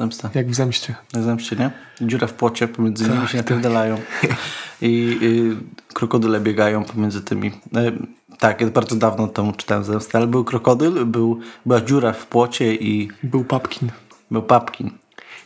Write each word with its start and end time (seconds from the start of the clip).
Zemsta. 0.00 0.30
Jak 0.34 0.50
w 0.50 0.54
zemście. 0.54 0.94
Na 1.12 1.22
zemście, 1.22 1.56
nie? 1.56 1.70
Dziura 2.00 2.26
w 2.26 2.32
płocie, 2.32 2.68
pomiędzy 2.68 3.08
nimi 3.10 3.28
się 3.28 3.36
napierdalają. 3.36 3.96
I, 4.82 5.18
I 5.20 5.56
krokodyle 5.94 6.40
biegają 6.40 6.84
pomiędzy 6.84 7.22
tymi. 7.22 7.48
E, 7.48 7.92
tak, 8.38 8.60
ja 8.60 8.66
bardzo 8.66 8.96
dawno 8.96 9.26
temu 9.28 9.52
czytałem 9.52 9.84
zemstę, 9.84 10.18
ale 10.18 10.26
był 10.26 10.44
krokodyl, 10.44 11.06
był, 11.06 11.40
była 11.66 11.80
dziura 11.80 12.12
w 12.12 12.26
płocie 12.26 12.74
i 12.74 13.08
Był 13.22 13.44
Papkin. 13.44 13.90
był 14.30 14.42
papkin. 14.42 14.90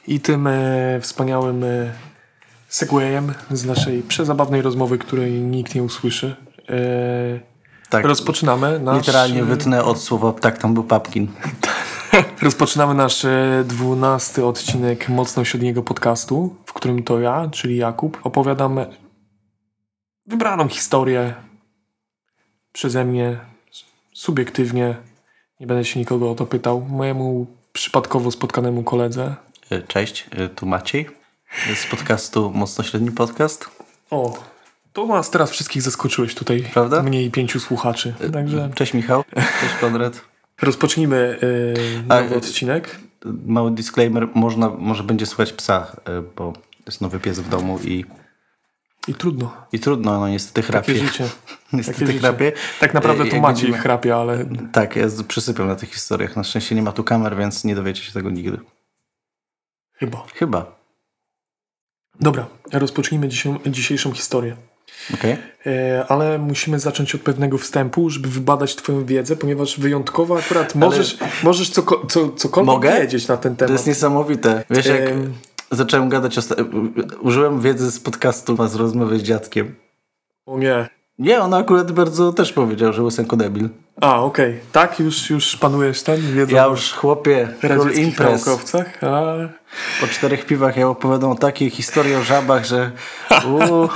I 0.07 0.21
tym 0.21 0.47
e, 0.47 1.01
wspaniałym 1.01 1.65
e, 1.65 1.93
segwayem 2.69 3.33
z 3.51 3.65
naszej 3.65 4.03
przezabawnej 4.03 4.63
rozmowy, 4.63 4.99
której 4.99 5.33
nikt 5.33 5.75
nie 5.75 5.83
usłyszy, 5.83 6.37
e, 6.69 6.75
Tak, 7.91 8.05
rozpoczynamy 8.05 8.81
nasz... 8.81 8.97
literalnie 8.97 9.45
wytnę 9.45 9.85
od 9.85 10.01
słowa 10.01 10.33
tak, 10.33 10.59
tam 10.59 10.75
był 10.75 10.85
papkin. 10.85 11.29
Rozpoczynamy 12.43 12.95
nasz 12.95 13.25
e, 13.25 13.65
dwunasty 13.67 14.47
odcinek 14.47 15.09
Mocno 15.09 15.45
Średniego 15.45 15.83
Podcastu, 15.83 16.57
w 16.67 16.73
którym 16.73 17.03
to 17.03 17.21
ja, 17.21 17.49
czyli 17.53 17.77
Jakub, 17.77 18.19
opowiadam 18.23 18.81
wybraną 20.27 20.69
historię 20.69 21.35
przeze 22.73 23.05
mnie, 23.05 23.39
subiektywnie. 24.13 24.97
Nie 25.61 25.67
będę 25.67 25.85
się 25.85 26.01
nikogo 26.01 26.31
o 26.31 26.35
to 26.35 26.47
pytał. 26.47 26.87
Mojemu 26.89 27.47
przypadkowo 27.73 28.31
spotkanemu 28.31 28.83
koledze. 28.83 29.35
E, 29.71 29.83
Cześć, 29.83 30.27
e, 30.31 30.49
tu 30.49 30.67
Maciej 30.67 31.09
z 31.75 31.87
podcastu 31.87 32.53
Mocno 32.55 32.85
Średni 32.85 33.11
Podcast. 33.11 33.71
O, 34.11 34.39
to 34.93 35.07
nas 35.07 35.31
teraz 35.31 35.51
wszystkich 35.51 35.83
zaskoczyłeś 35.83 36.35
tutaj. 36.35 36.65
Prawda? 36.75 37.03
Mniej 37.03 37.31
pięciu 37.31 37.61
słuchaczy. 37.61 38.15
Także 38.33 38.71
Cześć 38.75 38.95
Michał, 38.95 39.25
cześć 39.61 39.75
Konrad. 39.81 40.34
Rozpocznijmy 40.65 41.39
A, 42.09 42.21
nowy 42.21 42.35
e, 42.35 42.39
odcinek. 42.39 42.99
Mały 43.47 43.71
disclaimer, 43.71 44.29
można, 44.35 44.69
może 44.69 45.03
będzie 45.05 45.27
słychać 45.27 45.53
psa, 45.53 45.97
e, 46.05 46.23
bo 46.37 46.53
jest 46.87 47.01
nowy 47.01 47.21
pies 47.21 47.41
w 47.41 47.49
domu 47.49 47.79
i, 47.85 48.05
I 49.09 49.15
trudno. 49.15 49.57
i 49.73 49.79
trudno, 49.79 50.21
no 50.21 50.29
niestety 50.29 50.63
chrapie. 50.63 50.95
Takie 50.95 51.07
życie. 51.07 51.25
Niestety 51.73 51.99
Takie 51.99 52.07
życie. 52.13 52.19
chrapie. 52.19 52.53
Tak 52.81 52.95
naprawdę 52.95 53.25
E, 53.25 53.27
to 53.27 53.41
Maciej 53.41 53.63
będziemy- 53.63 53.79
chrapie, 53.83 54.17
ale 54.17 54.45
Tak, 54.73 54.97
ja 54.97 55.07
przysypiam 55.29 55.67
na 55.67 55.77
tych 55.77 55.91
historiach. 55.93 56.37
Na 56.37 56.45
szczęście 56.45 56.75
nie 56.75 56.83
ma 56.83 56.93
tu 56.93 57.05
kamer, 57.05 57.37
więc 57.37 57.65
nie 57.65 57.75
dowiecie 57.75 58.03
się 58.03 58.13
tego 58.13 58.31
nigdy. 58.31 58.59
chyba. 59.93 60.27
Chyba. 60.35 60.79
Dobra, 62.21 62.47
rozpocznijmy 62.73 63.29
dzisiejszą 63.67 64.13
historię. 64.13 64.57
Okej. 65.15 65.37
E, 65.67 66.05
ale 66.09 66.39
musimy 66.39 66.79
zacząć 66.79 67.15
od 67.15 67.21
pewnego 67.21 67.59
wstępu, 67.59 68.11
żeby 68.11 68.29
wybadać 68.29 68.77
Twoją 68.77 69.05
wiedzę, 69.07 69.37
ponieważ 69.37 69.81
wyjątkowo 69.81 70.39
akurat 70.39 70.75
możesz, 70.75 71.19
możesz 71.43 71.71
coko, 71.71 72.07
co, 72.07 72.29
cokolwiek 72.33 72.67
Mogę? 72.75 73.01
wiedzieć 73.01 73.29
na 73.29 73.37
ten 73.37 73.53
To 73.53 73.59
temat. 73.59 73.73
jest 73.73 73.87
niesamowite. 73.87 74.65
Wiesz, 74.71 74.87
jak 74.87 75.01
Em, 75.01 75.35
zacząłem 75.71 76.09
gadać, 76.09 76.37
użyłem 77.21 77.61
wiedzy 77.61 77.91
z 77.91 78.01
podcastu 78.01 78.69
z 78.69 78.75
rozmowy 78.75 79.19
z 79.19 79.23
dziadkiem. 79.23 79.75
O 80.47 80.59
nie. 80.59 80.89
Nie, 81.19 81.41
on 81.41 81.55
akurat 81.55 81.93
bardzo 81.93 82.33
też 82.33 82.53
powiedział, 82.53 82.93
że 82.93 83.03
łysenko 83.03 83.37
debil. 83.37 83.69
A, 84.01 84.21
okej. 84.23 84.61
Tak, 84.73 85.01
już, 85.01 85.31
już 85.31 85.57
panujesz 85.57 86.03
ten 86.03 86.35
wiedzą 86.35 86.57
Ja 86.57 86.65
już, 86.65 86.93
chłopie, 86.93 87.49
król 87.61 87.93
imprez. 87.93 88.47
naukowcach. 88.47 89.05
A, 89.05 89.35
Po 90.01 90.07
czterech 90.07 90.47
piwach 90.47 90.77
ja 90.77 90.89
opowiadam 90.89 91.31
o 91.31 91.35
takiej 91.35 91.71
historii 91.71 92.15
o 92.15 92.23
żabach, 92.23 92.65
że 92.65 92.91
uu, 93.51 93.89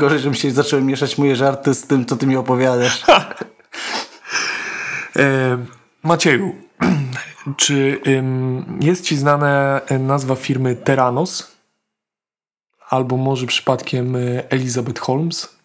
gorzej, 0.00 0.18
żebym 0.18 0.34
się 0.34 0.50
zaczął 0.50 0.80
mieszać 0.80 1.18
moje 1.18 1.36
żarty 1.36 1.74
z 1.74 1.82
tym, 1.86 2.06
co 2.06 2.16
ty 2.16 2.26
mi 2.26 2.36
opowiadasz. 2.36 3.02
e, 5.16 5.58
Macieju, 6.02 6.54
czy 7.56 8.00
ym, 8.06 8.78
jest 8.80 9.04
Ci 9.04 9.16
znana 9.16 9.80
e, 9.86 9.98
nazwa 9.98 10.34
firmy 10.34 10.76
Terranos? 10.76 11.56
Albo 12.90 13.16
może 13.16 13.46
przypadkiem 13.46 14.16
e, 14.16 14.50
Elizabeth 14.50 15.00
Holmes? 15.00 15.59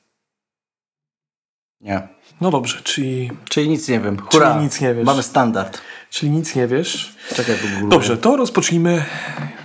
Nie. 1.86 2.08
No 2.42 2.52
dobrze, 2.52 2.82
czyli, 2.84 3.32
Czyli 3.50 3.70
nic 3.70 3.90
nie 3.90 4.00
wiem. 4.00 4.18
Hurra. 4.20 4.52
Czyli 4.52 4.64
nic 4.64 4.82
nie 4.82 4.94
wiesz. 4.94 5.06
Mamy 5.06 5.24
standard. 5.24 5.82
czyli 6.10 6.32
nic 6.32 6.56
nie 6.56 6.68
wiesz. 6.68 7.16
Czekaj, 7.36 7.56
w 7.56 7.66
ogóle. 7.76 7.90
Dobrze, 7.90 8.18
to 8.18 8.36
rozpocznijmy 8.38 9.04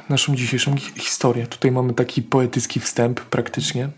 naszą 0.09 0.35
dzisiejszą 0.37 0.77
hi- 0.77 0.93
historię. 1.01 1.47
Tutaj 1.47 1.71
mamy 1.73 1.93
taki 1.95 2.23
poetycki 2.23 2.81
wstęp 2.81 3.21
praktycznie. 3.21 3.89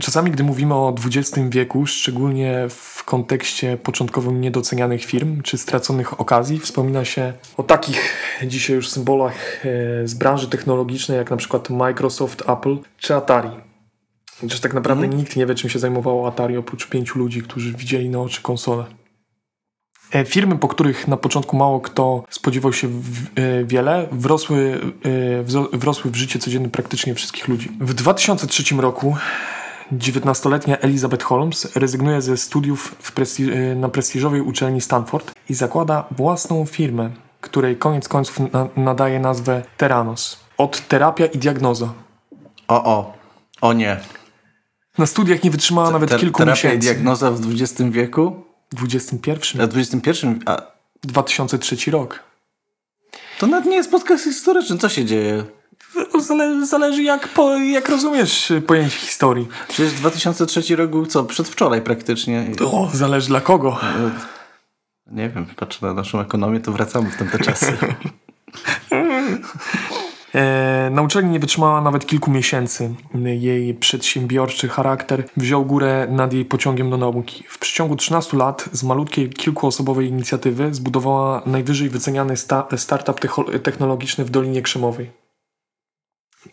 Czasami, 0.00 0.30
gdy 0.30 0.44
mówimy 0.44 0.74
o 0.74 0.94
XX 1.06 1.38
wieku, 1.48 1.86
szczególnie 1.86 2.66
w 2.68 3.04
kontekście 3.04 3.76
początkowo 3.76 4.32
niedocenianych 4.32 5.04
firm 5.04 5.42
czy 5.42 5.58
straconych 5.58 6.20
okazji, 6.20 6.58
wspomina 6.58 7.04
się 7.04 7.32
o 7.56 7.62
takich 7.62 8.14
dzisiaj 8.46 8.76
już 8.76 8.88
symbolach 8.88 9.66
e, 9.66 10.08
z 10.08 10.14
branży 10.14 10.48
technologicznej, 10.48 11.18
jak 11.18 11.30
na 11.30 11.36
przykład 11.36 11.70
Microsoft, 11.70 12.42
Apple 12.48 12.76
czy 12.98 13.14
Atari. 13.14 13.50
Chociaż 14.40 14.60
tak 14.60 14.74
naprawdę 14.74 15.08
nikt 15.08 15.36
nie 15.36 15.46
wie, 15.46 15.54
czym 15.54 15.70
się 15.70 15.78
zajmowało 15.78 16.28
Atari, 16.28 16.56
oprócz 16.56 16.88
pięciu 16.88 17.18
ludzi, 17.18 17.42
którzy 17.42 17.72
widzieli 17.72 18.08
na 18.10 18.20
oczy 18.20 18.42
konsolę. 18.42 18.84
E, 20.12 20.24
Firmy, 20.24 20.58
po 20.58 20.68
których 20.68 21.08
na 21.08 21.16
początku 21.16 21.56
mało 21.56 21.80
kto 21.80 22.24
spodziewał 22.30 22.72
się 22.72 22.88
w, 22.88 23.26
e, 23.38 23.64
wiele, 23.64 24.08
wrosły, 24.12 24.80
e, 25.72 25.78
wrosły 25.78 26.10
w 26.10 26.16
życie 26.16 26.38
codzienne 26.38 26.68
praktycznie 26.68 27.14
wszystkich 27.14 27.48
ludzi. 27.48 27.68
W 27.80 27.94
2003 27.94 28.80
roku 28.80 29.16
19-letnia 29.92 30.78
Elizabeth 30.78 31.24
Holmes 31.24 31.76
rezygnuje 31.76 32.22
ze 32.22 32.36
studiów 32.36 32.94
e, 33.52 33.74
na 33.74 33.88
prestiżowej 33.88 34.40
uczelni 34.40 34.80
Stanford 34.80 35.32
i 35.48 35.54
zakłada 35.54 36.04
własną 36.10 36.66
firmę, 36.66 37.10
której 37.40 37.76
koniec 37.76 38.08
końców 38.08 38.40
na- 38.52 38.68
nadaje 38.76 39.20
nazwę 39.20 39.62
Terranos. 39.76 40.40
Od 40.58 40.88
terapia 40.88 41.26
i 41.26 41.38
diagnoza. 41.38 41.92
O, 42.68 42.84
o. 42.84 43.16
O 43.60 43.72
nie. 43.72 44.00
Na 44.98 45.06
studiach 45.06 45.44
nie 45.44 45.50
wytrzymała 45.50 45.90
nawet 45.90 46.10
Te- 46.10 46.18
kilku 46.18 46.38
terapia 46.38 46.68
miesięcy. 46.68 46.78
diagnoza 46.86 47.30
w 47.30 47.40
XX 47.52 47.82
wieku? 47.90 48.44
W 48.72 48.74
21. 48.74 49.62
A 49.62 49.66
w 49.66 49.76
XXI? 49.78 50.26
A 50.46 50.62
2003 51.02 51.90
rok. 51.90 52.20
to 53.38 53.46
nawet 53.46 53.66
nie 53.66 53.76
jest 53.76 53.90
podcast 53.90 54.24
historyczny. 54.24 54.78
Co 54.78 54.88
się 54.88 55.04
dzieje? 55.04 55.44
To 56.12 56.20
Zale, 56.20 56.66
zależy 56.66 57.02
jak, 57.02 57.28
po, 57.28 57.56
jak 57.56 57.88
rozumiesz 57.88 58.52
pojęcie 58.66 58.96
historii. 58.98 59.48
Przecież 59.68 59.92
2003 59.92 60.76
rok 60.76 60.90
był 60.90 61.06
co? 61.06 61.24
Przedwczoraj 61.24 61.82
praktycznie. 61.82 62.46
O, 62.64 62.90
zależy 62.92 63.28
dla 63.28 63.40
kogo. 63.40 63.78
Nie 65.06 65.28
wiem, 65.28 65.46
patrzę 65.56 65.86
na 65.86 65.94
naszą 65.94 66.20
ekonomię, 66.20 66.60
to 66.60 66.72
wracamy 66.72 67.10
w 67.10 67.16
tamte 67.16 67.38
czasy. 67.38 67.76
E, 70.36 70.90
na 70.92 71.02
uczelni 71.02 71.30
nie 71.30 71.40
wytrzymała 71.40 71.80
nawet 71.80 72.06
kilku 72.06 72.30
miesięcy. 72.30 72.94
Jej 73.24 73.74
przedsiębiorczy 73.74 74.68
charakter 74.68 75.24
wziął 75.36 75.64
górę 75.64 76.06
nad 76.10 76.32
jej 76.32 76.44
pociągiem 76.44 76.90
do 76.90 76.96
nauki. 76.96 77.44
W 77.48 77.58
przeciągu 77.58 77.96
13 77.96 78.36
lat 78.36 78.68
z 78.72 78.84
malutkiej, 78.84 79.30
kilkuosobowej 79.30 80.08
inicjatywy 80.08 80.74
zbudowała 80.74 81.42
najwyżej 81.46 81.88
wyceniany 81.88 82.36
sta- 82.36 82.66
startup 82.76 83.20
technologiczny 83.62 84.24
w 84.24 84.30
Dolinie 84.30 84.62
Krzemowej. 84.62 85.10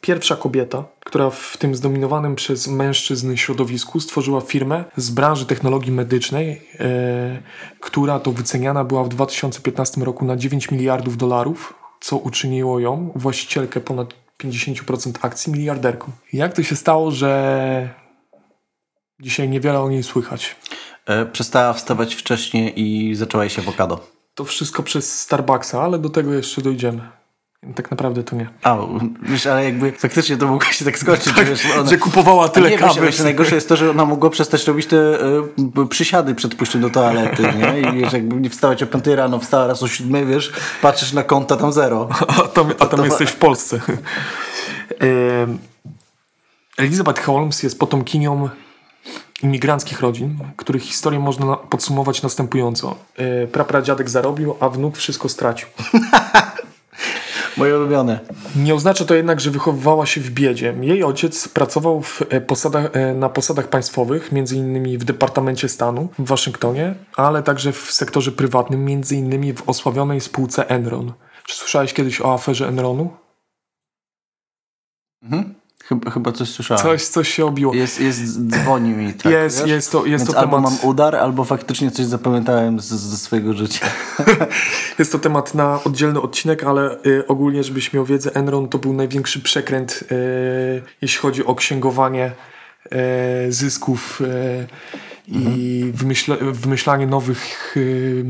Pierwsza 0.01 0.35
kobieta, 0.35 0.83
która 1.05 1.29
w 1.29 1.57
tym 1.57 1.75
zdominowanym 1.75 2.35
przez 2.35 2.67
mężczyzn 2.67 3.35
środowisku 3.35 3.99
stworzyła 3.99 4.41
firmę 4.41 4.83
z 4.97 5.11
branży 5.11 5.45
technologii 5.45 5.91
medycznej, 5.91 6.61
e, 6.79 7.41
która 7.79 8.19
to 8.19 8.31
wyceniana 8.31 8.83
była 8.83 9.03
w 9.03 9.09
2015 9.09 10.03
roku 10.03 10.25
na 10.25 10.37
9 10.37 10.71
miliardów 10.71 11.17
dolarów, 11.17 11.82
co 12.03 12.17
uczyniło 12.17 12.79
ją 12.79 13.11
właścicielkę 13.15 13.79
ponad 13.79 14.13
50% 14.43 15.11
akcji 15.21 15.53
miliarderką. 15.53 16.11
Jak 16.33 16.53
to 16.53 16.63
się 16.63 16.75
stało, 16.75 17.11
że 17.11 17.89
dzisiaj 19.19 19.49
niewiele 19.49 19.81
o 19.81 19.89
niej 19.89 20.03
słychać? 20.03 20.55
E, 21.05 21.25
Przestała 21.25 21.73
wstawać 21.73 22.15
wcześniej 22.15 22.81
i 22.81 23.15
zaczęła 23.15 23.43
jeść 23.43 23.59
awokado. 23.59 24.07
To 24.35 24.45
wszystko 24.45 24.83
przez 24.83 25.19
Starbucksa, 25.19 25.81
ale 25.81 25.99
do 25.99 26.09
tego 26.09 26.33
jeszcze 26.33 26.61
dojdziemy. 26.61 27.09
Tak 27.75 27.91
naprawdę 27.91 28.23
to 28.23 28.35
nie. 28.35 28.49
A, 28.63 28.77
wiesz, 29.21 29.47
ale 29.47 29.65
jakby 29.65 29.91
faktycznie 29.91 30.37
to 30.37 30.47
mogło 30.47 30.63
się 30.71 30.85
tak 30.85 30.97
skończyć, 30.99 31.35
że, 31.35 31.45
wiesz, 31.45 31.65
ona... 31.79 31.89
Że 31.89 31.97
kupowała 31.97 32.49
tyle 32.49 32.69
nie, 32.69 32.77
kawy. 32.77 33.01
Wiesz, 33.01 33.19
najgorsze 33.19 33.55
jest 33.55 33.69
to, 33.69 33.75
że 33.75 33.89
ona 33.89 34.05
mogła 34.05 34.29
przestać 34.29 34.67
robić 34.67 34.85
te 34.87 34.97
e, 34.97 35.87
przysiady 35.89 36.35
przed 36.35 36.55
pójściem 36.55 36.81
do 36.81 36.89
toalety, 36.89 37.43
nie? 37.43 37.81
I 37.91 38.01
wiesz, 38.01 38.13
jakby 38.13 38.35
nie 38.35 38.49
wstawać 38.49 38.83
o 38.83 38.87
5 38.87 39.05
rano, 39.07 39.39
wstała 39.39 39.67
raz 39.67 39.83
o 39.83 39.87
7, 39.87 40.29
wiesz, 40.29 40.51
patrzysz 40.81 41.13
na 41.13 41.23
konta, 41.23 41.57
tam 41.57 41.71
zero. 41.73 42.09
A 42.27 42.47
tam, 42.47 42.69
a 42.79 42.85
tam 42.85 42.99
to- 42.99 43.05
jesteś 43.05 43.29
w 43.29 43.35
Polsce. 43.35 43.79
Elizabeth 46.77 47.21
Holmes 47.25 47.63
jest 47.63 47.79
potomkinią 47.79 48.49
imigranckich 49.43 50.01
rodzin, 50.01 50.37
których 50.57 50.83
historię 50.83 51.19
można 51.19 51.45
na- 51.45 51.55
podsumować 51.57 52.21
następująco. 52.23 52.95
E, 53.17 53.47
Prapradziadek 53.47 54.09
zarobił, 54.09 54.55
a 54.59 54.69
wnuk 54.69 54.97
wszystko 54.97 55.29
stracił. 55.29 55.67
Moje 57.57 57.77
ulubione. 57.77 58.19
Nie 58.55 58.75
oznacza 58.75 59.05
to 59.05 59.15
jednak, 59.15 59.39
że 59.39 59.51
wychowywała 59.51 60.05
się 60.05 60.21
w 60.21 60.29
biedzie. 60.29 60.75
Jej 60.81 61.03
ojciec 61.03 61.47
pracował 61.47 62.01
w 62.01 62.21
e, 62.29 62.41
posadach, 62.41 62.89
e, 62.93 63.13
na 63.13 63.29
posadach 63.29 63.67
państwowych, 63.67 64.31
między 64.31 64.55
innymi 64.55 64.97
w 64.97 65.03
Departamencie 65.03 65.69
Stanu 65.69 66.09
w 66.19 66.27
Waszyngtonie, 66.27 66.95
ale 67.15 67.43
także 67.43 67.71
w 67.71 67.91
sektorze 67.91 68.31
prywatnym, 68.31 68.85
między 68.85 69.15
innymi 69.15 69.53
w 69.53 69.69
osławionej 69.69 70.21
spółce 70.21 70.69
Enron. 70.69 71.13
Czy 71.45 71.55
słyszałeś 71.55 71.93
kiedyś 71.93 72.21
o 72.21 72.33
aferze 72.33 72.67
Enronu? 72.67 73.09
Mhm. 75.23 75.53
Chyba, 75.93 76.11
chyba 76.11 76.31
coś 76.31 76.49
słyszałem. 76.49 76.83
Coś, 76.83 77.03
coś 77.07 77.29
się 77.33 77.45
obiło. 77.45 77.73
Jest, 77.73 78.01
jest 78.01 78.47
dzwoni 78.47 78.89
mi. 78.89 79.13
Tak, 79.13 79.31
jest, 79.31 79.59
wiesz? 79.61 79.69
jest 79.69 79.91
to, 79.91 80.05
jest 80.05 80.23
Więc 80.25 80.35
to 80.35 80.39
albo 80.39 80.57
temat. 80.57 80.71
mam 80.71 80.89
udar, 80.89 81.15
albo 81.15 81.43
faktycznie 81.43 81.91
coś 81.91 82.05
zapamiętałem 82.05 82.79
z- 82.79 82.85
ze 82.85 83.17
swojego 83.17 83.53
życia. 83.53 83.85
Jest 84.99 85.11
to 85.11 85.19
temat 85.19 85.53
na 85.53 85.79
oddzielny 85.83 86.21
odcinek, 86.21 86.63
ale 86.63 86.97
y, 87.05 87.27
ogólnie, 87.27 87.63
żebyś 87.63 87.93
miał 87.93 88.05
wiedzę, 88.05 88.31
Enron 88.35 88.69
to 88.69 88.77
był 88.77 88.93
największy 88.93 89.39
przekręt, 89.39 90.03
y, 90.11 90.81
jeśli 91.01 91.19
chodzi 91.19 91.45
o 91.45 91.55
księgowanie 91.55 92.31
y, 93.47 93.51
zysków 93.51 94.21
y, 94.21 94.67
i 95.27 95.91
wymyśla, 95.93 96.35
wymyślanie 96.41 97.07
nowych 97.07 97.73
y, 97.77 98.25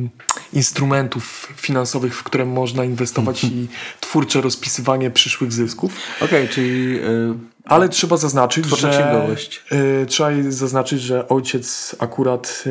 instrumentów 0.53 1.53
finansowych, 1.55 2.15
w 2.17 2.23
które 2.23 2.45
można 2.45 2.83
inwestować 2.83 3.43
i 3.53 3.67
twórcze 3.99 4.41
rozpisywanie 4.41 5.11
przyszłych 5.11 5.53
zysków. 5.53 5.93
Okej, 6.21 6.49
czyli 6.49 6.99
y, 6.99 7.33
Ale 7.65 7.89
trzeba 7.89 8.17
zaznaczyć, 8.17 8.65
że 8.65 8.89
księgowość. 8.89 9.63
y, 10.03 10.05
trzeba 10.05 10.29
zaznaczyć, 10.49 11.01
że 11.01 11.27
ojciec 11.29 11.95
akurat 11.99 12.63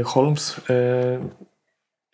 y, 0.00 0.02
Holmes 0.04 0.56
y, 0.58 0.62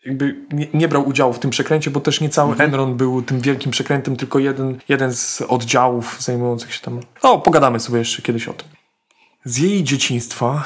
jakby 0.07 0.37
nie, 0.53 0.67
nie 0.75 0.89
brał 0.89 1.09
udziału 1.09 1.33
w 1.33 1.39
tym 1.39 1.51
przekręcie, 1.51 1.91
bo 1.91 2.01
też 2.01 2.21
nie 2.21 2.29
cały 2.29 2.51
Mhm. 2.53 2.71
Enron 2.71 2.97
był 2.97 3.23
tym 3.23 3.41
wielkim 3.41 3.73
przekrętem, 3.73 4.17
tylko 4.17 4.39
jeden, 4.39 4.79
jeden 4.89 5.15
z 5.15 5.43
oddziałów 5.49 6.17
zajmujących 6.21 6.75
się 6.75 6.81
tam. 6.81 7.01
O, 7.23 7.39
pogadamy 7.39 7.81
sobie 7.81 7.99
jeszcze 7.99 8.23
kiedyś 8.23 8.49
o 8.49 8.53
tym. 8.53 8.69
Z 9.45 9.59
jej 9.59 9.85
dzieciństwa, 9.85 10.65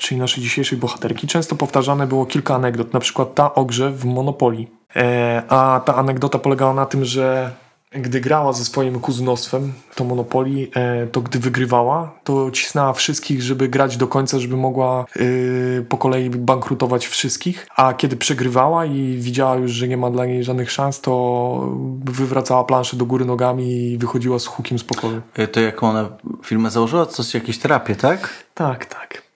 czyli 0.00 0.20
naszej 0.20 0.42
dzisiejszej 0.42 0.78
bohaterki, 0.78 1.26
często 1.26 1.56
powtarzane 1.56 2.06
było 2.06 2.26
kilka 2.26 2.54
anegdot, 2.54 2.92
na 2.92 3.00
przykład 3.00 3.34
ta 3.34 3.54
o 3.54 3.64
grze 3.64 3.90
w 3.90 4.04
Monopoly. 4.04 4.66
E, 4.96 5.42
a 5.48 5.80
ta 5.84 5.96
anegdota 5.96 6.38
polegała 6.38 6.74
na 6.74 6.86
tym, 6.86 7.04
że 7.04 7.50
gdy 7.92 8.20
grała 8.20 8.52
ze 8.52 8.64
swoim 8.64 9.00
kuzynostwem 9.00 9.72
to 9.94 10.04
Monopoly, 10.04 10.68
e, 10.74 11.06
to 11.06 11.20
gdy 11.20 11.38
wygrywała, 11.38 12.12
to 12.24 12.50
cisnęła 12.50 12.92
wszystkich, 12.92 13.42
żeby 13.42 13.68
grać 13.68 13.96
do 13.96 14.06
końca, 14.06 14.38
żeby 14.38 14.56
mogła 14.56 15.04
y, 15.16 15.86
po 15.88 15.96
kolei 15.96 16.30
bankrutować 16.30 17.06
wszystkich, 17.06 17.66
a 17.76 17.94
kiedy 17.94 18.16
przegrywała 18.16 18.84
i 18.84 19.16
widziała 19.18 19.56
już, 19.56 19.70
że 19.70 19.88
nie 19.88 19.96
ma 19.96 20.10
dla 20.10 20.26
niej 20.26 20.44
żadnych 20.44 20.70
szans, 20.72 21.00
to 21.00 21.74
wywracała 22.04 22.64
planszę 22.64 22.96
do 22.96 23.06
góry 23.06 23.24
nogami 23.24 23.92
i 23.92 23.98
wychodziła 23.98 24.38
z 24.38 24.46
hukiem 24.46 24.78
z 24.78 24.84
pokoju. 24.84 25.20
y, 25.38 25.48
to 25.48 25.60
jak 25.60 25.82
ona 25.82 26.08
firmę 26.44 26.70
założyła, 26.70 27.06
to 27.06 27.14
jest 27.18 27.34
jakieś 27.34 27.58
terapię, 27.58 27.96
tak? 27.96 28.44
Tak, 28.54 28.86
tak. 28.86 29.29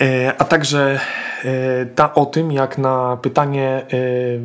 E, 0.00 0.34
a 0.38 0.44
także 0.44 1.00
e, 1.44 1.86
ta 1.86 2.14
o 2.14 2.26
tym, 2.26 2.52
jak 2.52 2.78
na 2.78 3.16
pytanie 3.22 3.68
e, 3.68 3.86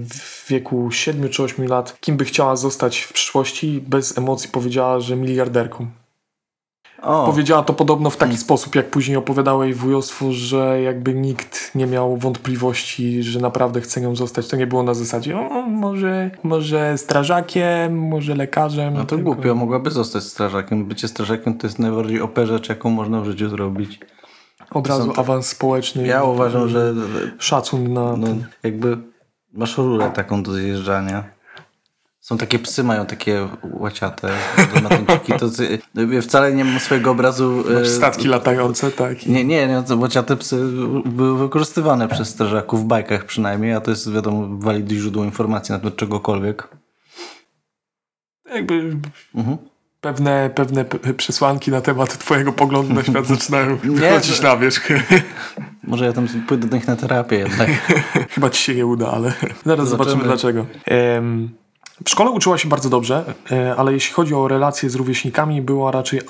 w 0.09 0.45
wieku 0.49 0.91
7 0.91 1.29
czy 1.29 1.43
8 1.43 1.67
lat, 1.67 1.97
kim 1.99 2.17
by 2.17 2.25
chciała 2.25 2.55
zostać 2.55 2.99
w 2.99 3.13
przyszłości, 3.13 3.83
bez 3.87 4.17
emocji 4.17 4.49
powiedziała, 4.49 4.99
że 4.99 5.15
miliarderką. 5.15 5.87
O, 7.01 7.25
Powiedziała 7.25 7.63
to 7.63 7.73
podobno 7.73 8.09
w 8.09 8.17
taki 8.17 8.37
sposób, 8.37 8.75
jak 8.75 8.89
później 8.89 9.17
opowiadało 9.17 9.63
jej 9.63 9.73
wujostwo, 9.73 10.31
że 10.31 10.81
jakby 10.81 11.13
nikt 11.13 11.75
nie 11.75 11.87
miał 11.87 12.17
wątpliwości, 12.17 13.23
że 13.23 13.39
naprawdę 13.39 13.81
chce 13.81 14.01
nią 14.01 14.15
zostać. 14.15 14.47
To 14.47 14.57
nie 14.57 14.67
było 14.67 14.83
na 14.83 14.93
zasadzie, 14.93 15.37
o, 15.39 15.61
może, 15.61 16.31
może 16.43 16.97
strażakiem, 16.97 17.97
może 17.99 18.35
lekarzem. 18.35 18.93
no 18.93 18.99
to 18.99 19.05
tylko- 19.05 19.23
głupio, 19.23 19.55
mogłaby 19.55 19.91
zostać 19.91 20.23
strażakiem. 20.23 20.85
Bycie 20.85 21.07
strażakiem 21.07 21.57
to 21.57 21.67
jest 21.67 21.79
najbardziej 21.79 22.21
OP 22.21 22.39
rzecz, 22.45 22.69
jaką 22.69 22.89
można 22.89 23.21
w 23.21 23.25
życiu 23.25 23.49
zrobić. 23.49 23.99
Od 24.73 24.87
razu 24.87 25.11
to- 25.13 25.19
awans 25.19 25.47
społeczny. 25.47 26.07
Ja 26.07 26.23
uważam, 26.23 26.69
że 26.69 26.93
Szacun 27.39 27.93
na 27.93 28.17
no, 28.17 28.27
ten. 28.27 28.45
jakby 28.63 28.97
masz 29.53 29.77
rurę 29.77 30.11
taką 30.15 30.43
do 30.43 30.53
zjeżdżania. 30.53 31.23
Są 32.19 32.37
takie 32.37 32.59
psy, 32.59 32.83
mają 32.83 33.05
takie 33.05 33.47
łaciate 33.63 34.29
matuńczyki. 34.83 35.33
To 35.39 35.47
wcale 36.21 36.53
nie 36.53 36.65
mam 36.65 36.79
swojego 36.79 37.11
obrazu... 37.11 37.63
e, 37.81 37.85
Statki 37.85 38.27
latające, 38.27 38.91
tak. 38.91 39.25
Nie, 39.25 39.45
nie, 39.45 39.67
nie, 39.67 39.95
łaciate 39.95 40.37
psy 40.37 40.65
były 41.05 41.37
wykorzystywane 41.39 42.07
przez 42.07 42.29
strażaków 42.29 42.81
w 42.81 42.85
bajkach 42.85 43.25
przynajmniej, 43.25 43.73
a 43.73 43.81
to 43.81 43.91
jest 43.91 44.11
wiadomo 44.11 44.47
walidne 44.59 44.95
źródło 44.95 45.23
informacji 45.23 45.73
na 45.73 45.79
temat 45.79 45.95
czegokolwiek. 45.95 46.67
Jakby 48.55 48.95
Mhm. 49.35 49.57
Pewne, 50.01 50.49
pewne 50.55 50.85
przesłanki 51.17 51.71
na 51.71 51.81
temat 51.81 52.17
twojego 52.17 52.53
poglądu 52.53 52.93
na 52.93 53.03
świat 53.03 53.25
zaczynają 53.25 53.75
wychodzić 53.77 54.37
to- 54.39 54.43
na 54.47 54.57
wierzch. 54.57 54.89
Może 55.83 56.05
ja 56.05 56.13
tam 56.13 56.27
pójdę 56.47 56.67
do 56.67 56.75
nich 56.77 56.87
na 56.87 56.95
terapię 56.95 57.35
jednak. 57.37 57.69
Chyba 58.33 58.49
ci 58.49 58.63
się 58.63 58.75
nie 58.75 58.85
uda, 58.85 59.11
ale 59.11 59.33
zaraz 59.65 59.89
zobaczymy 59.89 59.89
Zobaczymy. 59.89 60.23
dlaczego. 60.23 60.65
Em, 60.85 61.49
w 62.05 62.09
szkole 62.09 62.31
uczyła 62.31 62.57
się 62.57 62.69
bardzo 62.69 62.89
dobrze, 62.89 63.33
e, 63.51 63.75
ale 63.75 63.93
jeśli 63.93 64.13
chodzi 64.13 64.35
o 64.35 64.47
relacje 64.47 64.89
z 64.89 64.95
rówieśnikami, 64.95 65.61
była 65.61 65.91
raczej 65.91 66.21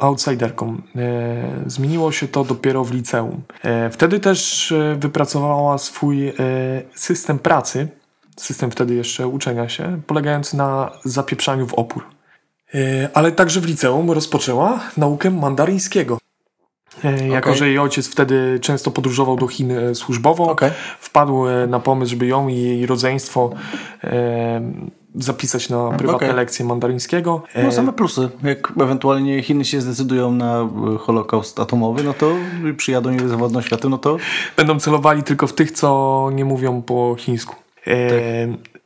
outsiderką. 0.00 0.76
E, 0.96 1.62
Zmieniło 1.66 2.12
się 2.12 2.28
to 2.28 2.44
dopiero 2.44 2.84
w 2.84 2.92
liceum. 2.92 3.42
E, 3.62 3.90
Wtedy 3.90 4.20
też 4.20 4.74
wypracowała 4.98 5.78
swój 5.78 6.32
system 6.94 7.38
pracy, 7.38 7.88
system 8.36 8.70
wtedy 8.70 8.94
jeszcze 8.94 9.26
uczenia 9.28 9.68
się, 9.68 10.00
polegający 10.06 10.56
na 10.56 10.90
zapieprzaniu 11.04 11.66
w 11.66 11.74
opór. 11.74 12.04
E, 12.74 13.08
Ale 13.14 13.32
także 13.32 13.60
w 13.60 13.66
liceum 13.66 14.10
rozpoczęła 14.10 14.80
naukę 14.96 15.30
mandaryńskiego. 15.30 16.18
E, 17.04 17.28
Jako, 17.28 17.48
Okej. 17.50 17.58
że 17.58 17.68
jej 17.68 17.78
ojciec 17.78 18.08
wtedy 18.08 18.58
często 18.62 18.90
podróżował 18.90 19.36
do 19.36 19.46
Chin 19.46 19.70
e, 19.72 19.94
służbowo, 19.94 20.44
Okej. 20.50 20.70
wpadł 21.00 21.44
na 21.68 21.80
pomysł, 21.80 22.10
żeby 22.10 22.26
ją 22.26 22.48
i 22.48 22.54
jej 22.56 22.86
rodzeństwo 22.86 23.50
zapisać 25.14 25.68
na 25.68 25.90
prywatne 25.90 26.26
Okej. 26.26 26.36
lekcje 26.36 26.64
mandaryńskiego. 26.64 27.42
No 27.64 27.72
same 27.72 27.92
plusy. 27.92 28.28
Jak 28.42 28.72
ewentualnie 28.80 29.42
Chiny 29.42 29.64
się 29.64 29.80
zdecydują 29.80 30.32
na 30.32 30.68
holokaust 30.98 31.60
atomowy, 31.60 32.02
no 32.04 32.14
to 32.14 32.32
przyjadą 32.76 33.10
i 33.10 33.28
zawodną 33.28 33.62
światem, 33.62 33.90
no 33.90 33.98
to 33.98 34.16
Będą 34.56 34.80
celowali 34.80 35.22
tylko 35.22 35.46
w 35.46 35.52
tych, 35.52 35.72
co 35.72 36.30
nie 36.34 36.44
mówią 36.44 36.82
po 36.82 37.16
chińsku. 37.18 37.54
E, 37.86 38.00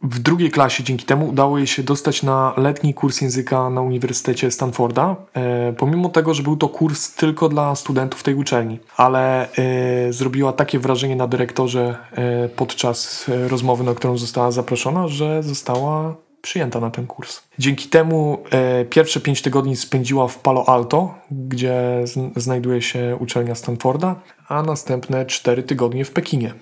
W 0.03 0.19
drugiej 0.19 0.51
klasie 0.51 0.85
dzięki 0.85 1.07
temu 1.07 1.29
udało 1.29 1.59
jej 1.59 1.67
się 1.67 1.83
dostać 1.83 2.23
na 2.23 2.55
letni 2.57 2.95
kurs 2.95 3.21
języka 3.21 3.71
na 3.71 3.81
Uniwersytecie 3.81 4.51
Stanforda, 4.51 5.17
e, 5.35 5.73
pomimo 5.73 6.09
tego, 6.09 6.35
że 6.35 6.43
był 6.43 6.57
to 6.57 6.69
kurs 6.69 7.15
tylko 7.15 7.49
dla 7.49 7.75
studentów 7.75 8.23
tej 8.23 8.35
uczelni. 8.35 8.79
Ale 8.97 9.53
e, 9.53 10.13
zrobiła 10.13 10.53
takie 10.53 10.79
wrażenie 10.79 11.17
na 11.17 11.27
dyrektorze 11.27 11.97
e, 12.13 12.49
podczas 12.49 13.31
rozmowy, 13.49 13.85
na 13.85 13.95
którą 13.95 14.19
została 14.19 14.51
zaproszona, 14.51 15.09
że 15.09 15.43
została 15.43 16.17
przyjęta 16.43 16.81
na 16.81 16.91
ten 16.91 17.07
kurs. 17.07 17.43
Dzięki 17.59 17.89
temu 17.89 18.45
e, 18.51 18.85
pierwsze 18.85 19.21
pięć 19.21 19.43
tygodni 19.43 19.77
spędziła 19.77 20.29
w 20.29 20.39
Palo 20.39 20.69
Alto, 20.69 21.15
gdzie 21.31 22.05
znajduje 22.37 22.83
się 22.83 23.17
uczelnia 23.21 23.55
Stanforda, 23.55 24.21
a 24.49 24.63
następne 24.63 25.27
cztery 25.27 25.63
tygodnie 25.63 26.05
w 26.05 26.11
Pekinie. 26.11 26.55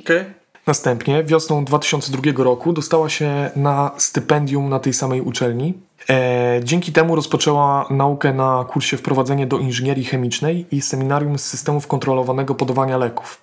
Okej. 0.00 0.41
Następnie 0.66 1.24
wiosną 1.24 1.64
2002 1.64 2.44
roku 2.44 2.72
dostała 2.72 3.08
się 3.08 3.50
na 3.56 3.90
stypendium 3.98 4.68
na 4.68 4.78
tej 4.78 4.92
samej 4.92 5.20
uczelni. 5.20 5.74
E, 6.10 6.60
dzięki 6.64 6.92
temu 6.92 7.16
rozpoczęła 7.16 7.86
naukę 7.90 8.32
na 8.32 8.64
kursie 8.68 8.96
Wprowadzenie 8.96 9.46
do 9.46 9.58
inżynierii 9.58 10.04
chemicznej 10.04 10.66
i 10.70 10.80
seminarium 10.80 11.38
z 11.38 11.44
systemów 11.44 11.86
kontrolowanego 11.86 12.54
podawania 12.54 12.98
leków. 12.98 13.40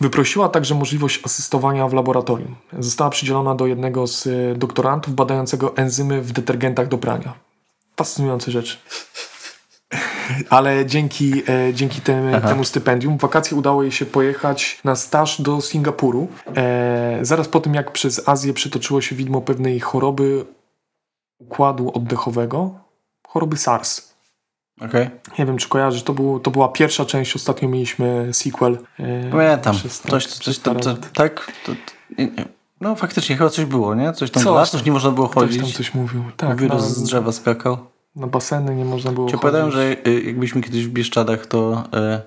Wyprosiła 0.00 0.48
także 0.48 0.74
możliwość 0.74 1.20
asystowania 1.24 1.88
w 1.88 1.92
laboratorium. 1.92 2.56
Została 2.78 3.10
przydzielona 3.10 3.54
do 3.54 3.66
jednego 3.66 4.06
z 4.06 4.26
e, 4.26 4.54
doktorantów 4.54 5.14
badającego 5.14 5.76
enzymy 5.76 6.22
w 6.22 6.32
detergentach 6.32 6.88
do 6.88 6.98
prania. 6.98 7.34
Fascynujące 7.96 8.50
rzeczy. 8.50 8.76
Ale 10.50 10.86
dzięki, 10.86 11.42
e, 11.48 11.74
dzięki 11.74 12.00
tem, 12.00 12.40
temu 12.42 12.64
stypendium 12.64 13.18
w 13.18 13.20
wakacje 13.20 13.56
udało 13.56 13.82
jej 13.82 13.92
się 13.92 14.06
pojechać 14.06 14.80
na 14.84 14.96
staż 14.96 15.40
do 15.42 15.60
Singapuru. 15.60 16.28
E, 16.56 17.18
zaraz 17.22 17.48
po 17.48 17.60
tym, 17.60 17.74
jak 17.74 17.92
przez 17.92 18.28
Azję 18.28 18.52
przetoczyło 18.52 19.00
się 19.00 19.16
widmo 19.16 19.40
pewnej 19.40 19.80
choroby 19.80 20.46
układu 21.38 21.90
oddechowego, 21.94 22.74
choroby 23.28 23.56
SARS. 23.56 24.16
Okej. 24.80 25.10
Nie 25.38 25.46
wiem, 25.46 25.56
czy 25.58 25.68
kojarzysz, 25.68 26.02
to, 26.02 26.12
był, 26.12 26.40
to 26.40 26.50
była 26.50 26.68
pierwsza 26.68 27.04
część, 27.04 27.36
ostatnio 27.36 27.68
mieliśmy 27.68 28.28
sequel. 28.32 28.78
E, 28.98 29.30
Pamiętam. 29.30 29.74
przez- 29.76 30.00
Coś, 30.00 30.26
przez 30.26 30.38
coś 30.38 30.58
tam, 30.58 30.80
co, 30.80 30.94
tak? 31.14 31.52
To, 31.66 31.72
to, 31.72 31.78
nie, 32.18 32.24
nie. 32.26 32.44
No 32.80 32.94
faktycznie, 32.96 33.36
chyba 33.36 33.50
coś 33.50 33.64
było, 33.64 33.94
nie? 33.94 34.12
Coś 34.12 34.30
tam 34.30 34.42
Coś 34.42 34.70
tam. 34.70 34.78
już 34.78 34.86
nie 34.86 34.92
można 34.92 35.10
było 35.10 35.28
Ktoś 35.28 35.42
chodzić. 35.42 35.62
tam 35.62 35.72
coś 35.72 35.94
mówił. 35.94 36.22
Tak, 36.36 36.60
Wirus 36.60 36.82
na, 36.82 36.88
z 36.88 37.02
drzewa 37.02 37.32
skakał. 37.32 37.78
Na 38.16 38.26
baseny 38.26 38.74
nie 38.74 38.84
można 38.84 39.12
było 39.12 39.26
opowiadałem, 39.26 39.70
chodzić. 39.70 39.80
że 40.04 40.10
y, 40.10 40.22
jak 40.22 40.34
byliśmy 40.34 40.62
kiedyś 40.62 40.86
w 40.86 40.90
Bieszczadach, 40.90 41.46
to 41.46 41.84
y, 41.94 42.20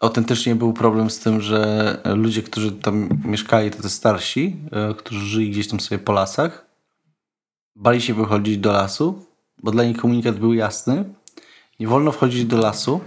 autentycznie 0.00 0.54
był 0.54 0.72
problem 0.72 1.10
z 1.10 1.18
tym, 1.18 1.40
że 1.40 2.00
ludzie, 2.04 2.42
którzy 2.42 2.72
tam 2.72 3.08
mieszkali, 3.24 3.70
to 3.70 3.82
te 3.82 3.88
starsi, 3.88 4.56
y, 4.90 4.94
którzy 4.94 5.20
żyli 5.20 5.50
gdzieś 5.50 5.68
tam 5.68 5.80
sobie 5.80 5.98
po 5.98 6.12
lasach, 6.12 6.66
bali 7.76 8.00
się 8.00 8.14
wychodzić 8.14 8.58
do 8.58 8.72
lasu, 8.72 9.24
bo 9.62 9.70
dla 9.70 9.84
nich 9.84 9.96
komunikat 9.96 10.38
był 10.38 10.54
jasny. 10.54 11.04
Nie 11.80 11.88
wolno 11.88 12.12
wchodzić 12.12 12.44
do 12.44 12.58
lasu. 12.58 13.00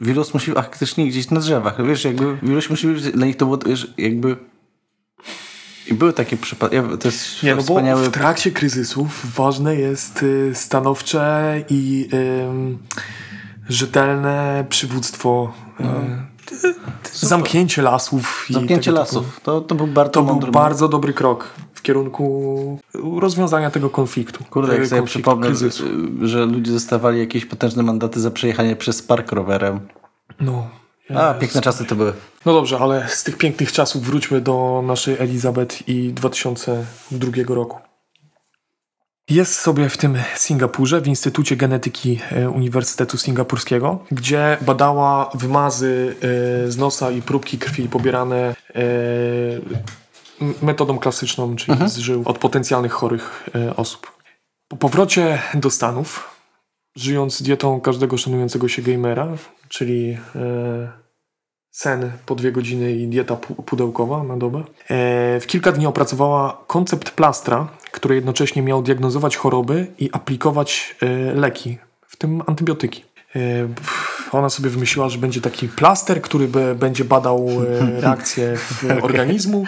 Wirus 0.00 0.34
musi 0.34 0.52
faktycznie 0.52 1.06
gdzieś 1.06 1.30
na 1.30 1.40
drzewach. 1.40 1.86
Wiesz, 1.86 2.04
jakby 2.04 2.36
wirus 2.42 2.70
musi 2.70 2.86
być, 2.86 3.02
dla 3.02 3.26
nich 3.26 3.36
to 3.36 3.46
było, 3.46 3.58
wiesz, 3.58 3.94
jakby 3.98 4.36
I 5.90 5.94
były 5.94 6.12
takie 6.12 6.36
przypadki. 6.36 6.76
To 7.00 7.08
jest 7.08 7.42
Nie, 7.42 7.50
no 7.50 7.56
bo 7.56 7.62
wspaniały. 7.62 8.04
w 8.04 8.10
trakcie 8.10 8.50
kryzysów 8.50 9.34
ważne 9.34 9.76
jest 9.76 10.22
y, 10.22 10.50
stanowcze 10.54 11.54
i 11.70 12.08
ym, 12.48 12.78
rzetelne 13.68 14.64
przywództwo. 14.68 15.52
y, 15.80 15.84
zamknięcie 17.12 17.82
lasów. 17.82 18.46
No. 18.50 18.54
Zamknięcie 18.58 18.92
lasów. 18.92 19.40
To, 19.42 19.60
to 19.60 19.74
był 19.74 19.86
bardzo 19.86 20.12
To 20.12 20.22
był 20.34 20.52
bardzo 20.52 20.88
dobry 20.88 21.12
krok 21.12 21.50
w 21.74 21.82
kierunku 21.82 22.78
rozwiązania 23.20 23.70
tego 23.70 23.90
konfliktu. 23.90 24.44
Kurde, 24.50 24.74
jak 24.76 24.86
sobie 24.86 25.02
przypomnę, 25.02 25.46
kryzysu. 25.46 25.84
y, 26.22 26.28
że 26.28 26.46
ludzie 26.46 26.72
dostawali 26.72 27.18
jakieś 27.18 27.46
potężne 27.46 27.82
mandaty 27.82 28.20
za 28.20 28.30
przejechanie 28.30 28.76
przez 28.76 29.02
park 29.02 29.32
rowerem. 29.32 29.80
No. 30.40 30.66
A, 31.14 31.34
piękne 31.34 31.60
czasy 31.60 31.84
to 31.84 31.94
były. 31.94 32.12
no 32.46 32.52
dobrze, 32.52 32.78
ale 32.78 33.08
z 33.08 33.24
tych 33.24 33.38
pięknych 33.38 33.72
czasów 33.72 34.02
wróćmy 34.02 34.40
do 34.40 34.82
naszej 34.86 35.16
Elizabeth 35.18 35.88
i 35.88 36.12
2002 36.12 37.54
roku. 37.54 37.78
Jest 39.30 39.60
sobie 39.60 39.88
w 39.88 39.96
tym 39.96 40.18
Singapurze, 40.34 41.00
w 41.00 41.06
Instytucie 41.06 41.56
Genetyki 41.56 42.20
e, 42.30 42.50
Uniwersytetu 42.50 43.18
Singapurskiego, 43.18 43.98
gdzie 44.10 44.56
badała 44.60 45.30
wymazy 45.34 46.16
e, 46.66 46.70
z 46.70 46.76
nosa 46.76 47.10
i 47.10 47.22
próbki 47.22 47.58
krwi 47.58 47.88
pobierane 47.88 48.36
e, 48.74 48.82
metodą 50.62 50.98
klasyczną, 50.98 51.56
czyli 51.56 51.88
z 51.88 51.96
żył 51.96 52.22
od 52.24 52.38
potencjalnych 52.38 52.92
chorych 52.92 53.48
osób. 53.76 54.12
Po 54.68 54.76
powrocie 54.76 55.42
do 55.54 55.70
Stanów, 55.70 56.31
żyjąc 56.96 57.42
dietą 57.42 57.80
każdego 57.80 58.18
szanującego 58.18 58.68
się 58.68 58.82
gamera, 58.82 59.28
czyli 59.68 60.18
e, 60.36 60.92
sen 61.70 62.12
po 62.26 62.34
dwie 62.34 62.52
godziny 62.52 62.92
i 62.92 63.08
dieta 63.08 63.34
pu- 63.34 63.62
pudełkowa 63.62 64.22
na 64.22 64.36
dobę. 64.36 64.58
E, 64.58 64.64
w 65.40 65.46
kilka 65.46 65.72
dni 65.72 65.86
opracowała 65.86 66.64
koncept 66.66 67.10
plastra, 67.10 67.68
który 67.92 68.14
jednocześnie 68.14 68.62
miał 68.62 68.82
diagnozować 68.82 69.36
choroby 69.36 69.86
i 69.98 70.10
aplikować 70.12 70.96
e, 71.02 71.34
leki, 71.34 71.78
w 72.08 72.16
tym 72.16 72.42
antybiotyki. 72.46 73.04
Ona 74.32 74.50
sobie 74.50 74.70
wymyśliła, 74.70 75.08
że 75.08 75.18
będzie 75.18 75.40
taki 75.40 75.68
plaster, 75.68 76.22
który 76.22 76.48
będzie 76.74 77.04
badał 77.04 77.48
reakcje 78.02 78.56
w 78.56 78.84
organizmu 79.04 79.64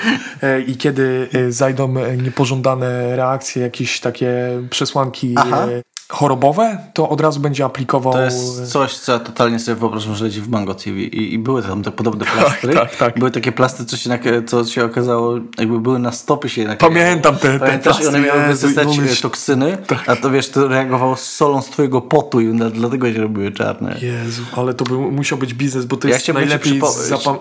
i 0.66 0.76
kiedy 0.76 1.28
zajdą 1.49 1.95
niepożądane 2.23 3.16
reakcje, 3.16 3.62
jakieś 3.62 4.00
takie 4.00 4.62
przesłanki 4.71 5.35
Aha. 5.37 5.66
Chorobowe, 6.08 6.78
to 6.94 7.08
od 7.08 7.20
razu 7.20 7.40
będzie 7.40 7.64
aplikował... 7.64 8.12
To 8.12 8.23
jest 8.23 8.73
coś, 8.73 8.99
co 8.99 9.12
ja 9.12 9.18
totalnie 9.18 9.58
sobie 9.58 9.75
wyobrażam, 9.75 10.14
że 10.14 10.25
leci 10.25 10.40
w 10.40 10.49
Mango 10.49 10.75
TV. 10.75 10.90
I, 10.90 11.34
i 11.34 11.38
były 11.38 11.62
tam 11.62 11.82
te 11.82 11.90
podobne 11.90 12.25
plastry. 12.37 12.75
tak, 12.75 12.96
tak. 12.96 13.18
Były 13.18 13.30
takie 13.30 13.52
plastry, 13.52 13.84
co 13.87 13.96
się, 13.96 14.18
co 14.46 14.64
się 14.64 14.84
okazało, 14.84 15.34
jakby 15.58 15.80
były 15.80 15.99
na 15.99 16.12
stopy 16.12 16.49
się 16.49 16.64
naklejały. 16.64 17.00
Pamiętam 17.00 17.37
te, 17.37 17.58
te 17.78 18.02
i 18.02 18.06
one 18.06 18.20
miały 18.20 18.42
wysysać 18.42 18.88
no 18.99 19.04
toksyny, 19.23 19.78
a 20.06 20.16
to 20.16 20.30
wiesz, 20.30 20.50
to 20.50 20.68
reagowało 20.68 21.16
z 21.16 21.32
solą 21.32 21.62
z 21.62 21.66
twojego 21.66 22.00
potu 22.00 22.40
i 22.40 22.58
dlatego 22.73 23.12
się 23.12 23.20
robiły 23.20 23.52
czarne. 23.52 23.96
Jezu, 24.02 24.42
ale 24.56 24.75
to 24.75 24.84
był, 24.84 25.11
musiał 25.11 25.38
być 25.38 25.54
biznes, 25.54 25.84
bo 25.84 25.96
to 25.96 26.08
Ja 26.08 26.14
jest 26.14 26.28
najlepiej 26.28 26.80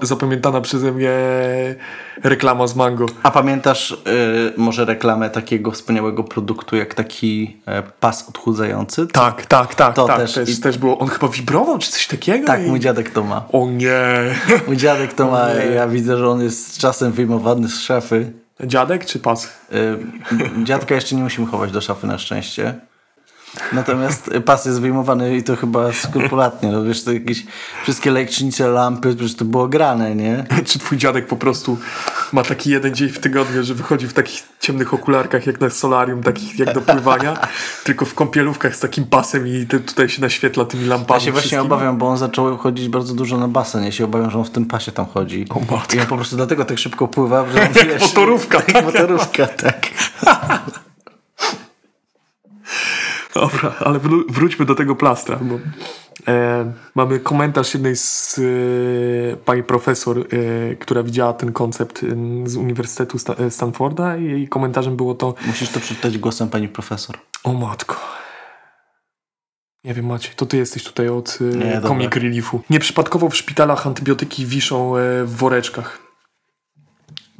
zapamiętana 0.02 0.62
przeze 0.62 0.92
mnie 0.92 1.12
reklama 2.24 2.68
z 2.68 2.76
Mango. 2.76 3.06
A 3.24 3.32
pamiętasz 3.32 3.92
y, 3.92 3.96
może 4.58 4.86
reklamę 4.86 5.30
takiego 5.30 5.72
wspaniałego 5.72 6.24
produktu, 6.24 6.76
jak 6.76 6.94
taki 6.94 7.58
e, 7.66 7.84
pas 8.00 8.30
odchudzający? 8.30 8.53
Tak, 9.12 9.46
tak, 9.46 9.76
tak, 9.76 9.96
To 9.96 10.06
tak. 10.08 10.18
też- 10.18 10.34
Też, 10.34 10.50
i- 10.50 10.62
też, 10.62 10.78
było. 10.78 11.00
On 11.00 11.08
chyba 11.08 11.28
wibrował, 11.28 11.78
czy 11.80 11.92
coś 11.92 12.08
takiego? 12.08 12.48
Tak, 12.48 12.64
i... 12.64 12.66
mój 12.66 12.80
dziadek 12.80 13.10
to 13.10 13.24
ma. 13.24 13.46
O 13.52 13.68
nie. 13.70 14.02
Mój 14.68 14.78
dziadek 14.78 15.14
to 15.14 15.32
ma, 15.32 15.50
ja 15.50 15.88
widzę, 15.88 16.18
że 16.18 16.30
on 16.30 16.42
jest 16.42 16.78
czasem 16.78 17.12
wyjmowany 17.12 17.68
z 17.70 17.80
szafy. 17.80 18.32
Dziadek 18.64 19.06
czy 19.06 19.20
pas? 19.20 19.46
Y, 19.74 19.98
Dziadka 20.64 20.96
jeszcze 20.96 21.16
nie 21.16 21.24
musimy 21.24 21.48
chować 21.48 21.72
do 21.72 21.82
szafy 21.82 22.08
na 22.08 22.18
szczęście. 22.18 22.74
Natomiast 23.74 24.30
pas 24.46 24.66
jest 24.66 24.82
wyjmowany 24.82 25.38
i 25.38 25.44
to 25.44 25.56
chyba 25.56 25.94
skrupulatnie. 25.94 26.72
No 26.72 26.84
wiesz, 26.84 27.04
to 27.04 27.12
jakieś 27.12 27.46
wszystkie 27.84 28.12
lecznicze 28.12 28.68
lampy, 28.68 29.16
przecież 29.16 29.36
to 29.36 29.46
było 29.46 29.68
grane, 29.68 30.16
nie? 30.16 30.46
Czy 30.66 30.80
twój 30.80 30.98
dziadek 30.98 31.28
po 31.28 31.36
prostu 31.36 31.78
ma 32.32 32.44
taki 32.44 32.70
jeden 32.70 32.96
dzień 32.96 33.10
w 33.10 33.20
tygodniu, 33.20 33.64
że 33.64 33.74
wychodzi 33.74 34.08
w 34.08 34.14
takich 34.14 34.44
ciemnych 34.60 34.94
okularkach 34.94 35.48
jak 35.48 35.62
na 35.62 35.70
solarium, 35.70 36.24
takich 36.24 36.60
jak 36.60 36.74
do 36.74 36.82
pływania, 36.82 37.38
tylko 37.86 38.06
w 38.06 38.14
kąpielówkach 38.14 38.76
z 38.76 38.80
takim 38.80 39.06
pasem 39.06 39.48
i 39.48 39.66
tutaj 39.66 40.10
się 40.10 40.22
naświetla 40.22 40.66
tymi 40.66 40.86
lampami 40.86 41.20
Ja 41.20 41.26
się 41.26 41.32
właśnie 41.32 41.62
obawiam, 41.62 41.98
bo 41.98 42.08
on 42.08 42.18
zaczął 42.18 42.58
chodzić 42.58 42.90
bardzo 42.90 43.14
dużo 43.14 43.38
na 43.38 43.48
basen. 43.48 43.84
Ja 43.84 43.92
się 43.92 44.06
obawiam, 44.06 44.32
że 44.32 44.38
on 44.38 44.46
w 44.46 44.52
tym 44.52 44.66
pasie 44.66 44.92
tam 44.92 45.06
chodzi. 45.06 45.46
O 45.50 45.60
matko. 45.60 45.96
I 45.96 46.00
on 46.00 46.06
po 46.06 46.16
prostu 46.16 46.36
dlatego 46.36 46.66
tak 46.66 46.80
szybko 46.80 47.08
pływa, 47.08 47.46
że 47.52 47.62
on, 47.82 47.90
Jak 47.90 48.02
motorówka. 48.02 48.62
Jak 48.74 48.86
motorówka, 48.86 49.48
tak. 49.48 49.90
Dobra, 53.36 53.74
ale 53.80 54.00
wró- 54.00 54.24
wróćmy 54.30 54.66
do 54.66 54.76
tego 54.76 54.96
plastra, 54.96 55.40
bo 55.42 55.60
e, 56.28 56.74
mamy 56.96 57.20
komentarz 57.20 57.74
jednej 57.74 57.96
z 57.96 58.40
e, 59.34 59.38
pani 59.38 59.64
profesor, 59.64 60.20
e, 60.20 60.24
która 60.76 61.04
widziała 61.04 61.34
ten 61.34 61.54
koncept 61.54 62.04
e, 62.04 62.08
z 62.50 62.56
Uniwersytetu 62.56 63.20
Sta- 63.20 63.34
e, 63.36 63.52
Stanforda 63.52 64.18
i 64.18 64.24
jej 64.24 64.48
komentarzem 64.48 64.96
było 64.96 65.16
to 65.16 65.36
Musisz 65.46 65.70
to 65.70 65.80
przeczytać 65.80 66.18
głosem 66.18 66.50
pani 66.50 66.68
profesor. 66.68 67.18
o 67.44 67.54
matko. 67.54 67.96
Nie 69.84 69.94
wiem 69.94 70.06
Maciej, 70.06 70.32
to 70.36 70.46
ty 70.46 70.58
jesteś 70.58 70.84
tutaj 70.84 71.10
od 71.10 71.40
e, 71.42 71.58
Nie. 71.58 71.82
Comic 71.82 72.16
Reliefu. 72.16 72.62
Nieprzypadkowo 72.70 73.30
w 73.30 73.36
szpitalach 73.36 73.88
antybiotyki 73.88 74.46
wiszą 74.46 74.94
w 75.26 75.36
woreczkach. 75.38 76.03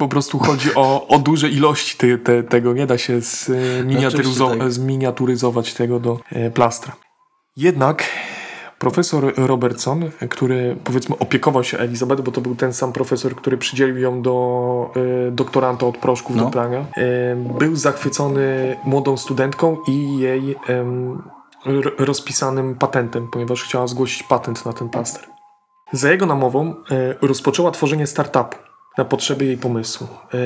Po 0.04 0.08
prostu 0.08 0.38
chodzi 0.38 0.74
o, 0.74 1.06
o 1.08 1.18
duże 1.18 1.48
ilości 1.48 1.96
te, 1.98 2.18
te, 2.18 2.42
tego. 2.42 2.72
Nie 2.72 2.86
da 2.86 2.98
się 2.98 3.18
zminiaturyzo- 3.18 4.44
Oczywiście 4.44 4.58
tak. 4.58 4.72
zminiaturyzować 4.72 5.74
tego 5.74 6.00
do 6.00 6.18
e, 6.32 6.50
plastra. 6.50 6.96
Jednak 7.56 8.04
profesor 8.78 9.32
Robertson, 9.36 10.10
który 10.30 10.76
powiedzmy 10.84 11.18
opiekował 11.18 11.64
się 11.64 11.78
Elizabeth, 11.78 12.22
bo 12.22 12.32
to 12.32 12.40
był 12.40 12.54
ten 12.54 12.72
sam 12.72 12.92
profesor, 12.92 13.34
który 13.36 13.56
przydzielił 13.58 13.98
ją 13.98 14.22
do 14.22 14.90
e, 15.26 15.30
doktoranta 15.30 15.86
od 15.86 15.98
proszków 15.98 16.36
No. 16.36 16.44
do 16.44 16.50
prania, 16.50 16.78
e, 16.78 17.36
był 17.58 17.76
zachwycony 17.76 18.76
młodą 18.84 19.16
studentką 19.16 19.76
i 19.88 20.18
jej 20.18 20.56
rozpisanym 21.98 22.74
patentem, 22.74 23.28
ponieważ 23.32 23.62
chciała 23.62 23.86
zgłosić 23.86 24.22
patent 24.22 24.66
na 24.66 24.72
ten 24.72 24.88
plaster. 24.88 25.22
Za 25.92 26.10
jego 26.10 26.26
namową 26.26 26.74
e, 26.90 27.14
rozpoczęła 27.22 27.70
tworzenie 27.70 28.06
startupu 28.06 28.56
na 28.98 29.04
potrzeby 29.04 29.44
jej 29.44 29.56
pomysłu. 29.56 30.06
E, 30.34 30.38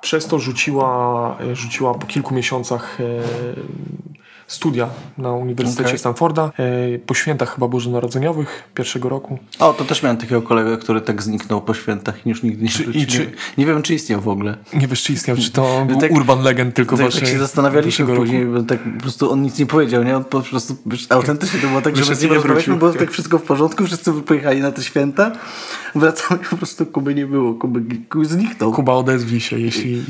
przez 0.00 0.26
to 0.26 0.38
rzuciła, 0.38 1.36
rzuciła 1.52 1.94
po 1.94 2.06
kilku 2.06 2.34
miesiącach 2.34 2.98
e, 3.00 3.04
studia 4.46 4.88
na 5.18 5.32
Uniwersytecie 5.32 5.86
Okej. 5.88 5.98
Stanforda. 5.98 6.50
E, 6.94 6.98
po 6.98 7.14
świętach 7.14 7.54
chyba 7.54 7.68
bożonarodzeniowych 7.68 8.62
pierwszego 8.74 9.08
roku. 9.08 9.38
O, 9.58 9.72
to 9.72 9.84
też 9.84 10.02
miałem 10.02 10.16
takiego 10.16 10.42
kolegę, 10.42 10.76
który 10.76 11.00
tak 11.00 11.22
zniknął 11.22 11.60
po 11.62 11.74
świętach 11.74 12.26
i 12.26 12.28
już 12.28 12.42
nigdy 12.42 12.62
nie 12.62 12.68
Czy- 12.68 12.82
wrócił. 12.84 13.06
czy- 13.06 13.32
Nie, 13.58 13.66
wiem, 13.66 13.82
czy 13.82 13.94
istniał 13.94 14.20
w 14.20 14.28
ogóle. 14.28 14.56
Nie 14.74 14.86
wiesz, 14.88 15.02
czy 15.02 15.12
istniał, 15.12 15.36
czy 15.36 15.50
to 15.50 15.66
był 15.88 16.00
tak- 16.00 16.12
urban 16.12 16.42
legend 16.42 16.74
tylko 16.74 16.96
Tak, 16.96 17.06
wasze, 17.06 17.20
tak 17.20 17.28
się 17.28 17.38
zastanawialiśmy 17.38 18.06
później, 18.06 18.44
roku. 18.44 18.56
bo 18.56 18.62
tak 18.62 18.78
po 18.94 19.00
prostu 19.00 19.32
on 19.32 19.42
nic 19.42 19.58
nie 19.58 19.66
powiedział, 19.66 20.02
nie? 20.04 20.16
On 20.16 20.24
po 20.24 20.40
prostu 20.40 20.76
wiesz, 20.86 21.06
autentycznie 21.10 21.60
to 21.60 21.68
było 21.68 21.82
tak, 21.82 21.96
że 21.96 22.04
my 22.10 22.16
z 22.16 22.22
nim 22.22 22.32
rozmawialiśmy, 22.32 22.76
było 22.76 22.92
tak 22.92 23.10
wszystko 23.10 23.38
w 23.38 23.42
porządku, 23.42 23.84
wszyscy 23.86 24.12
pojechali 24.12 24.60
na 24.60 24.72
te 24.72 24.82
święta, 24.82 25.32
wracamy 25.94 26.40
po 26.50 26.56
prostu 26.56 26.86
Kuby 26.86 27.14
nie 27.14 27.26
było, 27.26 27.54
Kuby, 27.54 27.82
Kuby 28.10 28.24
zniknął. 28.24 28.72
Kuba, 28.72 28.92
odezwij 28.92 29.40
się, 29.40 29.58
jeśli, 29.58 30.02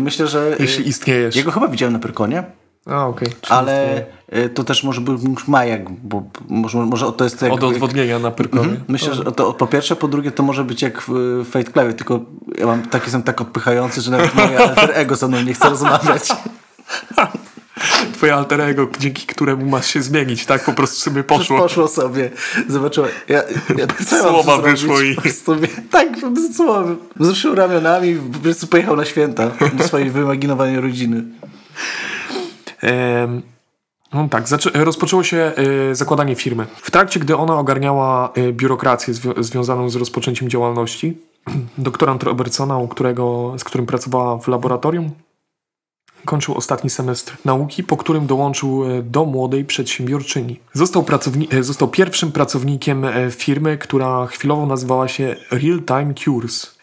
Myślę, 0.00 0.26
że... 0.26 0.56
jeśli 0.60 0.88
istniejesz. 0.88 1.36
Jego 1.36 1.50
chyba 1.50 1.68
widziałem 1.68 1.92
na 1.92 1.98
Pyrkonie, 1.98 2.42
A, 2.86 3.06
okej. 3.06 3.28
Czy 3.40 3.52
ale 3.52 4.04
y, 4.36 4.48
to 4.48 4.64
też 4.64 4.84
może 4.84 5.00
był 5.00 5.18
już 5.28 5.48
Majak, 5.48 5.90
bo 5.90 6.22
może, 6.48 6.78
może 6.78 7.12
to 7.12 7.24
jest 7.24 7.42
jak... 7.42 7.52
Od 7.52 7.64
odwodnienia 7.64 8.18
na 8.18 8.30
Pyrkonie. 8.30 8.62
Mhm. 8.64 8.84
Myślę, 8.88 9.14
że 9.14 9.24
to 9.24 9.52
po 9.52 9.66
pierwsze, 9.66 9.96
po 9.96 10.08
drugie 10.08 10.32
to 10.32 10.42
może 10.42 10.64
być 10.64 10.82
jak 10.82 11.02
w 11.02 11.16
y, 11.40 11.44
Fate 11.44 11.72
Clubie, 11.72 11.92
tylko 11.92 12.20
ja 12.58 12.66
mam 12.66 12.82
taki 12.82 13.04
jestem 13.04 13.22
tak 13.22 13.40
odpychający, 13.40 14.00
że 14.00 14.10
nawet 14.10 14.34
moje 14.34 14.58
alter 14.68 14.90
ego 14.94 15.16
ze 15.16 15.28
mną 15.28 15.42
nie 15.42 15.54
chce 15.54 15.70
rozmawiać. 15.70 16.28
Twoje 18.14 18.34
alter 18.34 18.60
ego, 18.60 18.88
dzięki 18.98 19.26
któremu 19.26 19.66
masz 19.66 19.86
się 19.86 20.02
zmienić, 20.02 20.46
tak? 20.46 20.64
Po 20.64 20.72
prostu 20.72 21.00
sobie 21.00 21.24
poszło. 21.24 21.58
Poszło 21.58 21.88
sobie. 21.88 22.30
Zobaczyłem. 22.68 23.10
Ja, 23.28 23.42
ja, 23.76 23.86
Słowa 24.20 24.58
wyszło 24.58 25.00
i- 25.00 25.14
Po 25.14 25.22
prostu 25.22 25.56
wie- 25.56 25.68
Tak, 25.90 26.08
słowa. 26.56 26.84
Wzruszył 27.16 27.54
ramionami 27.54 28.14
po 28.32 28.38
prostu 28.38 28.66
pojechał 28.66 28.96
na 28.96 29.04
święta 29.04 29.50
do 29.72 29.84
swojej 29.84 30.10
wyimaginowanej 30.10 30.80
rodziny. 30.80 31.24
No 34.12 34.28
tak, 34.28 34.44
rozpoczęło 34.74 35.22
się 35.22 35.36
e, 35.36 35.94
zakładanie 35.94 36.34
firmy. 36.34 36.66
W 36.76 36.90
trakcie, 36.90 37.20
gdy 37.20 37.36
ona 37.36 37.58
ogarniała 37.58 38.32
e, 38.34 38.52
biurokrację 38.52 39.14
zwią- 39.14 39.42
związaną 39.42 39.90
z 39.90 39.96
rozpoczęciem 39.96 40.48
działalności, 40.48 41.18
doktorant 41.78 42.22
Robertsona, 42.22 42.78
u 42.78 42.88
którego, 42.88 43.54
z 43.58 43.64
którym 43.64 43.86
pracowała 43.86 44.38
w 44.38 44.48
laboratorium, 44.48 45.10
kończył 46.24 46.54
ostatni 46.54 46.90
semestr 46.90 47.36
nauki, 47.44 47.84
po 47.84 47.96
którym 47.96 48.26
dołączył 48.26 48.84
e, 48.84 49.02
do 49.02 49.24
młodej 49.24 49.64
przedsiębiorczyni. 49.64 50.60
Został, 50.72 51.04
został 51.60 51.88
pierwszym 51.88 52.32
pracownikiem 52.32 53.06
firmy, 53.30 53.78
która 53.78 54.26
chwilowo 54.26 54.66
nazywała 54.66 55.08
się 55.08 55.36
Real 55.50 55.82
Time 55.82 56.14
Cures. 56.14 56.80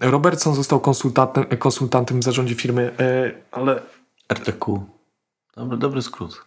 Robertson 0.00 0.54
został 0.54 0.80
konsultantem, 0.80 1.44
konsultantem 1.58 2.20
w 2.20 2.24
zarządzie 2.24 2.54
firmy, 2.54 2.92
ale, 3.50 3.82
RTQ. 4.28 4.97
Dobry, 5.58 5.76
dobry 5.78 6.02
skrót. 6.02 6.44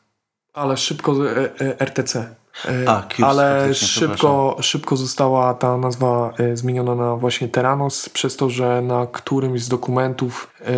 ale 0.54 0.78
szybko 0.78 1.30
e, 1.30 1.50
e, 1.60 1.80
RTC. 1.86 2.16
E, 2.16 2.90
A, 2.90 3.02
Qs, 3.10 3.24
ale 3.24 3.74
szybko, 3.74 4.58
szybko 4.62 4.98
została 4.98 5.54
ta 5.54 5.78
nazwa 5.78 6.34
zmieniona 6.54 6.96
na 6.96 7.16
właśnie 7.16 7.48
Teranos, 7.48 8.10
przez 8.10 8.36
to, 8.38 8.50
że 8.50 8.82
na 8.82 9.08
którymś 9.08 9.62
z 9.62 9.68
dokumentów 9.70 10.54
e, 10.62 10.74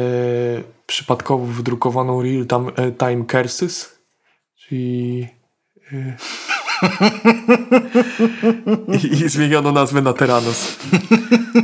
przypadkowo 0.86 1.46
wydrukowano 1.46 2.22
Real 2.22 2.46
Time, 2.46 2.72
e, 2.75 2.92
time 2.92 3.25
Curses, 3.25 4.00
czyli 4.56 5.28
e, 5.94 6.18
i, 9.04 9.08
i 9.08 9.30
zmieniono 9.30 9.72
nazwę 9.72 10.02
na 10.02 10.14
Teranos, 10.14 10.78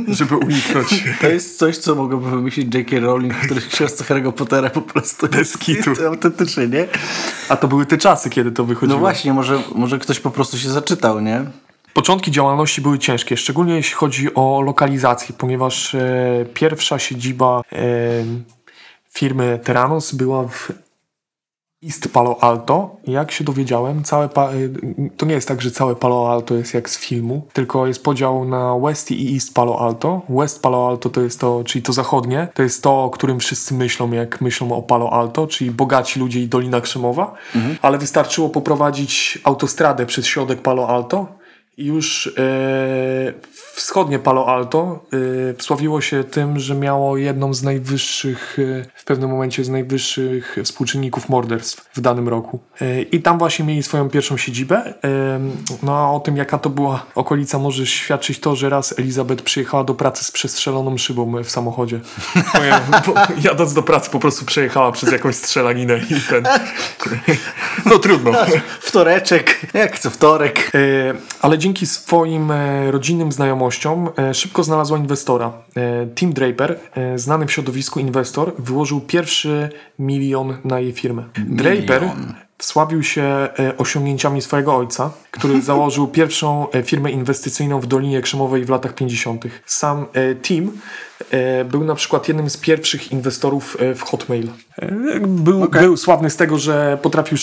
żeby 0.08 0.36
uniknąć 0.36 1.04
To 1.20 1.28
jest 1.28 1.58
coś, 1.58 1.76
co 1.76 1.94
mogłoby 1.94 2.30
wymyślić 2.30 2.74
J.K. 2.74 3.00
Rowling 3.00 3.34
w 3.34 3.44
którejś 3.44 3.66
książce 3.66 4.04
Harry'ego 4.04 4.32
Pottera 4.32 4.70
po 4.70 4.82
prostu. 4.82 5.28
Bez 5.28 5.58
kitu. 5.58 5.96
To 5.96 6.06
Autentycznie, 6.06 6.68
nie? 6.68 6.86
A 7.48 7.56
to 7.56 7.68
były 7.68 7.86
te 7.86 7.98
czasy, 7.98 8.30
kiedy 8.30 8.52
to 8.52 8.64
wychodziło. 8.64 8.96
No 8.96 9.00
właśnie, 9.00 9.32
może, 9.32 9.62
może 9.74 9.98
ktoś 9.98 10.20
po 10.20 10.30
prostu 10.30 10.58
się 10.58 10.70
zaczytał, 10.70 11.20
nie? 11.20 11.44
Początki 11.94 12.30
działalności 12.30 12.80
były 12.80 12.98
ciężkie, 12.98 13.36
szczególnie 13.36 13.74
jeśli 13.74 13.94
chodzi 13.94 14.34
o 14.34 14.60
lokalizację, 14.60 15.34
ponieważ 15.38 15.94
e, 15.94 16.46
pierwsza 16.54 16.98
siedziba 16.98 17.62
e, 17.72 17.82
firmy 19.12 19.60
Teranos 19.64 20.14
była 20.14 20.48
w 20.48 20.72
East 21.84 22.12
Palo 22.12 22.44
Alto. 22.44 22.96
Jak 23.06 23.30
się 23.30 23.44
dowiedziałem, 23.44 24.04
całe 24.04 24.24
e, 24.24 24.28
to 25.16 25.26
nie 25.26 25.34
jest 25.34 25.48
tak, 25.48 25.62
że 25.62 25.70
całe 25.70 25.96
Palo 25.96 26.32
Alto 26.32 26.54
jest 26.54 26.74
jak 26.74 26.90
z 26.90 26.98
filmu, 26.98 27.46
tylko 27.52 27.86
jest 27.86 28.04
podział 28.04 28.44
na 28.44 28.78
West 28.78 29.10
i 29.10 29.34
East 29.34 29.54
Palo 29.54 29.80
Alto. 29.80 30.22
West 30.28 30.62
Palo 30.62 30.88
Alto 30.88 31.10
to 31.10 31.20
jest 31.20 31.40
to, 31.40 31.62
czyli 31.64 31.82
to 31.82 31.92
zachodnie, 31.92 32.48
to 32.54 32.62
jest 32.62 32.82
to, 32.82 33.04
o 33.04 33.10
którym 33.10 33.40
wszyscy 33.40 33.74
myślą, 33.74 34.12
jak 34.12 34.40
myślą 34.40 34.72
o 34.72 34.82
Palo 34.82 35.12
Alto, 35.12 35.46
czyli 35.46 35.70
bogaci 35.70 36.20
ludzie 36.20 36.40
i 36.40 36.48
Dolina 36.48 36.80
Krzemowa, 36.80 37.34
ale 37.82 37.98
wystarczyło 37.98 38.48
poprowadzić 38.48 39.38
autostradę 39.44 40.06
przez 40.06 40.26
środek 40.26 40.62
Palo 40.62 40.88
Alto 40.88 41.39
już 41.80 42.26
e, 42.38 43.32
wschodnie 43.74 44.18
Palo 44.18 44.46
Alto 44.48 45.04
e, 45.50 45.54
wsławiło 45.54 46.00
się 46.00 46.24
tym, 46.24 46.58
że 46.58 46.74
miało 46.74 47.16
jedną 47.16 47.54
z 47.54 47.62
najwyższych, 47.62 48.58
e, 48.58 48.84
w 48.94 49.04
pewnym 49.04 49.30
momencie 49.30 49.64
z 49.64 49.68
najwyższych 49.68 50.56
współczynników 50.64 51.28
morderstw 51.28 51.90
w 51.94 52.00
danym 52.00 52.28
roku. 52.28 52.60
E, 52.80 53.02
I 53.02 53.22
tam 53.22 53.38
właśnie 53.38 53.64
mieli 53.64 53.82
swoją 53.82 54.08
pierwszą 54.10 54.36
siedzibę. 54.36 54.94
E, 55.04 55.40
no 55.82 55.98
a 55.98 56.10
o 56.10 56.20
tym, 56.20 56.36
jaka 56.36 56.58
to 56.58 56.70
była 56.70 57.06
okolica, 57.14 57.58
może 57.58 57.86
świadczyć 57.86 58.40
to, 58.40 58.56
że 58.56 58.68
raz 58.68 58.98
Elizabeth 58.98 59.42
przyjechała 59.42 59.84
do 59.84 59.94
pracy 59.94 60.24
z 60.24 60.30
przestrzeloną 60.30 60.98
szybą 60.98 61.42
w 61.44 61.50
samochodzie. 61.50 62.00
Bo, 62.54 62.64
ja- 62.64 62.80
bo 63.06 63.14
jadąc 63.44 63.74
do 63.74 63.82
pracy 63.82 64.10
po 64.10 64.18
prostu 64.18 64.44
przejechała 64.44 64.92
przez 64.92 65.12
jakąś 65.12 65.34
strzelaninę 65.34 65.98
i 66.10 66.20
ten... 66.30 66.44
No 67.86 67.98
trudno. 67.98 68.32
Wtoreczek, 68.80 69.60
jak 69.74 69.98
co 69.98 70.10
wtorek. 70.10 70.70
E, 70.74 71.14
ale 71.40 71.58
dzięki 71.58 71.69
swoim 71.86 72.50
e, 72.50 72.90
rodzinnym 72.90 73.32
znajomościom 73.32 74.08
e, 74.18 74.34
szybko 74.34 74.64
znalazła 74.64 74.98
inwestora. 74.98 75.52
E, 75.76 76.06
Tim 76.14 76.32
Draper, 76.32 76.78
znany 77.16 77.46
w 77.46 77.52
środowisku 77.52 78.00
inwestor, 78.00 78.52
wyłożył 78.58 79.00
pierwszy 79.00 79.70
milion 79.98 80.56
na 80.64 80.80
jej 80.80 80.92
firmę. 80.92 81.24
Draper 81.38 82.10
wsławił 82.58 83.02
się 83.02 83.48
osiągnięciami 83.78 84.42
swojego 84.42 84.76
ojca, 84.76 85.10
który 85.30 85.62
założył 85.70 86.08
pierwszą 86.08 86.66
firmę 86.84 87.10
inwestycyjną 87.10 87.80
w 87.80 87.86
Dolinie 87.86 88.20
Krzemowej 88.20 88.64
w 88.64 88.68
latach 88.68 88.94
50. 88.94 89.44
Sam 89.66 90.06
Tim 90.42 90.72
był 91.64 91.84
na 91.84 91.94
przykład 91.94 92.28
jednym 92.28 92.50
z 92.50 92.56
pierwszych 92.56 93.12
inwestorów 93.12 93.76
w 93.94 94.02
Hotmail. 94.02 94.48
Był, 95.20 95.62
Okej. 95.62 95.82
był 95.82 95.96
sławny 95.96 96.30
z 96.30 96.36
tego, 96.36 96.58
że 96.58 96.98
potrafił 97.02 97.38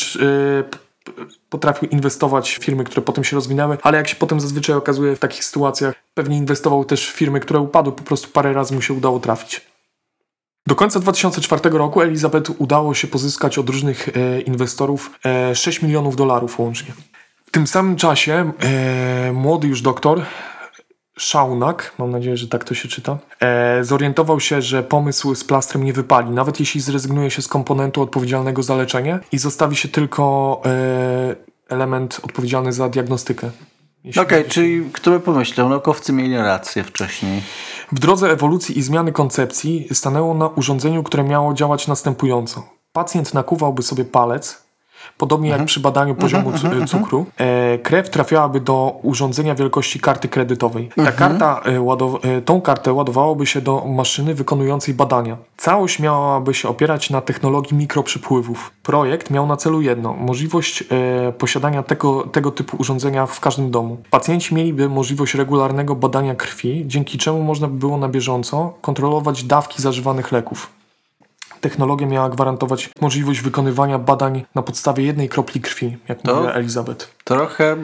potrafił 1.49 1.89
inwestować 1.89 2.55
w 2.55 2.63
firmy, 2.63 2.83
które 2.83 3.01
potem 3.01 3.23
się 3.23 3.35
rozwinęły, 3.35 3.77
ale 3.83 3.97
jak 3.97 4.07
się 4.07 4.15
potem 4.15 4.39
zazwyczaj 4.39 4.75
okazuje 4.75 5.15
w 5.15 5.19
takich 5.19 5.43
sytuacjach, 5.43 5.95
pewnie 6.13 6.37
inwestował 6.37 6.85
też 6.85 7.11
w 7.11 7.15
firmy, 7.15 7.39
które 7.39 7.59
upadły, 7.59 7.93
po 7.93 8.03
prostu 8.03 8.29
parę 8.29 8.53
razy 8.53 8.75
mu 8.75 8.81
się 8.81 8.93
udało 8.93 9.19
trafić. 9.19 9.61
Do 10.67 10.75
końca 10.75 10.99
2004 10.99 11.69
roku 11.69 12.01
Elizabeth 12.01 12.51
udało 12.57 12.93
się 12.93 13.07
pozyskać 13.07 13.57
od 13.57 13.69
różnych 13.69 14.09
e, 14.09 14.41
inwestorów 14.41 15.11
e, 15.25 15.55
6 15.55 15.81
milionów 15.81 16.15
dolarów 16.15 16.59
łącznie. 16.59 16.93
W 17.45 17.51
tym 17.51 17.67
samym 17.67 17.95
czasie 17.95 18.51
e, 18.59 19.31
młody 19.31 19.67
już 19.67 19.81
doktor 19.81 20.21
Szaunak, 21.17 21.93
mam 21.97 22.11
nadzieję, 22.11 22.37
że 22.37 22.47
tak 22.47 22.63
to 22.63 22.75
się 22.75 22.87
czyta, 22.87 23.17
e, 23.39 23.83
zorientował 23.83 24.39
się, 24.39 24.61
że 24.61 24.83
pomysł 24.83 25.35
z 25.35 25.43
plastrem 25.43 25.83
nie 25.83 25.93
wypali, 25.93 26.31
nawet 26.31 26.59
jeśli 26.59 26.81
zrezygnuje 26.81 27.31
się 27.31 27.41
z 27.41 27.47
komponentu 27.47 28.01
odpowiedzialnego 28.01 28.63
za 28.63 28.75
leczenie 28.75 29.19
i 29.31 29.37
zostawi 29.37 29.75
się 29.75 29.87
tylko 29.87 30.61
e, 30.65 31.35
element 31.69 32.19
odpowiedzialny 32.23 32.73
za 32.73 32.89
diagnostykę. 32.89 33.51
Okej, 34.21 34.45
czyli 34.45 34.89
kto 34.93 35.11
by 35.11 35.19
pomyślał, 35.19 35.69
naukowcy 35.69 36.13
mieli 36.13 36.37
rację 36.37 36.83
wcześniej. 36.83 37.41
W 37.91 37.99
drodze 37.99 38.31
ewolucji 38.31 38.79
i 38.79 38.81
zmiany 38.81 39.11
koncepcji 39.11 39.87
stanęło 39.91 40.33
na 40.33 40.47
urządzeniu, 40.47 41.03
które 41.03 41.23
miało 41.23 41.53
działać 41.53 41.87
następująco. 41.87 42.69
Pacjent 42.93 43.33
nakuwałby 43.33 43.83
sobie 43.83 44.05
palec, 44.05 44.66
podobnie 45.17 45.49
jak 45.49 45.65
przy 45.65 45.79
badaniu 45.79 46.15
poziomu 46.15 46.51
cu- 46.51 46.85
cukru. 46.87 47.25
E, 47.37 47.77
krew 47.77 48.09
trafiałaby 48.09 48.59
do 48.59 48.99
urządzenia 49.03 49.55
wielkości 49.55 49.99
karty 49.99 50.27
kredytowej. 50.29 50.89
Ta 50.95 51.11
karta, 51.11 51.61
e, 51.65 52.35
e, 52.37 52.41
tą 52.41 52.61
kartę 52.61 52.93
ładowałoby 52.93 53.45
się 53.45 53.61
do 53.61 53.85
maszyny 53.85 54.35
wykonującej 54.35 54.93
badania. 54.93 55.37
Całość 55.57 55.99
miałaby 55.99 56.53
się 56.53 56.69
opierać 56.69 57.09
na 57.09 57.21
technologii 57.21 57.77
mikroprzypływów. 57.77 58.71
Projekt 58.83 59.29
miał 59.29 59.47
na 59.47 59.57
celu 59.57 59.81
jedno, 59.81 60.13
możliwość 60.13 60.83
posiadania 61.37 61.83
tego, 61.83 62.23
tego 62.23 62.51
typu 62.51 62.77
urządzenia 62.79 63.25
w 63.25 63.39
każdym 63.39 63.71
domu. 63.71 63.97
Pacjenci 64.09 64.55
mieliby 64.55 64.89
możliwość 64.89 65.33
regularnego 65.35 65.95
badania 65.95 66.35
krwi, 66.35 66.83
dzięki 66.87 67.17
czemu 67.17 67.43
można 67.43 67.67
by 67.67 67.77
było 67.79 67.97
na 67.97 68.09
bieżąco 68.09 68.73
kontrolować 68.81 69.43
dawki 69.43 69.81
zażywanych 69.81 70.31
leków. 70.31 70.76
Technologia 71.61 72.07
miała 72.07 72.29
gwarantować 72.29 72.89
możliwość 73.01 73.41
wykonywania 73.41 73.99
badań 73.99 74.45
na 74.55 74.61
podstawie 74.61 75.03
jednej 75.03 75.29
kropli 75.29 75.61
krwi, 75.61 75.97
jak 76.07 76.21
To- 76.21 76.35
mówiła 76.35 76.53
Elizabeth. 76.53 77.07
Trochę 77.23 77.77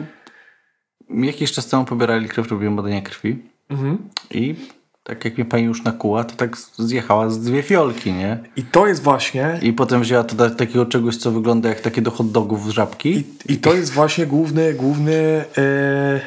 jakiś 1.10 1.52
czas 1.52 1.66
temu 1.66 1.84
pobierali 1.84 2.28
krew, 2.28 2.50
robiłem 2.50 2.76
badania 2.76 3.02
krwi 3.02 3.42
Mhm. 3.70 3.98
i 4.30 4.54
tak 5.02 5.24
jak 5.24 5.36
mnie 5.36 5.44
pani 5.44 5.64
już 5.64 5.84
nakuła, 5.84 6.24
to 6.24 6.36
tak 6.36 6.56
zjechała 6.78 7.30
z 7.30 7.40
dwie 7.40 7.62
fiolki, 7.62 8.12
nie? 8.12 8.38
I 8.56 8.62
to 8.62 8.86
jest 8.86 9.02
właśnie 9.02 9.58
I 9.62 9.72
potem 9.72 10.00
wzięła 10.00 10.24
to 10.24 10.36
do 10.36 10.50
takiego 10.50 10.86
czegoś, 10.86 11.16
co 11.16 11.30
wygląda 11.30 11.68
jak 11.68 11.80
takie 11.80 12.02
do 12.02 12.10
hot 12.10 12.30
dogów 12.32 12.66
z 12.66 12.68
żabki. 12.68 13.10
I, 13.48 13.52
I 13.52 13.56
to 13.56 13.74
jest 13.74 13.92
właśnie 13.92 14.26
główny, 14.26 14.74
główny 14.74 15.44
e, 15.58 16.20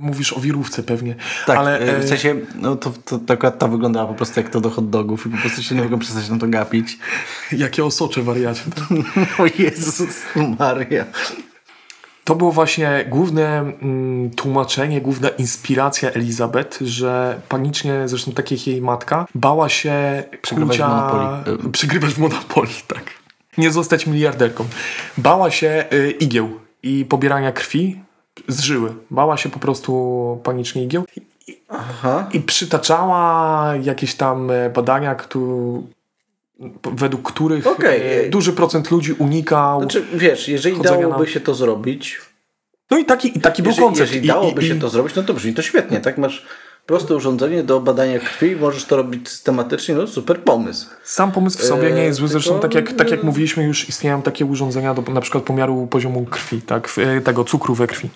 mówisz 0.00 0.32
o 0.32 0.40
wirówce 0.40 0.82
pewnie. 0.82 1.14
tak, 1.46 1.58
ale, 1.58 1.80
e, 1.80 1.96
e, 1.96 2.00
w 2.00 2.08
sensie, 2.08 2.34
no 2.54 2.76
to, 2.76 2.92
to, 3.04 3.18
to 3.18 3.34
akurat 3.34 3.58
ta 3.58 3.68
wyglądała 3.68 4.06
po 4.06 4.14
prostu 4.14 4.40
jak 4.40 4.50
to 4.50 4.60
do 4.60 4.70
hot 4.70 4.90
dogów 4.90 5.26
i 5.26 5.30
po 5.30 5.36
prostu 5.38 5.62
się 5.62 5.74
nie 5.74 5.82
mogą 5.82 5.98
przestać 5.98 6.28
na 6.28 6.38
to 6.38 6.46
gapić. 6.48 6.98
Jakie 7.52 7.84
osocze 7.84 8.22
wariacie. 8.22 8.62
O 9.38 9.46
Jezus 9.58 10.22
Maria. 10.58 11.04
To 12.24 12.34
było 12.34 12.52
właśnie 12.52 13.04
główne 13.08 13.58
mm, 13.58 14.30
tłumaczenie, 14.30 15.00
główna 15.00 15.28
inspiracja 15.28 16.10
Elizabeth, 16.10 16.78
że 16.80 17.40
panicznie, 17.48 18.02
zresztą 18.08 18.32
tak 18.32 18.50
jak 18.50 18.66
jej 18.66 18.82
matka, 18.82 19.26
bała 19.34 19.68
się 19.68 20.24
Przegrywać 20.42 20.76
w 20.76 20.80
kłucia- 20.80 20.88
Monopoly. 20.88 21.70
Przegrywać 21.72 22.14
w 22.14 22.18
Monopoly, 22.18 22.68
tak. 22.86 23.04
Nie 23.58 23.70
zostać 23.70 24.06
miliarderką. 24.06 24.64
Bała 25.18 25.50
się 25.50 25.84
y, 25.92 26.10
igieł 26.10 26.60
i 26.82 27.04
pobierania 27.04 27.52
krwi 27.52 28.00
z 28.48 28.60
żyły. 28.60 28.94
Bała 29.10 29.36
się 29.36 29.48
po 29.48 29.58
prostu 29.58 30.40
panicznie 30.44 30.84
igieł. 30.84 31.04
Aha. 31.68 32.28
I 32.32 32.40
przytaczała 32.40 33.72
jakieś 33.82 34.14
tam 34.14 34.50
e, 34.50 34.70
badania, 34.70 35.14
któ- 35.14 35.86
według 36.92 37.32
których 37.32 37.66
e, 37.66 38.28
duży 38.28 38.52
procent 38.52 38.90
ludzi 38.90 39.12
unikał. 39.12 39.80
Znaczy, 39.80 40.04
wiesz, 40.14 40.48
jeżeli 40.48 40.80
dałoby 40.80 41.24
na- 41.24 41.30
się 41.30 41.40
to 41.40 41.54
zrobić, 41.54 42.20
No 42.90 42.98
i 42.98 43.04
taki, 43.04 43.38
i 43.38 43.40
taki 43.40 43.62
był 43.62 43.70
jeżeli, 43.70 43.86
koncept. 43.86 44.08
jeżeli 44.10 44.24
I- 44.26 44.28
dałoby 44.28 44.62
i, 44.62 44.68
się 44.68 44.74
i, 44.76 44.80
to 44.80 44.88
zrobić, 44.88 45.14
no 45.14 45.22
to 45.22 45.34
brzmi 45.34 45.54
to 45.54 45.62
świetnie, 45.62 46.00
tak? 46.00 46.18
Masz 46.18 46.46
proste 46.88 47.16
urządzenie 47.16 47.62
do 47.62 47.80
badania 47.80 48.18
krwi, 48.18 48.56
możesz 48.56 48.84
to 48.84 48.96
robić 48.96 49.28
systematycznie, 49.28 49.94
no 49.94 50.06
super 50.06 50.40
pomysł. 50.42 50.86
Sam 51.04 51.32
pomysł 51.32 51.58
w 51.58 51.62
sobie 51.62 51.92
nie 51.92 52.02
jest 52.02 52.18
zły, 52.18 52.26
Eee, 52.26 52.32
zresztą 52.32 52.60
tak 52.60 52.74
jak, 52.74 52.92
tak 52.92 53.10
jak 53.10 53.22
mówiliśmy, 53.22 53.64
już 53.64 53.88
istnieją 53.88 54.22
takie 54.22 54.46
urządzenia 54.46 54.94
do 54.94 55.12
na 55.12 55.20
przykład 55.20 55.44
pomiaru 55.44 55.86
poziomu 55.86 56.24
krwi, 56.24 56.62
tak, 56.62 56.90
e, 56.98 57.20
tego 57.20 57.44
cukru 57.44 57.74
we 57.74 57.86
krwi. 57.86 58.08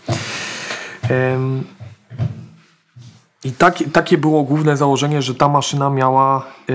I 3.45 3.53
taki, 3.53 3.85
takie 3.85 4.19
było 4.19 4.43
główne 4.43 4.77
założenie, 4.77 5.23
że 5.23 5.35
ta 5.35 5.49
maszyna 5.49 5.91
miała, 5.91 6.47
e, 6.71 6.75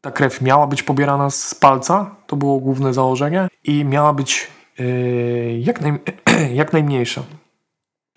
ta 0.00 0.10
krew 0.10 0.40
miała 0.40 0.66
być 0.66 0.82
pobierana 0.82 1.30
z 1.30 1.54
palca, 1.54 2.16
to 2.26 2.36
było 2.36 2.58
główne 2.58 2.94
założenie 2.94 3.48
i 3.64 3.84
miała 3.84 4.12
być 4.12 4.46
e, 4.78 4.84
jak, 5.58 5.80
naj, 5.80 5.98
jak 6.60 6.72
najmniejsza. 6.72 7.22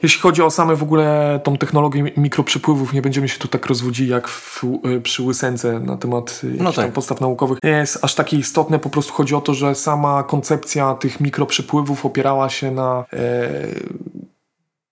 Jeśli 0.03 0.21
chodzi 0.21 0.41
o 0.41 0.51
same 0.51 0.75
w 0.75 0.83
ogóle 0.83 1.39
tą 1.43 1.57
technologię 1.57 2.03
mikroprzepływów, 2.17 2.93
nie 2.93 3.01
będziemy 3.01 3.29
się 3.29 3.39
tu 3.39 3.47
tak 3.47 3.65
rozwodzić 3.65 4.09
jak 4.09 4.27
w, 4.27 4.63
y, 4.85 5.01
przy 5.01 5.23
łysence 5.23 5.79
na 5.79 5.97
temat 5.97 6.41
y, 6.43 6.47
no 6.59 6.73
tak. 6.73 6.91
podstaw 6.91 7.21
naukowych. 7.21 7.59
Nie 7.63 7.69
jest 7.69 8.03
aż 8.03 8.15
takie 8.15 8.37
istotne, 8.37 8.79
po 8.79 8.89
prostu 8.89 9.13
chodzi 9.13 9.35
o 9.35 9.41
to, 9.41 9.53
że 9.53 9.75
sama 9.75 10.23
koncepcja 10.23 10.93
tych 10.93 11.19
mikroprzepływów 11.19 12.05
opierała 12.05 12.49
się 12.49 12.71
na 12.71 13.05
e, 13.13 13.49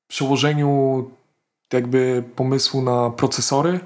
przełożeniu 0.08 1.10
jakby 1.74 2.24
pomysłu 2.36 2.82
na 2.82 3.10
procesory, 3.10 3.80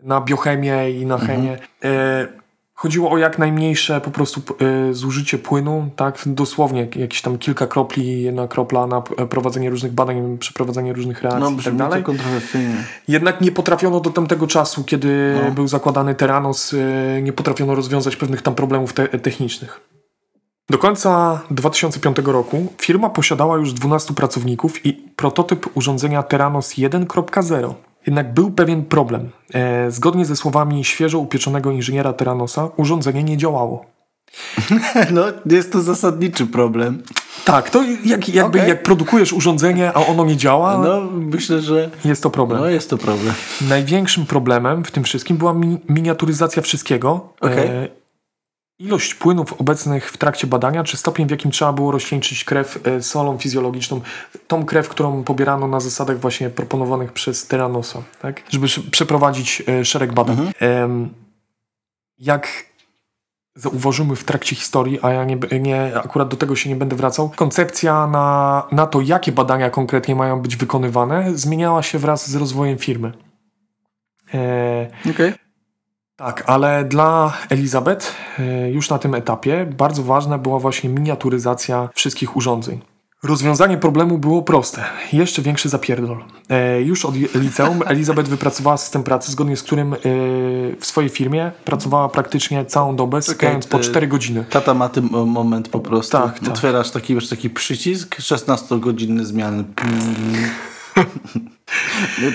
na 0.00 0.20
biochemię 0.20 0.90
i 0.90 1.06
na 1.06 1.18
chemię. 1.18 1.52
Mhm. 1.52 1.68
E, 1.84 2.43
Chodziło 2.74 3.10
o 3.10 3.18
jak 3.18 3.38
najmniejsze 3.38 4.00
po 4.00 4.10
prostu 4.10 4.42
y, 4.90 4.94
zużycie 4.94 5.38
płynu, 5.38 5.90
tak? 5.96 6.22
Dosłownie 6.26 6.88
jakieś 6.96 7.22
tam 7.22 7.38
kilka 7.38 7.66
kropli, 7.66 8.22
jedna 8.22 8.48
kropla 8.48 8.86
na 8.86 9.00
prowadzenie 9.02 9.70
różnych 9.70 9.92
badań, 9.92 10.38
przeprowadzenie 10.38 10.92
różnych 10.92 11.22
reakcji 11.22 11.54
no, 11.54 11.60
i 11.60 11.64
tak 11.64 11.76
dalej. 11.76 12.02
Kontrowersyjnie. 12.02 12.76
Jednak 13.08 13.40
nie 13.40 13.52
potrafiono 13.52 14.00
do 14.00 14.10
tamtego 14.10 14.46
czasu, 14.46 14.84
kiedy 14.84 15.40
no. 15.44 15.50
był 15.50 15.68
zakładany 15.68 16.14
Teranos, 16.14 16.72
y, 16.72 17.20
nie 17.22 17.32
potrafiono 17.32 17.74
rozwiązać 17.74 18.16
pewnych 18.16 18.42
tam 18.42 18.54
problemów 18.54 18.92
te 18.92 19.08
technicznych. 19.08 19.80
Do 20.70 20.78
końca 20.78 21.40
2005 21.50 22.16
roku 22.24 22.66
firma 22.78 23.10
posiadała 23.10 23.56
już 23.56 23.72
12 23.72 24.14
pracowników 24.14 24.86
i 24.86 24.92
prototyp 24.92 25.76
urządzenia 25.76 26.22
Teranos 26.22 26.70
1.0 26.70 27.74
jednak 28.06 28.34
był 28.34 28.50
pewien 28.50 28.84
problem. 28.84 29.30
E, 29.54 29.90
zgodnie 29.90 30.24
ze 30.24 30.36
słowami 30.36 30.84
świeżo 30.84 31.18
upieczonego 31.18 31.70
inżyniera 31.70 32.12
Teranosa, 32.12 32.68
urządzenie 32.76 33.24
nie 33.24 33.36
działało. 33.36 33.86
No, 35.10 35.24
jest 35.46 35.72
to 35.72 35.80
zasadniczy 35.80 36.46
problem. 36.46 37.02
Tak, 37.44 37.70
to 37.70 37.82
jak, 38.04 38.28
jakby 38.28 38.58
okay. 38.58 38.68
jak 38.68 38.82
produkujesz 38.82 39.32
urządzenie, 39.32 39.92
a 39.92 40.06
ono 40.06 40.24
nie 40.24 40.36
działa. 40.36 40.78
No, 40.78 41.00
myślę, 41.12 41.60
że. 41.60 41.90
Jest 42.04 42.22
to 42.22 42.30
problem. 42.30 42.60
No, 42.60 42.68
jest 42.68 42.90
to 42.90 42.98
problem. 42.98 43.34
Największym 43.68 44.26
problemem 44.26 44.84
w 44.84 44.90
tym 44.90 45.04
wszystkim 45.04 45.36
była 45.36 45.54
mi 45.54 45.78
miniaturyzacja 45.88 46.62
wszystkiego. 46.62 47.28
Okay. 47.40 47.68
E, 47.68 47.88
Ilość 48.78 49.14
płynów 49.14 49.52
obecnych 49.52 50.10
w 50.12 50.16
trakcie 50.16 50.46
badania, 50.46 50.84
czy 50.84 50.96
stopień, 50.96 51.26
w 51.26 51.30
jakim 51.30 51.50
trzeba 51.50 51.72
było 51.72 51.92
rozcieńczyć 51.92 52.44
krew 52.44 52.86
e, 52.86 53.02
solą 53.02 53.38
fizjologiczną, 53.38 54.00
tą 54.46 54.64
krew, 54.64 54.88
którą 54.88 55.24
pobierano 55.24 55.68
na 55.68 55.80
zasadach 55.80 56.18
właśnie 56.20 56.50
proponowanych 56.50 57.12
przez 57.12 57.46
Teranosa, 57.46 58.02
tak? 58.22 58.42
żeby 58.50 58.66
przeprowadzić 58.90 59.62
e, 59.68 59.84
szereg 59.84 60.12
badań. 60.12 60.36
Mhm. 60.38 61.14
Jak 62.18 62.48
zauważymy 63.56 64.16
w 64.16 64.24
trakcie 64.24 64.56
historii, 64.56 64.98
a 65.02 65.12
ja 65.12 65.24
nie, 65.24 65.38
nie, 65.60 65.92
akurat 65.98 66.28
do 66.28 66.36
tego 66.36 66.56
się 66.56 66.70
nie 66.70 66.76
będę 66.76 66.96
wracał, 66.96 67.30
koncepcja 67.36 68.06
na, 68.06 68.62
na 68.72 68.86
to, 68.86 69.00
jakie 69.00 69.32
badania 69.32 69.70
konkretnie 69.70 70.14
mają 70.14 70.40
być 70.40 70.56
wykonywane, 70.56 71.38
zmieniała 71.38 71.82
się 71.82 71.98
wraz 71.98 72.30
z 72.30 72.34
rozwojem 72.34 72.78
firmy. 72.78 73.12
E, 74.34 74.90
okay. 75.10 75.43
Tak, 76.16 76.44
ale 76.46 76.84
dla 76.84 77.32
Elizabeth 77.50 78.14
e, 78.38 78.70
już 78.70 78.90
na 78.90 78.98
tym 78.98 79.14
etapie 79.14 79.66
bardzo 79.76 80.02
ważna 80.02 80.38
była 80.38 80.58
właśnie 80.58 80.90
miniaturyzacja 80.90 81.88
wszystkich 81.94 82.36
urządzeń. 82.36 82.80
Rozwiązanie 83.22 83.78
problemu 83.78 84.18
było 84.18 84.42
proste. 84.42 84.84
Jeszcze 85.12 85.42
większy 85.42 85.68
zapierdol. 85.68 86.24
E, 86.48 86.82
już 86.82 87.04
od 87.04 87.14
liceum 87.16 87.82
Elizabeth 87.86 88.28
wypracowała 88.28 88.76
system 88.76 89.02
pracy, 89.02 89.32
zgodnie 89.32 89.56
z 89.56 89.62
którym 89.62 89.94
e, 89.94 89.96
w 90.80 90.86
swojej 90.86 91.10
firmie 91.10 91.52
pracowała 91.64 92.08
praktycznie 92.08 92.64
całą 92.64 92.96
dobę, 92.96 93.22
sypiając 93.22 93.66
po 93.66 93.78
4 93.78 94.06
godziny. 94.06 94.44
Tata 94.50 94.74
ma 94.74 94.88
ten 94.88 95.08
moment 95.10 95.68
po 95.68 95.80
prostu. 95.80 96.12
Tak, 96.12 96.38
tak. 96.38 96.48
Otwierasz 96.48 96.90
taki, 96.90 97.14
wiesz, 97.14 97.28
taki 97.28 97.50
przycisk, 97.50 98.16
16-godzinny 98.16 99.24
zmiany. 99.24 99.64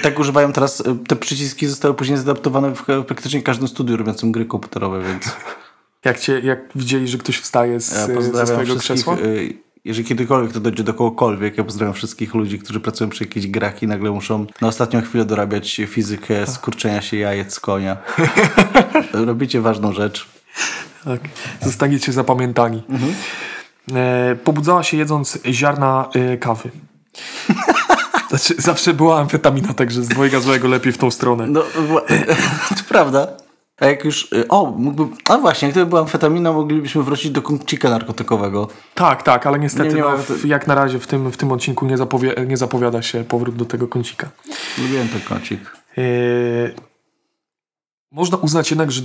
Tak 0.02 0.20
używają 0.20 0.54
teraz, 0.54 0.82
e, 0.82 0.98
te 1.08 1.16
przyciski 1.16 1.68
zostały 1.68 1.94
później 1.94 2.18
zadaptowane 2.18 2.76
w 2.76 2.84
praktycznie 3.08 3.42
każdym 3.42 3.68
studiu 3.68 3.98
robiącym 3.98 4.32
gry 4.32 4.46
komputerowe, 4.46 5.02
więc... 5.04 5.36
Jak, 6.06 6.20
cię, 6.20 6.40
jak 6.40 6.60
widzieli, 6.76 7.08
że 7.08 7.18
ktoś 7.18 7.38
wstaje 7.38 7.80
z, 7.80 8.10
ja 8.10 8.22
ze 8.22 8.48
swojego 8.48 8.76
krzesła? 8.76 9.14
E, 9.14 9.18
jeżeli 9.86 10.08
kiedykolwiek 10.08 10.54
to 10.54 10.60
dojdzie 10.60 10.84
do 10.84 10.94
kogokolwiek, 10.94 11.58
ja 11.58 11.64
pozdrawiam 11.64 11.94
wszystkich 11.94 12.34
ludzi, 12.34 12.60
którzy 12.60 12.80
pracują 12.80 13.10
przy 13.10 13.24
jakichś 13.24 13.48
grach 13.48 13.84
i 13.84 13.88
nagle 13.88 14.12
muszą 14.12 14.46
na 14.62 14.68
ostatnią 14.68 15.02
chwilę 15.02 15.26
dorabiać 15.26 15.82
fizykę 15.88 16.48
skurczenia 16.48 17.02
się 17.02 17.18
jajec 17.18 17.54
z 17.54 17.60
konia. 17.60 17.98
Robicie 19.14 19.62
ważną 19.62 19.94
rzecz. 19.94 20.28
Tak. 21.06 21.22
Zostaniecie 21.62 22.14
zapamiętani. 22.14 22.84
Mhm. 22.90 23.14
E, 23.96 24.36
pobudzała 24.36 24.84
się 24.84 24.98
jedząc 24.98 25.40
ziarna 25.46 26.10
e, 26.16 26.38
kawy. 26.38 26.70
Znaczy, 28.30 28.56
zawsze 28.58 28.94
była 28.94 29.20
amfetamina, 29.20 29.74
także 29.74 30.04
z 30.04 30.08
dwojga 30.08 30.40
złego 30.40 30.68
lepiej 30.68 30.94
w 30.94 30.98
tą 30.98 31.12
stronę. 31.12 31.48
No, 31.48 31.62
to 32.78 32.84
prawda. 32.90 33.28
A 33.80 33.86
jak 33.86 34.06
już. 34.06 34.34
Y, 34.34 34.48
o, 34.48 34.66
mógłby. 34.66 35.16
A 35.30 35.38
właśnie, 35.38 35.70
gdyby 35.70 35.86
była 35.86 36.02
amfetamina, 36.02 36.54
moglibyśmy 36.54 37.04
wrócić 37.04 37.32
do 37.32 37.42
kącika 37.42 37.90
narkotykowego. 37.90 38.68
Tak, 38.96 39.24
tak, 39.24 39.48
ale 39.48 39.60
niestety, 39.60 39.90
nie, 39.90 39.96
nie 39.96 40.02
no, 40.02 40.18
w, 40.18 40.46
jak 40.46 40.68
na 40.68 40.76
razie 40.76 41.00
w 41.00 41.08
tym, 41.08 41.32
w 41.32 41.38
tym 41.38 41.52
odcinku 41.52 41.86
nie, 41.86 41.98
zapowie, 41.98 42.36
nie 42.48 42.58
zapowiada 42.58 43.02
się 43.02 43.24
powrót 43.24 43.56
do 43.56 43.66
tego 43.66 43.88
kącika. 43.88 44.30
Lubiłem 44.78 45.08
ten 45.08 45.22
kącik. 45.22 45.60
Yy, 45.98 46.76
można 48.12 48.38
uznać 48.38 48.72
jednak, 48.72 48.92
że 48.92 49.02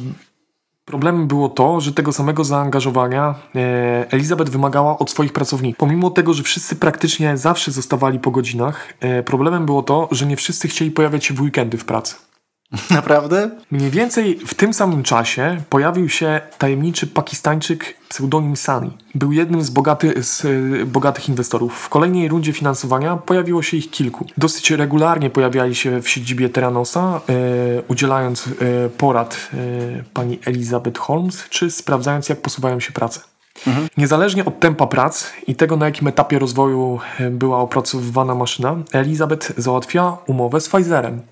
Problemem 0.85 1.27
było 1.27 1.49
to, 1.49 1.81
że 1.81 1.92
tego 1.92 2.12
samego 2.12 2.44
zaangażowania 2.44 3.35
e, 3.55 4.07
Elizabeth 4.11 4.51
wymagała 4.51 4.99
od 4.99 5.11
swoich 5.11 5.33
pracowników. 5.33 5.79
Pomimo 5.79 6.11
tego, 6.11 6.35
że 6.35 6.42
wszyscy 6.42 6.77
praktycznie 6.77 7.37
zawsze 7.37 7.70
zostawali 7.70 8.18
po 8.18 8.31
godzinach, 8.31 8.94
e, 9.01 9.23
problemem 9.23 9.66
było 9.66 9.83
to, 9.83 10.09
że 10.11 10.27
nie 10.27 10.37
wszyscy 10.37 10.68
chcieli 10.68 10.90
pojawiać 10.90 11.25
się 11.25 11.35
w 11.35 11.40
weekendy 11.40 11.79
w 11.79 11.85
pracy. 11.85 12.14
Naprawdę? 12.90 13.50
Mniej 13.70 13.90
więcej 13.90 14.38
w 14.46 14.55
tym 14.55 14.74
samym 14.74 15.03
czasie 15.03 15.62
pojawił 15.68 16.09
się 16.09 16.40
tajemniczy 16.59 17.07
Pakistańczyk 17.07 17.96
pseudonim 18.09 18.57
Sani. 18.57 18.90
Był 19.14 19.33
jednym 19.33 19.62
z, 19.62 19.70
bogaty, 19.70 20.22
z 20.22 20.44
e, 20.44 20.87
bogatych 20.87 21.29
inwestorów. 21.29 21.74
W 21.74 21.88
kolejnej 21.88 22.29
rundzie 22.29 22.53
finansowania 22.53 23.16
pojawiło 23.16 23.62
się 23.62 23.77
ich 23.77 23.90
kilku. 23.90 24.27
Dosyć 24.38 24.70
regularnie 24.70 25.31
pojawiali 25.31 25.74
się 25.74 26.03
w 26.03 26.09
siedzibie 26.09 26.48
Teranosa, 26.48 27.20
e, 27.29 27.33
udzielając 27.88 28.46
e, 28.46 28.50
porad 28.88 29.50
pani 30.14 30.38
Elizabeth 30.44 30.98
Holmes, 30.98 31.44
czy 31.50 31.70
sprawdzając 31.70 32.29
jak 32.29 32.40
posuwają 32.40 32.81
się 32.81 32.92
prace. 32.92 33.20
Mhm. 33.66 33.88
Niezależnie 33.96 34.44
od 34.44 34.61
tempa 34.61 34.87
prac 34.87 35.27
i 35.46 35.55
tego, 35.55 35.77
na 35.77 35.87
jakim 35.87 36.09
etapie 36.09 36.38
rozwoju 36.38 37.00
była 37.31 37.59
opracowywana 37.59 38.35
maszyna, 38.35 38.77
Elizabeth 38.92 39.53
załatwiła 39.57 40.18
umowę 40.27 40.61
z 40.61 40.68
Pfizerem 40.68 41.22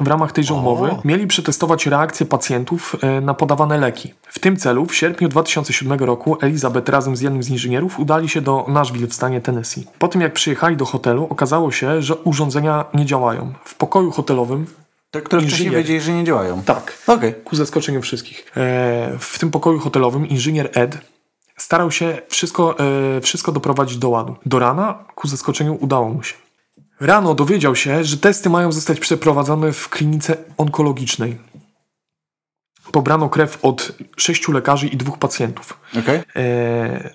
w 0.00 0.06
ramach 0.06 0.32
tejże 0.32 0.54
umowy 0.54 0.96
mieli 1.04 1.26
przetestować 1.26 1.86
reakcje 1.86 2.26
pacjentów 2.26 2.96
e, 3.02 3.20
na 3.20 3.34
podawane 3.34 3.78
leki. 3.78 4.14
W 4.28 4.38
tym 4.38 4.56
celu 4.56 4.86
w 4.86 4.94
sierpniu 4.94 5.28
2007 5.28 5.98
roku 5.98 6.36
Elizabeth 6.40 6.88
razem 6.88 7.16
z 7.16 7.20
jednym 7.20 7.42
z 7.42 7.48
inżynierów 7.48 7.98
udali 7.98 8.28
się 8.28 8.40
do 8.40 8.64
Nashville 8.68 9.06
w 9.06 9.14
stanie 9.14 9.40
Tennessee. 9.40 9.86
Po 9.98 10.08
tym 10.08 10.20
jak 10.20 10.32
przyjechali 10.32 10.76
do 10.76 10.84
hotelu 10.84 11.26
okazało 11.30 11.72
się, 11.72 12.02
że 12.02 12.14
urządzenia 12.16 12.84
nie 12.94 13.04
działają. 13.04 13.52
W 13.64 13.74
pokoju 13.74 14.10
hotelowym 14.10 14.66
te, 15.10 15.22
które 15.22 15.42
inżynier... 15.42 15.58
wcześniej 15.58 15.82
wiedzieli, 15.82 16.00
że 16.00 16.12
nie 16.12 16.24
działają. 16.24 16.62
Tak. 16.62 16.98
Okay. 17.06 17.32
Ku 17.32 17.56
zaskoczeniu 17.56 18.02
wszystkich. 18.02 18.52
E, 18.56 19.12
w 19.18 19.38
tym 19.38 19.50
pokoju 19.50 19.78
hotelowym 19.78 20.28
inżynier 20.28 20.70
Ed 20.74 20.98
starał 21.56 21.90
się 21.90 22.18
wszystko, 22.28 22.78
e, 22.78 23.20
wszystko 23.20 23.52
doprowadzić 23.52 23.98
do 23.98 24.08
ładu. 24.08 24.36
Do 24.46 24.58
rana, 24.58 24.98
ku 25.14 25.28
zaskoczeniu, 25.28 25.78
udało 25.80 26.08
mu 26.08 26.22
się. 26.22 26.34
Rano 27.00 27.34
dowiedział 27.34 27.76
się, 27.76 28.04
że 28.04 28.16
testy 28.16 28.50
mają 28.50 28.72
zostać 28.72 29.00
przeprowadzone 29.00 29.72
w 29.72 29.88
klinice 29.88 30.36
onkologicznej. 30.58 31.38
Pobrano 32.92 33.28
krew 33.28 33.58
od 33.62 33.92
sześciu 34.16 34.52
lekarzy 34.52 34.88
i 34.88 34.96
dwóch 34.96 35.18
pacjentów. 35.18 35.80
Okay. 35.98 36.24
E, 36.36 37.10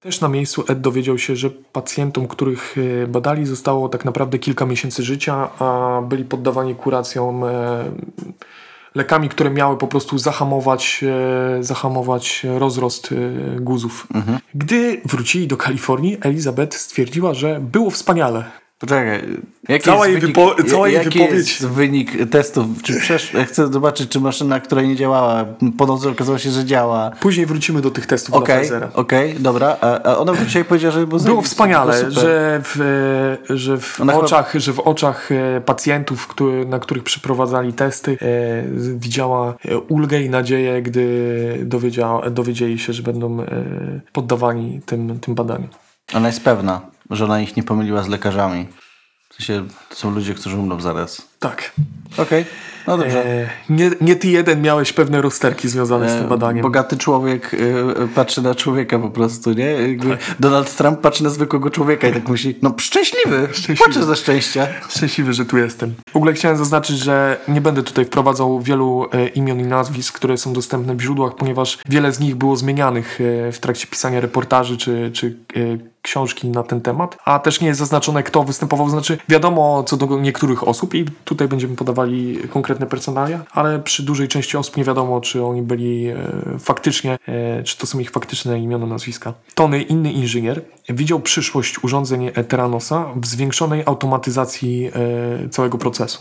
też 0.00 0.20
na 0.20 0.28
miejscu 0.28 0.64
Ed 0.68 0.80
dowiedział 0.80 1.18
się, 1.18 1.36
że 1.36 1.50
pacjentom, 1.50 2.28
których 2.28 2.74
e, 3.02 3.06
badali, 3.06 3.46
zostało 3.46 3.88
tak 3.88 4.04
naprawdę 4.04 4.38
kilka 4.38 4.66
miesięcy 4.66 5.02
życia, 5.02 5.48
a 5.58 6.00
byli 6.08 6.24
poddawani 6.24 6.74
kuracjom 6.74 7.44
e, 7.44 7.84
lekami, 8.94 9.28
które 9.28 9.50
miały 9.50 9.76
po 9.78 9.86
prostu 9.86 10.18
zahamować, 10.18 11.04
e, 11.58 11.62
zahamować 11.62 12.46
rozrost 12.58 13.12
e, 13.12 13.60
guzów. 13.60 14.06
Mhm. 14.14 14.38
Gdy 14.54 15.00
wrócili 15.04 15.46
do 15.46 15.56
Kalifornii, 15.56 16.18
Elizabeth 16.20 16.76
stwierdziła, 16.76 17.34
że 17.34 17.60
było 17.60 17.90
wspaniale. 17.90 18.44
Poczekaj, 18.84 19.22
jaki 19.68 19.84
cała 19.84 20.06
jej, 20.06 20.20
wynik, 20.20 20.36
wypo 20.36 20.54
cała 20.70 20.88
jej 20.88 20.96
jaki 20.96 21.18
wypowiedź. 21.18 21.60
jest 21.60 21.66
wynik 21.66 22.30
testów? 22.30 22.66
Czy 22.82 23.00
przesz... 23.00 23.32
Chcę 23.46 23.72
zobaczyć, 23.72 24.08
czy 24.10 24.20
maszyna, 24.20 24.60
która 24.60 24.82
nie 24.82 24.96
działała, 24.96 25.44
po 25.78 25.86
nocy 25.86 26.08
okazało 26.08 26.38
się, 26.38 26.50
że 26.50 26.64
działa. 26.64 27.10
Później 27.20 27.46
wrócimy 27.46 27.80
do 27.80 27.90
tych 27.90 28.06
testów 28.06 28.34
okay, 28.34 28.68
dla 28.68 28.76
Okej, 28.94 29.30
okay, 29.30 29.42
dobra. 29.42 29.76
A 29.80 30.16
ona 30.16 30.32
i 30.60 30.64
powiedziała, 30.64 30.94
że 30.94 31.06
było, 31.06 31.20
było 31.20 31.42
wspaniale, 31.42 32.10
że 32.10 32.60
w, 32.64 32.78
że 33.50 33.78
w 33.78 34.00
oczach, 34.00 34.48
chyba... 34.48 34.62
że 34.62 34.72
w 34.72 34.80
oczach 34.80 35.32
e, 35.32 35.60
pacjentów, 35.60 36.26
który, 36.26 36.66
na 36.66 36.78
których 36.78 37.04
przeprowadzali 37.04 37.72
testy, 37.72 38.18
e, 38.20 38.64
widziała 38.96 39.54
e, 39.64 39.78
ulgę 39.78 40.22
i 40.22 40.30
nadzieję, 40.30 40.82
gdy 40.82 41.66
dowiedzieli 42.30 42.78
się, 42.78 42.92
że 42.92 43.02
będą 43.02 43.40
e, 43.40 43.46
poddawani 44.12 44.80
tym, 44.86 45.20
tym 45.20 45.34
badaniom. 45.34 45.68
Ona 46.14 46.26
jest 46.26 46.44
pewna. 46.44 46.93
Że 47.10 47.24
ona 47.24 47.40
ich 47.40 47.56
nie 47.56 47.62
pomyliła 47.62 48.02
z 48.02 48.08
lekarzami. 48.08 48.66
W 49.28 49.34
sensie, 49.34 49.68
to 49.88 49.94
są 49.94 50.10
ludzie, 50.10 50.34
którzy 50.34 50.56
umrą 50.56 50.80
zaraz. 50.80 51.33
Tak. 51.44 51.72
Okej, 52.12 52.24
okay. 52.24 52.44
no 52.86 52.98
dobrze. 52.98 53.26
E, 53.26 53.50
nie, 53.68 53.90
nie 54.00 54.16
ty 54.16 54.28
jeden 54.28 54.62
miałeś 54.62 54.92
pewne 54.92 55.22
rozterki 55.22 55.68
związane 55.68 56.06
e, 56.06 56.10
z 56.10 56.18
tym 56.18 56.28
badaniem. 56.28 56.62
Bogaty 56.62 56.96
człowiek 56.96 57.54
e, 57.54 58.08
patrzy 58.14 58.42
na 58.42 58.54
człowieka 58.54 58.98
po 58.98 59.10
prostu, 59.10 59.52
nie? 59.52 59.76
Tak. 60.08 60.36
Donald 60.40 60.76
Trump 60.76 61.00
patrzy 61.00 61.24
na 61.24 61.30
zwykłego 61.30 61.70
człowieka 61.70 62.08
i 62.08 62.12
tak 62.12 62.28
myśli, 62.28 62.54
no 62.62 62.74
szczęśliwy, 62.78 63.48
szczęśliwy. 63.52 63.84
płaczę 63.84 64.04
ze 64.04 64.16
szczęścia. 64.16 64.66
Szczęśliwy, 64.88 65.32
że 65.32 65.44
tu 65.44 65.58
jestem. 65.58 65.94
W 66.12 66.16
ogóle 66.16 66.32
chciałem 66.32 66.56
zaznaczyć, 66.56 66.98
że 66.98 67.40
nie 67.48 67.60
będę 67.60 67.82
tutaj 67.82 68.04
wprowadzał 68.04 68.60
wielu 68.60 69.06
e, 69.12 69.26
imion 69.26 69.60
i 69.60 69.64
nazwisk, 69.64 70.14
które 70.14 70.38
są 70.38 70.52
dostępne 70.52 70.94
w 70.94 71.00
źródłach, 71.00 71.36
ponieważ 71.36 71.78
wiele 71.88 72.12
z 72.12 72.20
nich 72.20 72.34
było 72.34 72.56
zmienianych 72.56 73.20
e, 73.48 73.52
w 73.52 73.58
trakcie 73.58 73.86
pisania 73.86 74.20
reportaży 74.20 74.76
czy, 74.76 75.10
czy 75.14 75.36
e, 75.56 75.94
książki 76.04 76.48
na 76.48 76.62
ten 76.62 76.80
temat, 76.80 77.18
a 77.24 77.38
też 77.38 77.60
nie 77.60 77.68
jest 77.68 77.80
zaznaczone, 77.80 78.22
kto 78.22 78.44
występował, 78.44 78.90
znaczy 78.90 79.18
wiadomo 79.28 79.84
co 79.86 79.96
do 79.96 80.20
niektórych 80.20 80.68
osób 80.68 80.94
i 80.94 81.04
tutaj 81.34 81.48
będziemy 81.48 81.76
podawali 81.76 82.38
konkretne 82.50 82.86
personalia, 82.86 83.44
ale 83.52 83.78
przy 83.78 84.02
dużej 84.02 84.28
części 84.28 84.56
osób 84.56 84.76
nie 84.76 84.84
wiadomo, 84.84 85.20
czy 85.20 85.44
oni 85.44 85.62
byli 85.62 86.08
e, 86.08 86.16
faktycznie, 86.58 87.18
e, 87.28 87.62
czy 87.62 87.78
to 87.78 87.86
są 87.86 87.98
ich 87.98 88.10
faktyczne 88.10 88.58
imiona, 88.58 88.86
nazwiska. 88.86 89.34
Tony, 89.54 89.82
inny 89.82 90.12
inżynier, 90.12 90.62
widział 90.88 91.20
przyszłość 91.20 91.84
urządzeń 91.84 92.30
Teranosa 92.48 93.06
w 93.16 93.26
zwiększonej 93.26 93.82
automatyzacji 93.86 94.90
e, 95.44 95.48
całego 95.48 95.78
procesu 95.78 96.18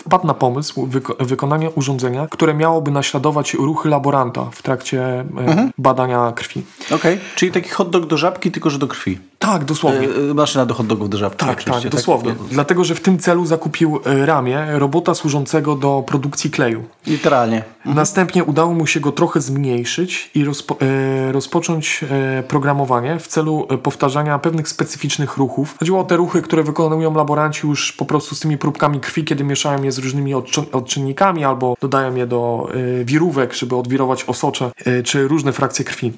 wpadł 0.00 0.26
na 0.26 0.34
pomysł 0.34 0.86
wyko 0.86 1.16
wykonania 1.20 1.68
urządzenia, 1.74 2.26
które 2.30 2.54
miałoby 2.54 2.90
naśladować 2.90 3.54
ruchy 3.54 3.88
laboranta 3.88 4.44
w 4.52 4.62
trakcie 4.62 5.02
e, 5.02 5.20
mhm. 5.20 5.70
badania 5.78 6.32
krwi. 6.36 6.62
Okej, 6.86 6.96
okay. 6.96 7.18
czyli 7.34 7.52
taki 7.52 7.68
hot 7.68 7.90
dog 7.90 8.06
do 8.06 8.16
żabki, 8.16 8.50
tylko 8.50 8.70
że 8.70 8.78
do 8.78 8.86
krwi. 8.86 9.18
Tak, 9.42 9.64
dosłownie. 9.64 10.08
E, 10.30 10.34
maszyna 10.34 10.66
do 10.66 10.74
hot 10.74 10.86
dogów 10.86 11.10
do 11.10 11.18
żabki. 11.18 11.46
Tak, 11.46 11.64
tak, 11.64 11.82
tak, 11.82 11.92
dosłownie. 11.92 12.30
Tak? 12.30 12.38
Dlatego, 12.50 12.84
że 12.84 12.94
w 12.94 13.00
tym 13.00 13.18
celu 13.18 13.46
zakupił 13.46 14.00
e, 14.06 14.26
ramię 14.26 14.66
robota 14.70 15.14
służącego 15.14 15.74
do 15.74 16.04
produkcji 16.06 16.50
kleju. 16.50 16.84
Literalnie. 17.06 17.56
Mhm. 17.56 17.96
Następnie 17.96 18.44
udało 18.44 18.74
mu 18.74 18.86
się 18.86 19.00
go 19.00 19.12
trochę 19.12 19.40
zmniejszyć 19.40 20.30
i 20.34 20.44
rozpo 20.44 20.76
e, 20.80 21.32
rozpocząć 21.32 22.04
e, 22.10 22.42
programowanie 22.42 23.18
w 23.18 23.26
celu 23.26 23.66
e, 23.70 23.78
powtarzania 23.78 24.38
pewnych 24.38 24.68
specyficznych 24.68 25.36
ruchów. 25.36 25.76
Chodziło 25.78 26.00
o 26.00 26.04
te 26.04 26.16
ruchy, 26.16 26.42
które 26.42 26.62
wykonują 26.62 27.14
laboranci 27.14 27.66
już 27.66 27.92
po 27.92 28.04
prostu 28.04 28.34
z 28.34 28.40
tymi 28.40 28.58
próbkami 28.58 29.00
krwi, 29.00 29.24
kiedy 29.24 29.44
mieszają 29.44 29.82
je 29.82 29.92
z 29.92 29.98
różnymi 29.98 30.34
odczynnikami 30.72 31.44
albo 31.44 31.76
dodają 31.80 32.14
je 32.14 32.26
do 32.26 32.68
e, 33.00 33.04
wirówek, 33.04 33.54
żeby 33.54 33.76
odwirować 33.76 34.24
osocze 34.24 34.70
czy 35.04 35.28
różne 35.28 35.52
frakcje 35.52 35.84
krwi. 35.84 36.12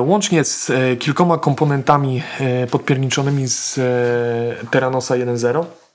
Łącznie 0.00 0.44
z 0.44 0.72
kilkoma 0.98 1.38
komponentami 1.38 2.22
podpierniczonymi 2.70 3.48
z 3.48 3.78
e, 3.78 4.66
Terranosa 4.70 5.14
1.0 5.14 5.60
E, 5.60 5.85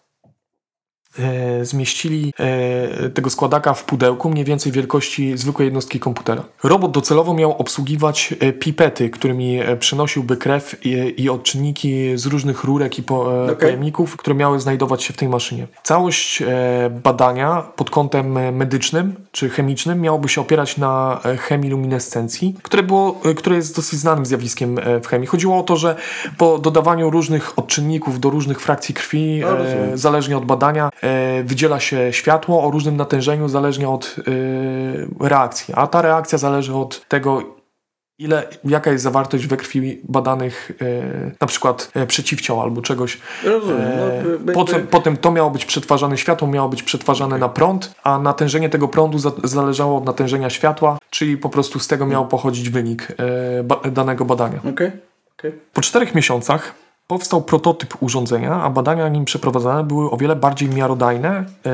zmieścili 1.62 2.34
e, 2.40 3.10
tego 3.10 3.30
składaka 3.30 3.74
w 3.74 3.84
pudełku 3.84 4.30
mniej 4.30 4.46
więcej 4.46 4.72
wielkości 4.72 5.38
zwykłej 5.38 5.66
jednostki 5.66 6.00
komputera. 6.00 6.44
Robot 6.64 6.92
docelowo 6.92 7.34
miał 7.34 7.52
obsługiwać 7.52 8.34
e, 8.40 8.54
pipety, 8.54 9.10
którymi 9.10 9.60
przenosiłby 9.80 10.38
krew 10.38 10.76
i, 11.18 11.30
odczynniki 11.30 12.18
z 12.18 12.26
różnych 12.26 12.64
rurek 12.64 13.00
i 13.00 13.06
okay. 13.06 13.56
pojemników, 13.56 14.18
które 14.18 14.36
miały 14.36 14.60
znajdować 14.60 15.04
się 15.04 15.14
w 15.14 15.18
tej 15.18 15.30
maszynie. 15.30 15.68
Całość 15.84 16.44
badania 17.04 17.64
pod 17.76 17.90
kątem 17.90 18.56
medycznym 18.56 19.16
czy 19.32 19.50
chemicznym 19.50 20.02
miałoby 20.02 20.30
się 20.30 20.42
opierać 20.42 20.78
na 20.78 21.20
chemiluminescencji, 21.40 22.56
które, 22.64 22.84
było, 22.84 23.22
które 23.36 23.56
jest 23.56 23.76
dosyć 23.76 24.00
znanym 24.00 24.26
zjawiskiem 24.26 24.80
w 25.04 25.08
chemii. 25.08 25.28
Chodziło 25.28 25.60
o 25.60 25.64
to, 25.64 25.76
że 25.78 25.96
po 26.38 26.58
dodawaniu 26.58 27.10
różnych 27.10 27.60
odczynników 27.60 28.20
do 28.20 28.30
różnych 28.30 28.62
frakcji 28.62 28.96
krwi, 28.96 29.42
no, 29.42 29.98
zależnie 29.98 30.38
od 30.38 30.46
badania, 30.46 30.90
E, 31.01 31.01
wydziela 31.44 31.80
się 31.80 32.14
światło 32.14 32.64
o 32.64 32.72
różnym 32.72 32.98
natężeniu 32.98 33.48
zależnie 33.48 33.90
od 33.90 34.16
e, 34.20 35.28
reakcji, 35.28 35.74
a 35.78 35.88
ta 35.88 36.02
reakcja 36.02 36.38
zależy 36.38 36.76
od 36.76 37.08
tego, 37.08 37.44
ile, 38.22 38.48
jaka 38.64 38.92
jest 38.92 39.04
zawartość 39.04 39.48
we 39.48 39.58
krwi 39.58 40.02
badanych 40.04 40.72
e, 40.82 41.32
na 41.42 41.48
przykład 41.48 41.92
e, 41.96 42.08
przeciwciał 42.08 42.62
albo 42.62 42.82
czegoś. 42.82 43.18
Rozumiem. 43.44 43.90
No, 44.46 44.54
potem, 44.54 44.88
potem 44.88 45.18
to 45.18 45.32
miało 45.32 45.50
być 45.52 45.66
przetwarzane, 45.66 46.18
światło 46.18 46.48
miało 46.48 46.70
być 46.70 46.84
przetwarzane 46.84 47.38
na 47.38 47.50
prąd, 47.50 47.96
a 48.04 48.20
natężenie 48.20 48.70
tego 48.70 48.88
prądu 48.88 49.20
za, 49.20 49.32
zależało 49.44 49.98
od 49.98 50.06
natężenia 50.06 50.50
światła, 50.50 50.98
czyli 51.10 51.38
po 51.38 51.50
prostu 51.50 51.80
z 51.80 51.88
tego 51.88 52.06
miał 52.06 52.28
pochodzić 52.28 52.70
wynik 52.70 53.08
e, 53.60 53.64
ba, 53.64 53.76
danego 53.92 54.26
badania. 54.26 54.60
Okay. 54.60 54.92
Okay. 55.38 55.60
Po 55.74 55.82
czterech 55.82 56.16
miesiącach 56.16 56.74
powstał 57.12 57.42
prototyp 57.42 57.98
urządzenia, 58.00 58.54
a 58.64 58.70
badania 58.70 59.10
nim 59.10 59.26
przeprowadzane 59.26 59.84
były 59.84 60.12
o 60.12 60.18
wiele 60.18 60.36
bardziej 60.36 60.70
miarodajne 60.70 61.46
yy, 61.66 61.72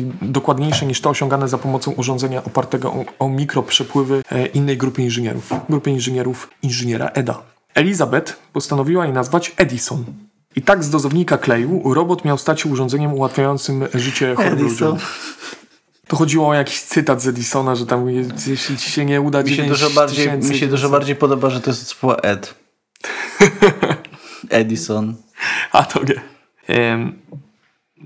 i 0.00 0.06
dokładniejsze 0.22 0.86
niż 0.86 1.00
te 1.00 1.08
osiągane 1.08 1.48
za 1.48 1.58
pomocą 1.58 1.90
urządzenia 1.90 2.44
opartego 2.44 2.92
o, 2.92 3.04
o 3.18 3.28
mikroprzepływy 3.28 4.22
yy, 4.32 4.46
innej 4.46 4.76
grupy 4.76 5.02
inżynierów, 5.02 5.50
grupy 5.68 5.90
inżynierów 5.90 6.50
inżyniera 6.62 7.06
EDA. 7.06 7.42
Elizabeth 7.74 8.36
postanowiła 8.52 9.06
je 9.06 9.12
nazwać 9.12 9.54
Edison. 9.56 10.04
I 10.56 10.62
tak 10.62 10.84
z 10.84 10.90
dozownika 10.90 11.38
kleju 11.38 11.94
robot 11.94 12.24
miał 12.24 12.38
stać 12.38 12.60
się 12.60 12.68
urządzeniem 12.68 13.12
ułatwiającym 13.12 13.84
życie 13.94 14.34
chorym 14.34 14.62
ludziom. 14.62 14.96
To 16.08 16.16
chodziło 16.16 16.48
o 16.48 16.54
jakiś 16.54 16.80
cytat 16.80 17.22
z 17.22 17.26
Edisona, 17.26 17.74
że 17.74 17.86
tam 17.86 18.10
jeśli 18.46 18.76
ci 18.76 18.90
się 18.90 19.04
nie 19.04 19.20
uda 19.20 19.42
mi 19.42 19.50
się 19.50 19.62
dużo 19.62 19.90
bardziej 19.90 20.38
Mi 20.38 20.58
się 20.58 20.66
dużo 20.66 20.88
bardziej 20.88 21.16
podoba, 21.16 21.50
że 21.50 21.60
to 21.60 21.70
jest 21.70 21.86
słowo 21.86 22.22
Ed. 22.22 22.54
Edison. 24.50 25.14
A 25.72 25.82
to 25.82 26.00
nie. 26.04 26.20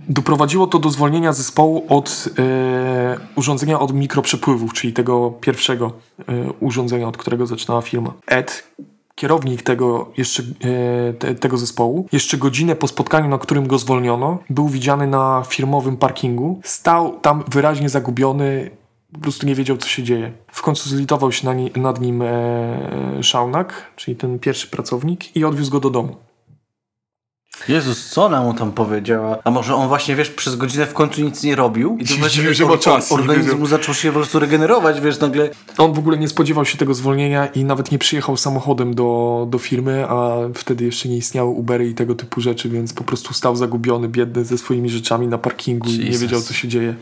Doprowadziło 0.08 0.66
to 0.66 0.78
do 0.78 0.90
zwolnienia 0.90 1.32
zespołu 1.32 1.86
od 1.88 2.28
e, 2.38 3.18
urządzenia 3.36 3.80
od 3.80 3.94
mikroprzepływów, 3.94 4.72
czyli 4.72 4.92
tego 4.92 5.30
pierwszego 5.30 5.92
e, 6.18 6.52
urządzenia, 6.60 7.08
od 7.08 7.16
którego 7.16 7.46
zaczynała 7.46 7.82
firma. 7.82 8.12
Ed, 8.26 8.66
kierownik 9.14 9.62
tego, 9.62 10.12
jeszcze, 10.16 10.42
e, 10.42 11.12
te, 11.12 11.34
tego 11.34 11.56
zespołu, 11.56 12.08
jeszcze 12.12 12.36
godzinę 12.36 12.76
po 12.76 12.88
spotkaniu, 12.88 13.28
na 13.28 13.38
którym 13.38 13.66
go 13.66 13.78
zwolniono, 13.78 14.38
był 14.50 14.68
widziany 14.68 15.06
na 15.06 15.42
firmowym 15.48 15.96
parkingu. 15.96 16.60
Stał 16.64 17.20
tam 17.20 17.44
wyraźnie 17.48 17.88
zagubiony, 17.88 18.70
po 19.12 19.18
prostu 19.18 19.46
nie 19.46 19.54
wiedział, 19.54 19.76
co 19.76 19.88
się 19.88 20.02
dzieje. 20.02 20.32
W 20.52 20.62
końcu 20.62 20.88
zlitował 20.88 21.32
się 21.32 21.46
na 21.46 21.54
nad 21.76 22.00
nim 22.00 22.22
e, 22.22 23.22
Szaunak, 23.22 23.92
czyli 23.96 24.16
ten 24.16 24.38
pierwszy 24.38 24.66
pracownik, 24.66 25.36
i 25.36 25.44
odwiózł 25.44 25.70
go 25.70 25.80
do 25.80 25.90
domu. 25.90 26.27
Jezus, 27.68 28.06
co 28.06 28.24
ona 28.24 28.42
mu 28.42 28.54
tam 28.54 28.72
powiedziała? 28.72 29.38
A 29.44 29.50
może 29.50 29.74
on 29.74 29.88
właśnie, 29.88 30.16
wiesz, 30.16 30.30
przez 30.30 30.56
godzinę 30.56 30.86
w 30.86 30.94
końcu 30.94 31.20
nic 31.20 31.42
nie 31.42 31.56
robił? 31.56 31.96
I 32.00 32.04
to 32.04 32.14
właśnie, 32.14 32.54
że 32.54 32.66
ma 32.66 32.78
czas. 32.78 33.12
Organizm 33.12 33.66
zaczął 33.66 33.94
się 33.94 34.08
po 34.08 34.14
prostu 34.14 34.38
regenerować, 34.38 35.00
wiesz, 35.00 35.20
nagle. 35.20 35.50
On 35.78 35.92
w 35.92 35.98
ogóle 35.98 36.18
nie 36.18 36.28
spodziewał 36.28 36.64
się 36.64 36.78
tego 36.78 36.94
zwolnienia 36.94 37.46
i 37.46 37.64
nawet 37.64 37.92
nie 37.92 37.98
przyjechał 37.98 38.36
samochodem 38.36 38.94
do, 38.94 39.46
do 39.50 39.58
firmy, 39.58 40.04
a 40.08 40.36
wtedy 40.54 40.84
jeszcze 40.84 41.08
nie 41.08 41.16
istniały 41.16 41.50
Ubery 41.50 41.88
i 41.88 41.94
tego 41.94 42.14
typu 42.14 42.40
rzeczy, 42.40 42.68
więc 42.68 42.92
po 42.92 43.04
prostu 43.04 43.34
stał 43.34 43.56
zagubiony, 43.56 44.08
biedny 44.08 44.44
ze 44.44 44.58
swoimi 44.58 44.90
rzeczami 44.90 45.26
na 45.26 45.38
parkingu 45.38 45.88
Jesus. 45.88 46.04
i 46.04 46.10
nie 46.10 46.18
wiedział, 46.18 46.40
co 46.40 46.54
się 46.54 46.68
dzieje. 46.68 46.94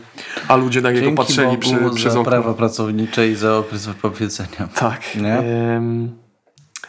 A 0.47 0.55
ludzie 0.55 0.81
na 0.81 0.91
niego 0.91 1.11
patrzyli 1.11 1.57
przy, 1.57 1.75
przez 1.95 2.13
za 2.13 2.23
prawa 2.23 2.53
pracownicze 2.53 3.27
i 3.29 3.35
za 3.35 3.57
okres 3.57 3.85
wypowiedzenia. 3.85 4.69
Tak. 4.75 5.01
Nie? 5.15 5.43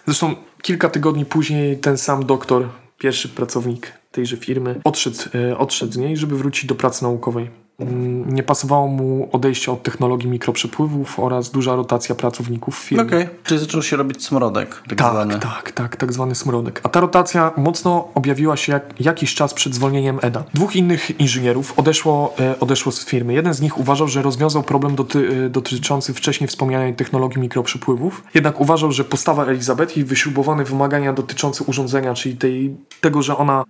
Zresztą 0.07 0.35
kilka 0.63 0.89
tygodni 0.89 1.25
później 1.25 1.79
ten 1.79 1.99
sam 1.99 2.27
doktor 2.27 2.69
pierwszy 2.99 3.29
pracownik 3.29 3.93
tejże 4.13 4.37
firmy 4.37 4.81
odszedł, 4.85 5.17
e, 5.35 5.59
odszedł 5.59 5.93
z 5.93 5.97
niej, 5.97 6.17
żeby 6.17 6.39
wrócić 6.39 6.67
do 6.67 6.75
pracy 6.75 7.03
naukowej. 7.03 7.51
Mm, 7.79 8.35
nie 8.35 8.43
pasowało 8.43 8.89
mu 8.89 9.29
odejście 9.33 9.73
od 9.73 9.83
technologii 9.83 10.29
mikroprzepływów 10.29 11.21
oraz 11.21 11.51
duża 11.51 11.77
rotacja 11.77 12.15
pracowników 12.15 12.77
w 12.77 12.79
firmie. 12.79 13.05
Okej, 13.05 13.23
okay. 13.23 13.35
czyli 13.45 13.61
zaczął 13.61 13.83
się 13.83 13.97
robić 13.97 14.25
smrodek. 14.25 14.83
Tak, 14.89 14.99
tak, 14.99 15.13
zwany. 15.13 15.39
tak, 15.39 15.73
tak, 15.73 15.97
tak 15.97 16.13
zwany 16.13 16.35
smrodek. 16.35 16.81
A 16.83 16.89
ta 16.89 17.01
rotacja 17.01 17.53
mocno 17.57 18.09
objawiła 18.15 18.57
się 18.57 18.73
jak, 18.73 19.01
jakiś 19.01 19.35
czas 19.35 19.55
przed 19.55 19.75
zwolnieniem 19.75 20.19
Eda. 20.23 20.45
Dwóch 20.55 20.77
innych 20.77 21.21
inżynierów 21.21 21.79
odeszło, 21.79 22.35
e, 22.41 22.61
odeszło 22.61 22.93
z 22.93 23.05
firmy. 23.05 23.33
Jeden 23.33 23.55
z 23.55 23.61
nich 23.61 23.79
uważał, 23.79 24.09
że 24.09 24.23
rozwiązał 24.23 24.63
problem 24.63 24.95
doty, 24.95 25.45
e, 25.47 25.51
dotyczący 25.51 26.15
wcześniej 26.15 26.49
wspomnianej 26.49 26.95
technologii 26.95 27.41
mikroprzepływów. 27.41 28.25
Jednak 28.35 28.61
uważał, 28.61 28.93
że 28.93 29.05
postawa 29.05 29.45
Elizabeth 29.45 29.97
i 29.97 30.05
wyśrubowane 30.05 30.65
wymagania 30.65 31.13
dotyczące 31.13 31.65
urządzenia, 31.65 32.15
czyli 32.15 32.37
tej, 32.37 32.77
tego, 33.01 33.23
że 33.23 33.37
ona 33.37 33.65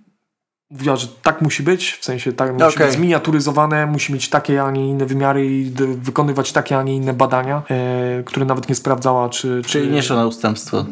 mówiła, 0.71 0.95
że 0.95 1.07
tak 1.07 1.41
musi 1.41 1.63
być, 1.63 1.91
w 1.91 2.05
sensie 2.05 2.33
tak 2.33 2.53
musi 2.53 2.65
okay. 2.75 2.87
być 2.87 2.95
zminiaturyzowane, 2.95 3.85
musi 3.85 4.13
mieć 4.13 4.29
takie, 4.29 4.63
a 4.63 4.71
nie 4.71 4.89
inne 4.89 5.05
wymiary 5.05 5.45
i 5.45 5.71
wykonywać 6.01 6.51
takie, 6.51 6.77
a 6.77 6.83
nie 6.83 6.95
inne 6.95 7.13
badania, 7.13 7.63
e, 7.69 8.23
które 8.23 8.45
nawet 8.45 8.69
nie 8.69 8.75
sprawdzała, 8.75 9.29
czy... 9.29 9.61
Czyli 9.65 9.87
czy... 9.87 10.09
nie 10.11 10.15
na 10.15 10.25
ustępstwo. 10.25 10.85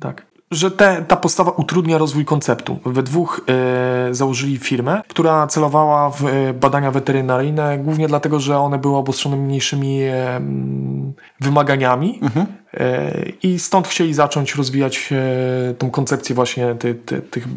Tak. 0.00 0.31
Że 0.52 0.70
te, 0.70 1.04
ta 1.08 1.16
postawa 1.16 1.50
utrudnia 1.50 1.98
rozwój 1.98 2.24
konceptu. 2.24 2.78
We 2.86 3.02
dwóch 3.02 3.40
e, 3.48 4.14
założyli 4.14 4.58
firmę, 4.58 5.02
która 5.08 5.46
celowała 5.46 6.10
w 6.10 6.26
e, 6.26 6.52
badania 6.54 6.90
weterynaryjne, 6.90 7.78
głównie 7.78 8.08
dlatego, 8.08 8.40
że 8.40 8.58
one 8.58 8.78
były 8.78 8.96
obostrzone 8.96 9.36
mniejszymi 9.36 10.02
e, 10.02 10.40
wymaganiami. 11.40 12.18
Mhm 12.22 12.46
I 13.42 13.58
stąd 13.58 13.88
chcieli 13.88 14.14
zacząć 14.14 14.54
rozwijać 14.54 15.10
tą 15.78 15.90
koncepcję 15.90 16.34
właśnie 16.34 16.74
ty, 16.74 16.94
ty, 16.94 17.22
tych 17.22 17.48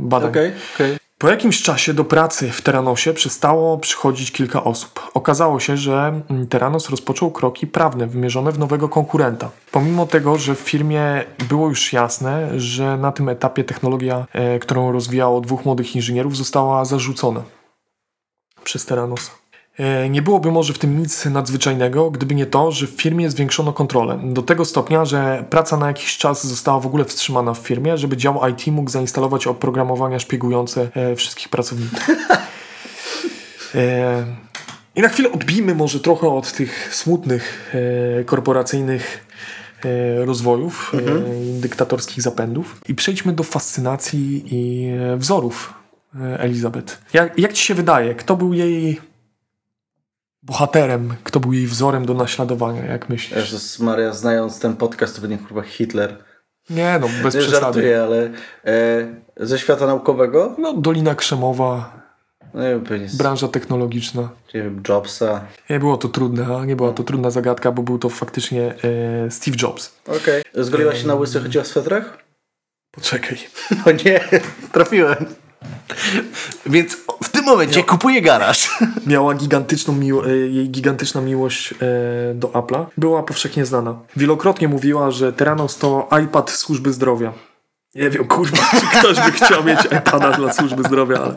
badań. 0.00 0.30
Okej, 0.30 0.52
okej. 0.74 1.01
Po 1.22 1.28
jakimś 1.28 1.62
czasie 1.62 1.94
do 1.94 2.04
pracy 2.04 2.50
w 2.50 2.62
Teranosie 2.62 3.14
przestało 3.14 3.78
przychodzić 3.78 4.32
kilka 4.32 4.64
osób. 4.64 5.10
Okazało 5.14 5.60
się, 5.60 5.76
że 5.76 6.22
mm, 6.30 6.46
Teranos 6.46 6.90
rozpoczął 6.90 7.30
kroki 7.30 7.66
prawne 7.66 8.06
wymierzone 8.06 8.52
w 8.52 8.58
nowego 8.58 8.88
konkurenta. 8.88 9.50
Pomimo 9.70 10.06
tego, 10.06 10.38
że 10.38 10.54
w 10.54 10.58
firmie 10.58 11.24
było 11.48 11.68
już 11.68 11.92
jasne, 11.92 12.60
że 12.60 12.96
na 12.96 13.12
tym 13.12 13.28
etapie 13.28 13.64
technologia, 13.64 14.26
e, 14.32 14.58
którą 14.58 14.92
rozwijało 14.92 15.40
dwóch 15.40 15.64
młodych 15.64 15.96
inżynierów, 15.96 16.36
została 16.36 16.84
zarzucona 16.84 17.42
przez 18.64 18.86
Teranos. 18.86 19.41
E, 19.78 20.08
Nie 20.08 20.22
byłoby 20.22 20.50
może 20.50 20.72
w 20.72 20.78
tym 20.78 20.98
nic 20.98 21.26
nadzwyczajnego, 21.26 22.10
gdyby 22.10 22.34
nie 22.34 22.46
to, 22.46 22.72
że 22.72 22.86
w 22.86 22.90
firmie 22.90 23.30
zwiększono 23.30 23.72
kontrolę. 23.72 24.20
Do 24.24 24.42
tego 24.42 24.64
stopnia, 24.64 25.04
że 25.04 25.44
praca 25.50 25.76
na 25.76 25.86
jakiś 25.86 26.18
czas 26.18 26.46
została 26.46 26.80
w 26.80 26.86
ogóle 26.86 27.04
wstrzymana 27.04 27.54
w 27.54 27.58
firmie, 27.58 27.98
żeby 27.98 28.16
dział 28.16 28.40
IT 28.48 28.66
mógł 28.66 28.90
zainstalować 28.90 29.46
oprogramowania 29.46 30.18
szpiegujące 30.18 30.88
e, 30.94 31.16
wszystkich 31.16 31.48
pracowników. 31.48 32.06
E, 33.74 34.24
I 34.94 35.00
na 35.00 35.08
chwilę 35.08 35.32
odbijmy 35.32 35.74
może 35.74 36.00
trochę 36.00 36.28
od 36.28 36.52
tych 36.52 36.94
smutnych 36.94 37.72
korporacyjnych 38.26 39.26
rozwojów 40.24 40.92
i 40.94 41.60
dyktatorskich 41.60 42.22
zapędów 42.22 42.80
i 42.88 42.94
przejdźmy 42.94 43.32
do 43.32 43.42
fascynacji 43.42 44.44
i 44.50 44.90
wzorów 45.16 45.74
Elizabeth. 46.38 46.98
Jak, 47.12 47.38
jak 47.38 47.52
ci 47.52 47.64
się 47.64 47.74
wydaje, 47.74 48.14
kto 48.14 48.36
był 48.36 48.54
jej 48.54 49.00
bohaterem, 50.42 51.14
kto 51.24 51.40
był 51.40 51.52
jej 51.52 51.66
wzorem 51.66 52.06
do 52.06 52.14
naśladowania, 52.14 52.84
jak 52.84 53.08
myślisz? 53.08 53.36
Jezus 53.38 53.78
Maria, 53.78 54.12
znając 54.12 54.60
ten 54.60 54.76
podcast, 54.76 55.16
to 55.16 55.22
będzie 55.22 55.38
chyba 55.48 55.62
Hitler. 55.62 56.16
Nie 56.70 56.98
no, 57.00 57.08
bez 57.22 57.34
Nie 57.34 57.40
przesady. 57.40 57.60
żartuję, 57.60 58.02
ale 58.02 58.30
e, 58.64 59.06
ze 59.36 59.58
świata 59.58 59.86
naukowego? 59.86 60.54
No, 60.58 60.72
Dolina 60.72 61.14
Krzemowa, 61.14 62.02
No 62.54 62.62
z, 63.06 63.16
branża 63.16 63.48
technologiczna. 63.48 64.28
nie 64.54 64.62
wiem, 64.62 64.82
Jobsa. 64.88 65.40
Nie 65.70 65.78
było 65.78 65.96
to 65.96 66.08
trudne, 66.08 66.56
a 66.56 66.64
nie 66.64 66.76
była 66.76 66.92
to 66.92 67.02
trudna 67.02 67.30
zagadka, 67.30 67.72
bo 67.72 67.82
był 67.82 67.98
to 67.98 68.08
faktycznie 68.08 68.74
e, 69.26 69.30
Steve 69.30 69.56
Jobs. 69.62 69.94
Okej. 70.06 70.42
Zgoliła 70.54 70.94
się 70.94 71.06
na 71.06 71.14
łysy, 71.14 71.40
chodzi 71.40 71.58
o 71.58 71.64
swetrach? 71.64 72.18
Poczekaj. 72.90 73.38
O 73.86 73.90
nie, 73.90 74.20
trafiłem. 74.72 75.26
Więc 76.66 76.96
w 77.24 77.28
tym 77.28 77.44
momencie 77.44 77.84
kupuję 77.84 78.22
garaż. 78.22 78.70
Miała 79.06 79.34
gigantyczną 79.34 79.94
miło- 79.94 80.26
e, 80.26 80.36
jej 80.36 80.70
gigantyczna 80.70 81.20
miłość 81.20 81.72
e, 81.72 81.76
do 82.34 82.48
Apple'a. 82.48 82.84
Była 82.96 83.22
powszechnie 83.22 83.66
znana. 83.66 83.98
Wielokrotnie 84.16 84.68
mówiła, 84.68 85.10
że 85.10 85.32
Teranos 85.32 85.78
to 85.78 86.08
iPad 86.24 86.50
służby 86.50 86.92
zdrowia. 86.92 87.32
Nie 87.94 88.10
wiem, 88.10 88.24
kurwa, 88.24 88.56
czy 88.80 88.98
ktoś 88.98 89.16
by 89.16 89.32
chciał 89.32 89.64
mieć 89.64 89.78
iPada 89.84 90.30
dla 90.32 90.52
służby 90.52 90.82
zdrowia, 90.82 91.16
ale... 91.18 91.34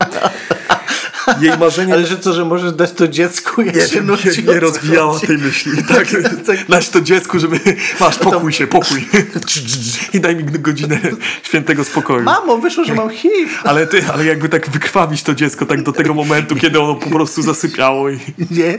Jej 1.41 1.57
marzenie... 1.57 1.93
Ale 1.93 2.05
że 2.05 2.17
co, 2.17 2.33
że 2.33 2.45
możesz 2.45 2.71
dać 2.73 2.91
to 2.91 3.07
dziecku, 3.07 3.61
jak 3.61 3.75
Nie, 3.75 3.81
się 3.81 4.01
nie, 4.01 4.53
nie 4.53 4.59
rozwijała 4.59 5.13
chodzi? 5.13 5.27
tej 5.27 5.37
myśli. 5.37 5.71
Tak, 5.87 6.07
tak. 6.45 6.57
Dać 6.69 6.89
to 6.89 7.01
dziecku, 7.01 7.39
żeby... 7.39 7.59
Masz, 7.99 8.17
pokój 8.19 8.53
się, 8.53 8.67
pokój. 8.67 9.07
I 10.13 10.19
daj 10.19 10.35
mi 10.35 10.43
godzinę 10.43 10.99
świętego 11.43 11.83
spokoju. 11.83 12.23
Mamo, 12.23 12.57
wyszło, 12.57 12.83
że 12.83 12.93
mam 12.93 13.09
HIV. 13.09 13.51
Ale 13.63 13.87
ty, 13.87 14.03
ale 14.13 14.25
jakby 14.25 14.49
tak 14.49 14.69
wykrwawić 14.69 15.23
to 15.23 15.35
dziecko 15.35 15.65
tak 15.65 15.83
do 15.83 15.91
tego 15.91 16.13
momentu, 16.13 16.55
kiedy 16.55 16.79
ono 16.79 16.95
po 16.95 17.09
prostu 17.09 17.41
zasypiało 17.41 18.09
i... 18.09 18.19
Nie, 18.51 18.77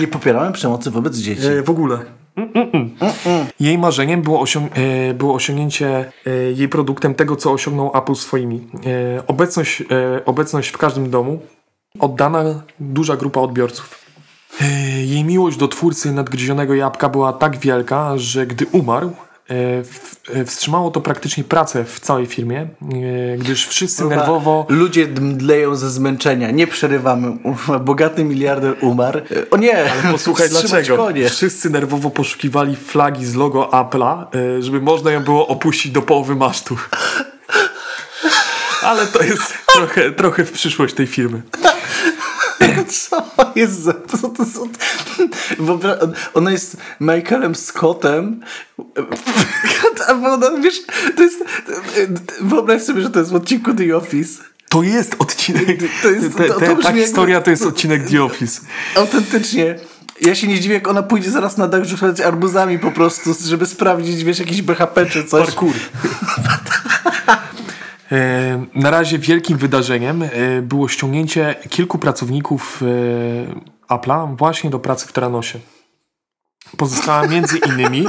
nie 0.00 0.06
popierałem 0.08 0.52
przemocy 0.52 0.90
wobec 0.90 1.16
dzieci. 1.16 1.46
E, 1.46 1.62
w 1.62 1.70
ogóle. 1.70 1.98
Jej 3.60 3.78
marzeniem 3.78 4.22
było, 4.22 4.44
osiąg- 4.44 4.68
e, 5.10 5.14
było 5.14 5.34
osiągnięcie 5.34 6.12
e, 6.26 6.30
jej 6.52 6.68
produktem 6.68 7.14
tego, 7.14 7.36
co 7.36 7.52
osiągnął 7.52 7.92
Apple 7.96 8.14
swoimi. 8.14 8.68
E, 9.16 9.26
obecność, 9.26 9.80
e, 9.80 10.24
obecność 10.24 10.68
w 10.70 10.78
każdym 10.78 11.10
domu, 11.10 11.42
oddana 11.98 12.62
duża 12.80 13.16
grupa 13.16 13.40
odbiorców. 13.40 14.02
E, 14.60 14.64
jej 15.02 15.24
miłość 15.24 15.56
do 15.56 15.68
twórcy 15.68 16.12
nadgryzionego 16.12 16.74
jabłka 16.74 17.08
była 17.08 17.32
tak 17.32 17.58
wielka, 17.58 18.18
że 18.18 18.46
gdy 18.46 18.66
umarł, 18.66 19.12
e, 19.50 19.54
e, 20.40 20.44
wstrzymało 20.44 20.90
to 20.90 21.00
praktycznie 21.00 21.44
pracę 21.44 21.84
w 21.84 22.00
całej 22.00 22.26
firmie, 22.26 22.68
gdyż 23.38 23.66
wszyscy 23.66 24.04
nerwowo... 24.04 24.66
Ludzie 24.68 25.06
mdleją 25.06 25.74
ze 25.74 25.90
zmęczenia. 25.90 26.50
Nie 26.50 26.66
przerywamy. 26.66 27.38
Bogaty 27.80 28.24
miliarder 28.24 28.76
umarł. 28.80 29.20
O 29.50 29.56
nie, 29.56 29.84
Posłuchaj 30.12 30.48
wstrzymać 30.48 30.70
dlaczego. 30.70 30.96
Konie. 30.96 31.28
Wszyscy 31.30 31.70
nerwowo 31.70 32.10
poszukiwali 32.10 32.76
flagi 32.76 33.26
z 33.26 33.34
logo 33.34 33.68
Apple'a, 33.72 34.26
żeby 34.60 34.80
można 34.80 35.10
ją 35.10 35.24
było 35.24 35.48
opuścić 35.48 35.92
do 35.92 36.02
połowy 36.02 36.36
masztu. 36.36 36.76
Ale 38.82 39.06
to 39.06 39.22
jest 39.22 39.54
trochę, 39.74 40.10
trochę 40.10 40.44
w 40.44 40.52
przyszłość 40.52 40.94
tej 40.94 41.06
firmy. 41.06 41.42
Co 42.88 43.24
jest 43.56 43.80
za... 43.82 43.92
Co 44.20 44.28
to 44.28 44.44
są... 44.44 44.68
Ona 46.34 46.50
jest 46.50 46.76
Michaelem 47.00 47.54
Scottem. 47.54 48.40
A 50.08 50.12
ona, 50.12 50.50
wiesz, 50.62 50.74
to 51.16 51.22
jest... 51.22 51.44
Wyobraź 52.40 52.82
sobie, 52.82 53.02
że 53.02 53.10
to 53.10 53.18
jest 53.18 53.30
w 53.30 53.34
odcinku 53.34 53.74
The 53.74 53.96
Office. 53.96 54.42
To 54.68 54.82
jest 54.82 55.16
odcinek. 55.18 55.78
To 56.02 56.10
jest- 56.10 56.36
to- 56.36 56.44
to 56.60 56.60
brzmi 56.60 56.82
ta 56.82 56.92
historia 56.92 57.40
to 57.40 57.50
jest 57.50 57.62
odcinek 57.62 58.10
The 58.10 58.22
Office. 58.24 58.60
Autentycznie. 58.96 59.78
Ja 60.20 60.34
się 60.34 60.46
nie 60.46 60.60
dziwię, 60.60 60.74
jak 60.74 60.88
ona 60.88 61.02
pójdzie 61.02 61.30
zaraz 61.30 61.56
na 61.56 61.68
dach 61.68 61.84
rzucać 61.84 62.20
arbuzami 62.20 62.78
po 62.78 62.90
prostu, 62.90 63.34
żeby 63.46 63.66
sprawdzić, 63.66 64.24
wiesz, 64.24 64.38
jakiś 64.38 64.62
BHP 64.62 65.06
czy 65.06 65.24
coś. 65.24 65.46
Parkour. 65.46 65.74
E, 68.12 68.66
Na 68.74 68.90
razie 68.90 69.18
wielkim 69.18 69.58
wydarzeniem 69.58 70.22
e, 70.22 70.28
było 70.62 70.88
ściągnięcie 70.88 71.54
kilku 71.70 71.98
pracowników 71.98 72.82
e, 73.90 73.94
Apple'a 73.94 74.36
właśnie 74.36 74.70
do 74.70 74.78
pracy 74.78 75.06
w 75.06 75.12
Teranosie. 75.12 75.58
Pozostała 76.76 77.26
między 77.26 77.58
innymi 77.68 78.06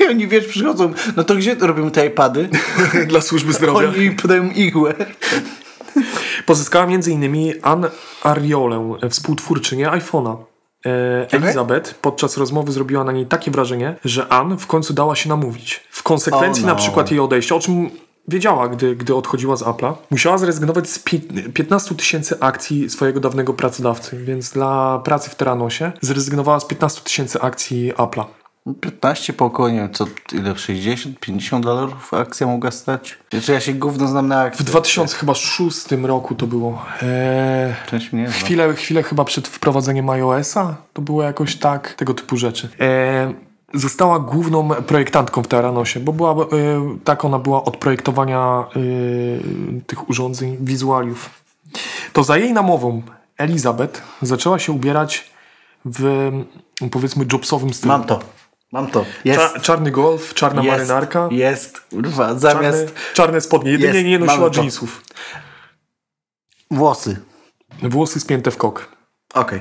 I 0.00 0.06
oni, 0.06 0.28
wiesz, 0.28 0.46
przychodzą, 0.46 0.92
no 1.16 1.24
to 1.24 1.34
gdzie 1.34 1.54
robimy 1.54 1.90
te 1.90 2.06
iPady? 2.06 2.48
dla 3.08 3.20
służby 3.20 3.52
zdrowia. 3.52 3.88
Oni 3.88 4.10
podają 4.10 4.50
igłę. 4.50 4.94
Pozyskała 6.46 6.84
m.in. 6.84 7.52
Ann 7.62 7.86
Ariolę, 8.22 8.98
współtwórczynię 9.10 9.88
iPhone'a. 9.88 10.36
E, 10.86 11.26
Elizabeth 11.32 11.94
podczas 11.94 12.36
rozmowy 12.36 12.72
zrobiła 12.72 13.04
na 13.04 13.12
niej 13.12 13.26
takie 13.26 13.50
wrażenie, 13.50 13.96
że 14.04 14.28
Ann 14.28 14.58
w 14.58 14.66
końcu 14.66 14.94
dała 14.94 15.16
się 15.16 15.28
namówić. 15.28 15.84
W 15.90 16.02
konsekwencji 16.02 16.64
Oh 16.64 16.72
no. 16.72 16.74
na 16.74 16.80
przykład 16.80 17.10
jej 17.10 17.20
odejścia, 17.20 17.54
o 17.54 17.60
czym 17.60 17.90
wiedziała, 18.28 18.68
gdy, 18.68 18.96
gdy 18.96 19.14
odchodziła 19.14 19.56
z 19.56 19.62
Apple'a, 19.62 19.94
musiała 20.10 20.38
zrezygnować 20.38 20.90
z 20.90 20.98
pi- 20.98 21.20
15 21.54 21.94
tysięcy 21.94 22.40
akcji 22.40 22.90
swojego 22.90 23.20
dawnego 23.20 23.54
pracodawcy, 23.54 24.24
więc 24.24 24.50
dla 24.50 24.98
pracy 25.04 25.30
w 25.30 25.34
Teranosie 25.34 25.92
zrezygnowała 26.00 26.60
z 26.60 26.64
15 26.64 27.00
tysięcy 27.00 27.40
akcji 27.40 27.92
Apple'a. 27.92 28.24
15 28.80 29.32
po 29.32 29.44
około, 29.44 29.68
nie 29.68 29.76
wiem, 29.78 29.92
co, 29.92 30.06
ile, 30.32 30.56
60, 30.58 31.20
50 31.20 31.64
dolarów 31.64 32.14
akcja 32.14 32.46
mogła 32.46 32.70
stać? 32.70 33.18
Znaczy 33.30 33.52
ja 33.52 33.60
się 33.60 33.72
gówno 33.74 34.08
znam 34.08 34.28
na 34.28 34.40
akcji. 34.40 34.64
W 34.64 34.68
2006 34.68 35.92
roku 36.02 36.34
to 36.34 36.46
było. 36.46 36.82
Eee, 37.02 37.74
Część 37.86 38.12
mnie. 38.12 38.26
Chwilę, 38.26 38.74
chwilę 38.74 39.02
chyba 39.02 39.24
przed 39.24 39.48
wprowadzeniem 39.48 40.10
iOS-a, 40.10 40.74
to 40.92 41.02
było 41.02 41.22
jakoś 41.22 41.56
tak, 41.56 41.94
tego 41.94 42.14
typu 42.14 42.36
rzeczy. 42.36 42.68
E, 42.80 43.32
została 43.74 44.18
główną 44.18 44.68
projektantką 44.68 45.42
w 45.42 45.48
Teranosie, 45.48 46.00
bo 46.00 46.12
była, 46.12 46.32
e, 46.32 46.46
tak 47.04 47.24
ona 47.24 47.38
była 47.38 47.64
od 47.64 47.76
projektowania 47.76 48.64
e, 48.76 48.80
tych 49.86 50.10
urządzeń, 50.10 50.56
wizualiów. 50.60 51.30
To 52.12 52.24
za 52.24 52.36
jej 52.36 52.52
namową 52.52 53.02
Elizabeth 53.38 54.02
zaczęła 54.22 54.58
się 54.58 54.72
ubierać 54.72 55.30
w 55.84 56.30
powiedzmy 56.90 57.26
jobsowym 57.32 57.74
stylu. 57.74 57.92
Mam 57.92 58.04
to. 58.04 58.20
Mam 58.72 58.86
to. 58.86 59.04
Jest. 59.24 59.40
Cza, 59.40 59.60
czarny 59.60 59.90
golf, 59.90 60.34
czarna 60.34 60.62
jest, 60.62 60.72
marynarka, 60.72 61.28
Jest. 61.30 61.80
Kurwa, 61.80 62.26
czarne, 62.26 62.40
zamiast 62.40 62.94
czarne 63.14 63.40
spodnie. 63.40 63.70
Jedynie 63.70 63.92
Jest, 63.92 64.06
nie 64.06 64.18
nosiła 64.18 64.50
jeansów. 64.56 65.04
włosy. 66.70 67.16
Włosy 67.82 68.20
spięte 68.20 68.50
w 68.50 68.56
kok. 68.56 68.96
Okej. 69.34 69.60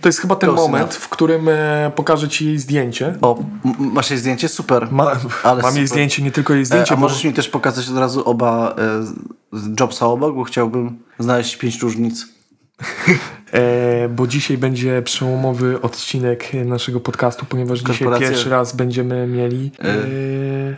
To 0.00 0.08
jest 0.08 0.20
chyba 0.20 0.36
ten 0.36 0.50
Close 0.50 0.62
moment, 0.62 0.82
enough. 0.82 0.94
w 0.94 1.08
którym 1.08 1.48
e, 1.48 1.92
pokażę 1.94 2.28
ci 2.28 2.46
jej 2.46 2.58
zdjęcie. 2.58 3.14
O, 3.22 3.44
masz 3.78 4.10
jej 4.10 4.18
zdjęcie? 4.18 4.48
Super. 4.48 4.92
Ma, 4.92 5.16
Ale 5.42 5.62
mam 5.62 5.76
jej 5.76 5.86
super. 5.86 5.88
zdjęcie, 5.88 6.22
nie 6.22 6.32
tylko 6.32 6.54
jej 6.54 6.62
E, 6.62 6.66
zdjęcie, 6.66 6.92
A 6.92 6.96
bo 6.96 7.00
możesz 7.00 7.24
mi 7.24 7.32
też 7.32 7.48
pokazać 7.48 7.88
od 7.88 7.98
razu 7.98 8.28
oba 8.28 8.74
e, 8.78 9.02
z 9.52 9.80
Jobsa 9.80 10.06
obok, 10.06 10.34
bo 10.34 10.44
chciałbym 10.44 10.98
znaleźć 11.18 11.56
pięć 11.56 11.82
różnic. 11.82 12.26
e, 13.52 14.08
bo 14.08 14.26
dzisiaj 14.26 14.58
będzie 14.58 15.02
przełomowy 15.02 15.80
odcinek 15.80 16.54
naszego 16.54 17.00
podcastu, 17.00 17.46
ponieważ 17.48 17.80
dzisiaj 17.80 18.08
pierwszy 18.18 18.50
raz 18.50 18.76
będziemy 18.76 19.26
mieli 19.26 19.70
e, 19.84 20.76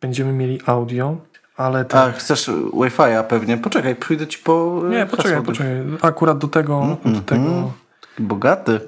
będziemy 0.00 0.32
mieli 0.32 0.60
audio, 0.66 1.16
ale 1.56 1.84
to... 1.84 2.02
A, 2.02 2.12
chcesz 2.12 2.48
Wi-Fi'a 2.72 3.24
pewnie? 3.24 3.58
Poczekaj, 3.58 3.96
pójdę 3.96 4.26
ci 4.26 4.38
po 4.38 4.82
e, 4.86 4.90
nie, 4.90 5.06
poczekaj, 5.06 5.42
poczekaj. 5.42 5.72
Akurat 6.02 6.38
do 6.38 6.48
tego, 6.48 6.96
do 7.04 7.20
tego 7.20 7.38
Taki 7.38 7.81
bogaty. 8.18 8.80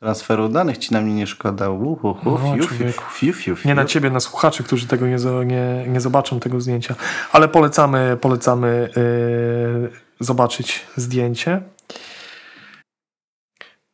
Transferu 0.00 0.48
danych 0.48 0.78
ci 0.78 0.92
na 0.92 1.00
mnie 1.00 1.14
nie 1.14 1.26
szkoda. 1.26 1.70
Uhu, 1.70 2.14
hu, 2.14 2.18
No, 2.24 2.38
fiu, 2.38 2.68
fiu, 3.12 3.32
fiu, 3.32 3.56
fiu. 3.56 3.68
Nie 3.68 3.74
na 3.74 3.84
ciebie, 3.84 4.10
na 4.10 4.20
słuchaczy, 4.20 4.64
którzy 4.64 4.86
tego 4.86 5.06
nie, 5.06 5.16
nie, 5.44 5.84
nie 5.88 6.00
zobaczą, 6.00 6.40
tego 6.40 6.60
zdjęcia. 6.60 6.94
Ale 7.32 7.48
polecamy, 7.48 8.18
polecamy 8.20 8.90
yy, 8.96 9.90
zobaczyć 10.20 10.86
zdjęcie. 10.96 11.62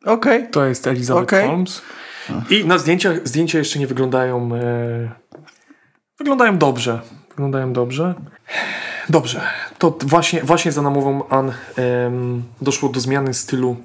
Okej. 0.04 0.50
To 0.50 0.64
jest 0.64 0.86
Elizabeth 0.86 1.22
Okej. 1.24 1.46
Holmes. 1.46 1.82
I 2.50 2.64
na 2.64 2.78
zdjęciach, 2.78 3.28
zdjęcia 3.28 3.58
jeszcze 3.58 3.78
nie 3.78 3.86
wyglądają. 3.86 4.54
E, 4.54 5.10
wyglądają 6.18 6.58
dobrze. 6.58 7.00
Wyglądają 7.28 7.72
dobrze. 7.72 8.14
Dobrze. 9.08 9.40
To 9.78 9.98
właśnie, 10.00 10.42
właśnie 10.42 10.72
za 10.72 10.82
namową 10.82 11.28
Ann 11.28 11.52
em, 11.76 12.42
doszło 12.62 12.88
do 12.88 13.00
zmiany 13.00 13.34
stylu 13.34 13.76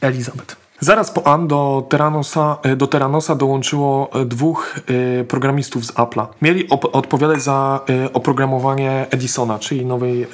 Elizabeth. 0.00 0.56
Zaraz 0.80 1.10
po 1.10 1.26
Ann 1.26 1.48
do 1.48 1.86
Terranosa, 1.88 2.58
e, 2.62 2.76
do 2.76 2.86
Terranosa 2.86 3.34
dołączyło 3.34 4.10
e, 4.12 4.24
dwóch 4.24 4.80
e, 5.20 5.24
programistów 5.24 5.86
z 5.86 5.92
Apple'a. 5.92 6.26
Mieli 6.42 6.68
op- 6.68 6.90
odpowiadać 6.92 7.42
za 7.42 7.80
oprogramowanie 8.12 9.06
Edisona, 9.10 9.58
czyli 9.58 9.86
nowej 9.86 10.26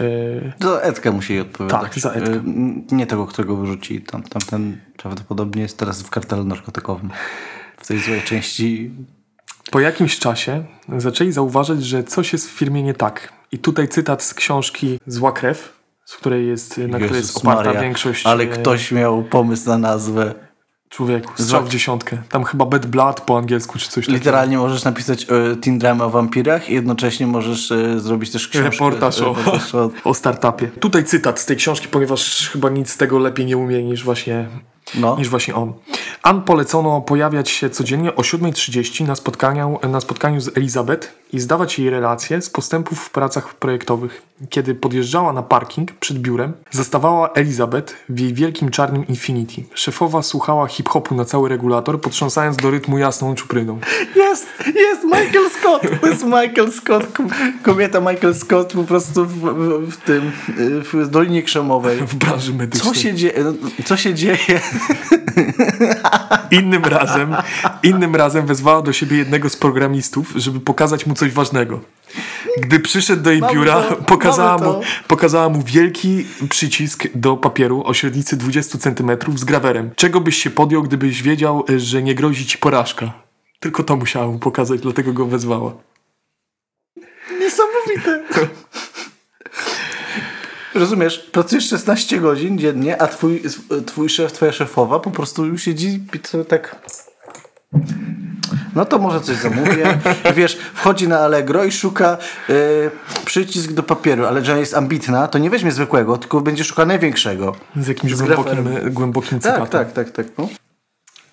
Za 0.60 0.80
Edkę 0.80 1.10
musi 1.10 1.40
odpowiadać. 1.40 1.82
Tak, 1.82 1.98
za 1.98 2.10
Edkę. 2.10 2.42
Nie 2.92 3.06
tego, 3.06 3.26
którego 3.26 3.56
wyrzucili. 3.56 4.02
Tam, 4.02 4.22
tamten 4.22 4.80
prawdopodobnie 4.96 5.62
jest 5.62 5.78
teraz 5.78 6.02
w 6.02 6.10
kartelu 6.10 6.44
narkotykowym. 6.44 7.10
W 7.76 7.86
tej 7.86 7.98
złej 7.98 8.22
części. 8.22 8.90
Po 9.70 9.80
jakimś 9.80 10.18
czasie 10.18 10.64
zaczęli 10.98 11.32
zauważyć, 11.32 11.84
że 11.84 12.04
coś 12.04 12.32
jest 12.32 12.48
w 12.50 12.52
firmie 12.52 12.82
nie 12.82 12.94
tak. 12.94 13.32
I 13.52 13.58
tutaj 13.58 13.88
cytat 13.88 14.22
z 14.22 14.34
książki 14.34 15.00
Zła 15.06 15.32
krew, 15.32 15.75
z 16.06 16.16
której 16.16 16.46
jest, 16.46 16.78
na 16.78 16.98
której 16.98 17.16
jest 17.16 17.36
oparta 17.36 17.64
Maria, 17.64 17.80
większość 17.80 18.26
Ale 18.26 18.44
e, 18.44 18.46
ktoś 18.46 18.92
miał 18.92 19.22
pomysł 19.22 19.68
na 19.68 19.78
nazwę. 19.78 20.34
człowieku. 20.88 21.32
Strzał 21.42 21.64
w 21.64 21.68
dziesiątkę. 21.68 22.18
Tam 22.28 22.44
chyba 22.44 22.64
Bad 22.64 22.86
Blood 22.86 23.20
po 23.20 23.38
angielsku 23.38 23.78
czy 23.78 23.88
coś 23.88 23.94
takiego. 23.94 24.18
Literalnie 24.18 24.58
możesz 24.58 24.84
napisać 24.84 25.26
e, 25.30 25.56
teen 25.56 25.78
drama 25.78 26.04
o 26.04 26.10
wampirach 26.10 26.70
i 26.70 26.74
jednocześnie 26.74 27.26
możesz 27.26 27.72
e, 27.72 28.00
zrobić 28.00 28.30
też 28.30 28.48
książkę. 28.48 28.70
Reportaż 28.70 29.20
o, 29.20 29.36
o 29.72 29.90
o 30.10 30.14
startupie. 30.14 30.68
Tutaj 30.68 31.04
cytat 31.04 31.40
z 31.40 31.46
tej 31.46 31.56
książki, 31.56 31.88
ponieważ 31.88 32.50
chyba 32.52 32.68
nic 32.68 32.90
z 32.90 32.96
tego 32.96 33.18
lepiej 33.18 33.46
nie 33.46 33.56
umie 33.56 33.82
niż 33.82 34.04
właśnie, 34.04 34.48
no. 34.94 35.16
niż 35.18 35.28
właśnie 35.28 35.54
on. 35.54 35.72
Ann 36.22 36.42
polecono 36.42 37.00
pojawiać 37.00 37.50
się 37.50 37.70
codziennie 37.70 38.14
o 38.14 38.22
7.30 38.22 39.06
na 39.06 39.16
spotkaniu, 39.16 39.78
na 39.90 40.00
spotkaniu 40.00 40.40
z 40.40 40.56
Elizabeth 40.56 41.08
i 41.32 41.40
zdawać 41.40 41.78
jej 41.78 41.90
relacje 41.90 42.42
z 42.42 42.50
postępów 42.50 43.00
w 43.00 43.10
pracach 43.10 43.54
projektowych. 43.54 44.22
Kiedy 44.50 44.74
podjeżdżała 44.74 45.32
na 45.32 45.42
parking 45.42 45.92
przed 45.92 46.18
biurem, 46.18 46.52
zastawała 46.70 47.32
Elizabeth 47.32 47.94
w 48.08 48.20
jej 48.20 48.34
wielkim 48.34 48.70
czarnym 48.70 49.06
Infinity. 49.06 49.64
Szefowa 49.74 50.22
słuchała 50.22 50.66
hip-hopu 50.66 51.14
na 51.14 51.24
cały 51.24 51.48
regulator, 51.48 52.00
potrząsając 52.00 52.56
do 52.56 52.70
rytmu 52.70 52.98
jasną 52.98 53.34
czupryną. 53.34 53.78
Jest, 54.16 54.46
jest 54.74 55.04
Michael 55.04 55.50
Scott. 55.50 55.82
To 56.00 56.06
jest 56.06 56.24
Michael 56.24 56.72
Scott. 56.72 57.06
Kobieta 57.62 58.00
Michael 58.00 58.34
Scott 58.34 58.72
po 58.72 58.84
prostu 58.84 59.24
w, 59.24 59.34
w, 59.34 59.90
w 59.92 59.96
tym, 59.96 60.32
w 60.92 61.08
Dolinie 61.08 61.42
Krzemowej. 61.42 61.98
W 61.98 62.14
branży 62.14 62.54
medycznej. 62.54 62.94
Co 62.94 63.00
się 63.00 63.14
dzieje? 63.14 63.44
Co 63.84 63.96
się 63.96 64.14
dzieje? 64.14 64.60
Innym 66.50 66.84
razem, 66.84 67.36
innym 67.82 68.16
razem 68.16 68.46
wezwała 68.46 68.82
do 68.82 68.92
siebie 68.92 69.16
jednego 69.16 69.50
z 69.50 69.56
programistów, 69.56 70.32
żeby 70.36 70.60
pokazać 70.60 71.06
mu 71.06 71.14
coś 71.14 71.32
ważnego. 71.32 71.80
Gdy 72.60 72.80
przyszedł 72.80 73.22
do 73.22 73.30
jej 73.30 73.40
Mamy 73.40 73.54
biura, 73.54 73.82
to, 73.82 73.96
pokazała, 73.96 74.58
mu, 74.58 74.80
pokazała 75.08 75.48
mu 75.48 75.62
wielki 75.62 76.26
przycisk 76.48 77.04
do 77.14 77.36
papieru 77.36 77.82
o 77.84 77.94
średnicy 77.94 78.36
20 78.36 78.78
cm 78.78 79.10
z 79.34 79.44
grawerem. 79.44 79.90
Czego 79.96 80.20
byś 80.20 80.42
się 80.42 80.50
podjął, 80.50 80.82
gdybyś 80.82 81.22
wiedział, 81.22 81.64
że 81.76 82.02
nie 82.02 82.14
grozi 82.14 82.46
ci 82.46 82.58
porażka? 82.58 83.12
Tylko 83.60 83.82
to 83.82 83.96
musiała 83.96 84.26
mu 84.26 84.38
pokazać, 84.38 84.80
dlatego 84.80 85.12
go 85.12 85.26
wezwała. 85.26 85.72
Niesamowite. 87.40 88.24
Rozumiesz, 90.76 91.18
pracujesz 91.32 91.68
16 91.68 92.20
godzin 92.20 92.58
dziennie, 92.58 93.02
a 93.02 93.06
twój, 93.06 93.42
twój 93.86 94.08
szef, 94.08 94.32
twoja 94.32 94.52
szefowa 94.52 94.98
po 95.00 95.10
prostu 95.10 95.58
siedzi 95.58 96.00
i 96.24 96.26
sobie 96.26 96.44
tak... 96.44 96.76
No 98.74 98.84
to 98.84 98.98
może 98.98 99.20
coś 99.20 99.36
zamówię. 99.36 99.98
I 100.30 100.34
Wiesz, 100.38 100.58
wchodzi 100.74 101.08
na 101.08 101.18
Allegro 101.18 101.64
i 101.64 101.72
szuka 101.72 102.18
y, 102.50 102.90
przycisk 103.24 103.72
do 103.72 103.82
papieru, 103.82 104.26
ale 104.26 104.44
że 104.44 104.58
jest 104.58 104.74
ambitna, 104.74 105.28
to 105.28 105.38
nie 105.38 105.50
weźmie 105.50 105.72
zwykłego, 105.72 106.18
tylko 106.18 106.40
będzie 106.40 106.64
szukała 106.64 106.86
największego. 106.86 107.56
Z 107.76 107.86
jakimś 107.88 108.14
Z 108.14 108.22
głębokim, 108.22 108.64
grawerem. 108.64 108.92
głębokim 108.92 109.40
cytatem. 109.40 109.66
Tak, 109.66 109.92
tak, 109.92 109.92
tak, 109.92 110.10
tak. 110.10 110.26
No. 110.38 110.48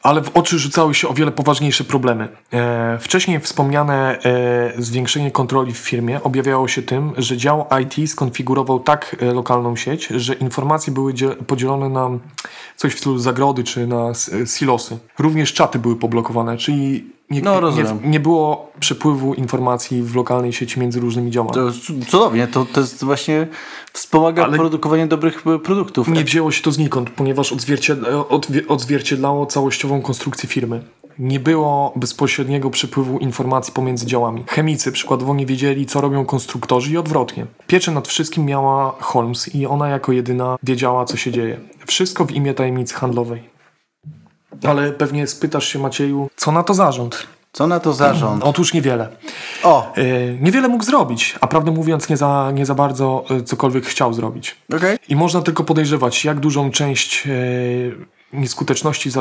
Ale 0.04 0.22
w 0.22 0.38
oczy 0.38 0.60
rzucały 0.60 0.94
się 0.94 1.08
o 1.08 1.14
wiele 1.14 1.32
poważniejsze 1.32 1.84
problemy. 1.84 2.28
E, 2.54 2.98
wcześniej 3.02 3.40
wspomniane 3.40 4.20
e, 4.20 4.74
zwiększenie 4.78 5.32
kontroli 5.32 5.74
w 5.74 5.78
firmie 5.78 6.24
objawiało 6.24 6.68
się 6.68 6.82
tym, 6.82 7.14
że 7.18 7.38
dział 7.38 7.66
IT 7.82 8.12
skonfigurował 8.12 8.80
tak 8.80 9.16
e, 9.20 9.26
lokalną 9.34 9.76
sieć, 9.76 10.08
że 10.08 10.34
informacje 10.34 10.94
były 10.94 11.14
dzie- 11.14 11.30
podzielone 11.30 11.90
na 11.90 12.10
coś 12.76 12.94
w 12.94 13.00
stylu 13.00 13.18
zagrody 13.18 13.64
czy 13.64 13.88
na 13.88 14.12
silosy. 14.46 14.98
Również 15.20 15.54
czaty 15.54 15.80
były 15.80 15.96
poblokowane, 15.96 16.58
czyli 16.58 17.13
nie, 17.30 17.42
No, 17.42 17.54
nie, 17.54 17.60
rozumiem. 17.60 18.00
nie 18.04 18.20
było 18.20 18.72
przepływu 18.80 19.34
informacji 19.34 20.04
w 20.04 20.16
lokalnej 20.16 20.54
sieci 20.54 20.80
między 20.80 21.00
różnymi 21.00 21.32
działami. 21.32 21.54
To 21.54 21.72
cudownie, 22.08 22.48
to, 22.48 22.66
to 22.74 22.80
jest 22.82 23.04
właśnie 23.04 23.48
wspomaga 23.94 24.44
Ale- 24.44 24.58
produkowanie 24.58 25.08
dobrych 25.08 25.44
e, 25.48 25.60
produktów. 25.60 26.08
Nie 26.08 26.24
wzięło 26.24 26.52
się 26.52 26.62
to 26.64 26.72
znikąd, 26.72 27.10
ponieważ 27.10 27.54
odzwierciedla, 27.54 28.10
odwie- 28.10 28.62
odzwierciedlało 28.68 29.46
całościową 29.46 30.02
konstrukcję 30.02 30.50
firmy. 30.50 30.84
Nie 31.20 31.40
było 31.40 31.94
bezpośredniego 31.96 32.70
przepływu 32.70 33.18
informacji 33.18 33.74
pomiędzy 33.74 34.06
działami. 34.06 34.44
Chemicy 34.48 34.92
przykładowo 34.92 35.36
nie 35.36 35.46
wiedzieli, 35.46 35.86
co 35.86 36.02
robią 36.02 36.26
konstruktorzy 36.26 36.92
i 36.94 36.98
odwrotnie. 36.98 37.46
Pieczę 37.68 37.92
nad 37.92 38.08
wszystkim 38.08 38.46
miała 38.46 38.96
Holmes 39.00 39.56
i 39.56 39.66
ona 39.66 39.90
jako 39.90 40.12
jedyna 40.12 40.58
wiedziała, 40.64 41.06
co 41.06 41.18
się 41.18 41.32
dzieje. 41.32 41.60
Wszystko 41.88 42.26
w 42.26 42.32
imię 42.32 42.54
tajemnicy 42.54 42.94
handlowej. 42.96 43.53
Ale 44.68 44.92
pewnie 44.92 45.28
spytasz 45.28 45.68
się, 45.68 45.80
Macieju, 45.80 46.30
co 46.36 46.52
na 46.52 46.64
to 46.64 46.74
zarząd? 46.74 47.28
Co 47.54 47.68
na 47.68 47.80
to 47.80 47.94
zarząd? 47.94 48.44
Otóż 48.50 48.74
niewiele. 48.74 49.10
O, 49.64 49.94
Yy, 49.98 50.38
niewiele 50.42 50.68
mógł 50.68 50.84
zrobić, 50.84 51.36
a 51.42 51.48
prawdę 51.48 51.72
mówiąc, 51.72 52.10
nie 52.10 52.18
za, 52.18 52.52
nie 52.54 52.66
za 52.66 52.76
bardzo 52.76 53.26
yy, 53.30 53.44
cokolwiek 53.44 53.86
chciał 53.86 54.14
zrobić. 54.14 54.56
okej. 54.76 54.98
I 55.10 55.16
można 55.16 55.42
tylko 55.42 55.64
podejrzewać, 55.64 56.26
jak 56.26 56.40
dużą 56.40 56.72
część 56.72 57.28
e, 57.28 57.32
nieskuteczności 58.34 59.10
e, 59.10 59.12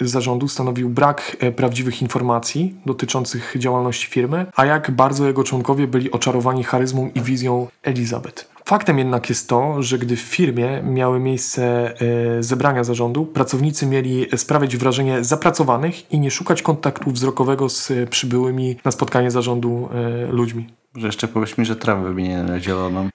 zarządu 0.00 0.48
stanowił 0.48 0.88
brak 0.88 1.36
e, 1.40 1.52
prawdziwych 1.52 2.02
informacji 2.02 2.74
dotyczących 2.86 3.54
działalności 3.58 4.06
firmy, 4.06 4.46
a 4.56 4.64
jak 4.66 4.90
bardzo 4.90 5.26
jego 5.26 5.44
członkowie 5.44 5.86
byli 5.86 6.10
oczarowani 6.10 6.64
charyzmą 6.64 7.10
i 7.14 7.20
wizją 7.20 7.66
Elizabeth. 7.82 8.51
Faktem 8.72 8.98
jednak 8.98 9.28
jest 9.28 9.48
to, 9.48 9.82
że 9.82 9.98
gdy 9.98 10.16
w 10.16 10.20
firmie 10.20 10.82
miały 10.82 11.20
miejsce 11.20 11.94
e, 12.38 12.42
zebrania 12.42 12.84
zarządu, 12.84 13.26
pracownicy 13.26 13.86
mieli 13.86 14.26
sprawiać 14.36 14.76
wrażenie 14.76 15.24
zapracowanych 15.24 16.12
i 16.12 16.18
nie 16.18 16.30
szukać 16.30 16.62
kontaktu 16.62 17.10
wzrokowego 17.10 17.68
z 17.68 17.92
przybyłymi 18.10 18.76
na 18.84 18.90
spotkanie 18.90 19.30
zarządu 19.30 19.88
e, 19.94 20.26
ludźmi. 20.26 20.66
Że 20.96 21.06
jeszcze 21.06 21.28
powiedz 21.28 21.58
mi, 21.58 21.64
że 21.64 21.76
trawę 21.76 22.10
na 22.42 22.60
zieloną. 22.60 23.08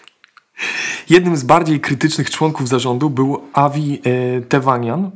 Jednym 1.10 1.36
z 1.36 1.42
bardziej 1.42 1.80
krytycznych 1.80 2.30
członków 2.30 2.68
zarządu 2.68 3.10
był 3.10 3.42
Avi 3.52 4.02
e, 4.04 4.40
Tewanian, 4.40 5.10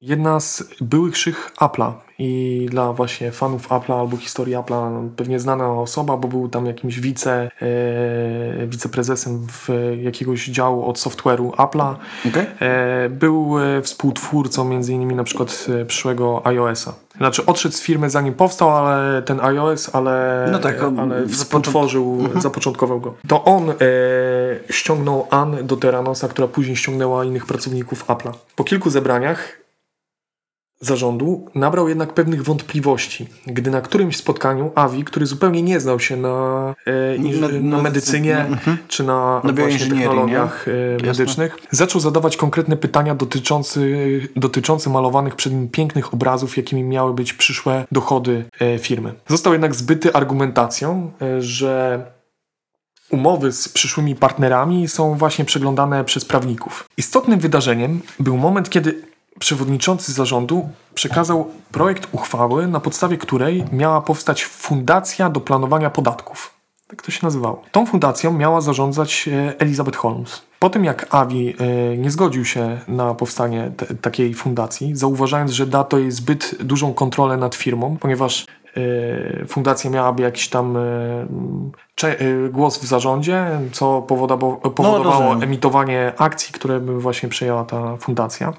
jedna 0.00 0.40
z 0.40 0.64
byłych 0.80 1.16
szych 1.16 1.52
Apple'a 1.60 2.05
i 2.18 2.66
dla 2.70 2.92
właśnie 2.92 3.32
fanów 3.32 3.68
Apple'a 3.68 4.00
albo 4.00 4.16
historii 4.16 4.56
Apple'a 4.56 5.08
pewnie 5.16 5.40
znana 5.40 5.72
osoba, 5.72 6.16
bo 6.16 6.28
był 6.28 6.48
tam 6.48 6.66
jakimś 6.66 7.00
wice, 7.00 7.50
e, 7.62 8.66
wiceprezesem 8.66 9.46
w 9.50 9.68
jakiegoś 10.02 10.46
działu 10.46 10.84
od 10.84 10.98
software'u 10.98 11.50
Apple'a. 11.50 11.94
Okej? 12.28 12.46
E, 12.60 13.08
był 13.08 13.58
e, 13.58 13.82
współtwórcą 13.82 14.64
między 14.64 14.92
innymi 14.92 15.14
na 15.14 15.24
przykład 15.24 15.66
e, 15.80 15.84
przyszłego 15.84 16.46
iOS-a. 16.46 16.92
Znaczy 17.16 17.46
odszedł 17.46 17.74
z 17.74 17.80
firmy 17.80 18.10
zanim 18.10 18.34
powstał, 18.34 18.70
ale 18.70 19.22
ten 19.22 19.40
iOS, 19.40 19.90
ale, 19.94 20.48
No 20.52 20.58
tak, 20.58 20.82
on 20.82 20.98
ale 20.98 21.28
współtworzył, 21.28 22.28
zapoczątkował 22.36 23.00
go. 23.00 23.14
To 23.28 23.44
on 23.44 23.70
e, 23.70 23.74
ściągnął 24.70 25.26
Ann 25.30 25.56
do 25.62 25.76
Terranosa, 25.76 26.28
która 26.28 26.48
później 26.48 26.76
ściągnęła 26.76 27.24
innych 27.24 27.46
pracowników 27.46 28.06
Apple'a. 28.06 28.32
Po 28.56 28.64
kilku 28.64 28.90
zebraniach 28.90 29.65
zarządu 30.80 31.46
nabrał 31.54 31.88
jednak 31.88 32.14
pewnych 32.14 32.42
wątpliwości, 32.42 33.26
gdy 33.46 33.70
na 33.70 33.80
którymś 33.80 34.16
spotkaniu 34.16 34.72
Avi, 34.74 35.04
który 35.04 35.26
zupełnie 35.26 35.62
nie 35.62 35.80
znał 35.80 36.00
się 36.00 36.16
na, 36.16 36.74
e, 36.86 37.18
Na- 37.40 37.48
na, 37.48 37.76
na- 37.76 37.82
medycynie 37.82 38.38
mhm. 38.38 38.78
czy 38.88 39.04
na, 39.04 39.40
Na 39.44 39.52
właśnie 39.52 39.86
technologiach 39.86 40.66
e, 41.02 41.06
medycznych, 41.06 41.56
zaczął 41.70 42.00
zadawać 42.00 42.36
konkretne 42.36 42.76
pytania 42.76 43.14
dotyczące, 43.14 43.80
dotyczące 44.36 44.90
malowanych 44.90 45.36
przed 45.36 45.52
nim 45.52 45.68
pięknych 45.68 46.14
obrazów, 46.14 46.56
jakimi 46.56 46.82
miały 46.82 47.14
być 47.14 47.32
przyszłe 47.32 47.84
dochody 47.92 48.44
e, 48.60 48.78
firmy. 48.78 49.14
Został 49.28 49.52
jednak 49.52 49.74
zbyty 49.74 50.12
argumentacją, 50.12 51.10
e, 51.22 51.42
że 51.42 52.04
Umowy 53.10 53.52
z 53.52 53.68
przyszłymi 53.68 54.16
partnerami 54.16 54.88
są 54.88 55.14
właśnie 55.14 55.44
przeglądane 55.44 56.04
przez 56.04 56.24
prawników. 56.24 56.88
Istotnym 56.96 57.40
wydarzeniem 57.40 58.00
był 58.20 58.36
moment, 58.36 58.70
kiedy 58.70 59.02
przewodniczący 59.38 60.12
zarządu 60.12 60.68
przekazał 60.94 61.50
projekt 61.72 62.08
uchwały, 62.12 62.66
na 62.66 62.80
podstawie 62.80 63.18
której 63.18 63.64
miała 63.72 64.00
powstać 64.00 64.44
fundacja 64.44 65.30
do 65.30 65.40
planowania 65.40 65.90
podatków. 65.90 66.54
Tak 66.88 67.02
to 67.02 67.10
się 67.10 67.20
nazywało. 67.22 67.62
Tą 67.72 67.86
fundacją 67.86 68.32
miała 68.32 68.60
zarządzać 68.60 69.28
e, 69.28 69.60
Elizabeth 69.60 69.98
Holmes. 69.98 70.42
Po 70.58 70.70
tym 70.70 70.84
jak 70.84 71.06
Avi 71.10 71.54
e, 71.58 71.96
nie 71.96 72.10
zgodził 72.10 72.44
się 72.44 72.80
na 72.88 73.14
powstanie 73.14 73.72
te, 73.76 73.94
takiej 73.94 74.34
fundacji, 74.34 74.96
zauważając, 74.96 75.50
że 75.50 75.66
da 75.66 75.84
to 75.84 75.98
jej 75.98 76.10
zbyt 76.10 76.54
dużą 76.60 76.94
kontrolę 76.94 77.36
nad 77.36 77.54
firmą, 77.54 77.96
ponieważ 78.00 78.46
fundacja 79.48 79.90
miałaby 79.90 80.22
jakiś 80.22 80.48
tam 80.48 80.78
cze- 81.94 82.16
głos 82.50 82.78
w 82.78 82.84
zarządzie, 82.84 83.60
co 83.72 84.02
powodowało, 84.02 84.56
powodowało 84.56 85.34
No, 85.34 85.44
emitowanie 85.44 86.12
akcji, 86.18 86.52
które 86.52 86.80
by 86.80 87.00
właśnie 87.00 87.28
przejęła 87.28 87.64
ta 87.64 87.96
fundacja. 87.96 88.52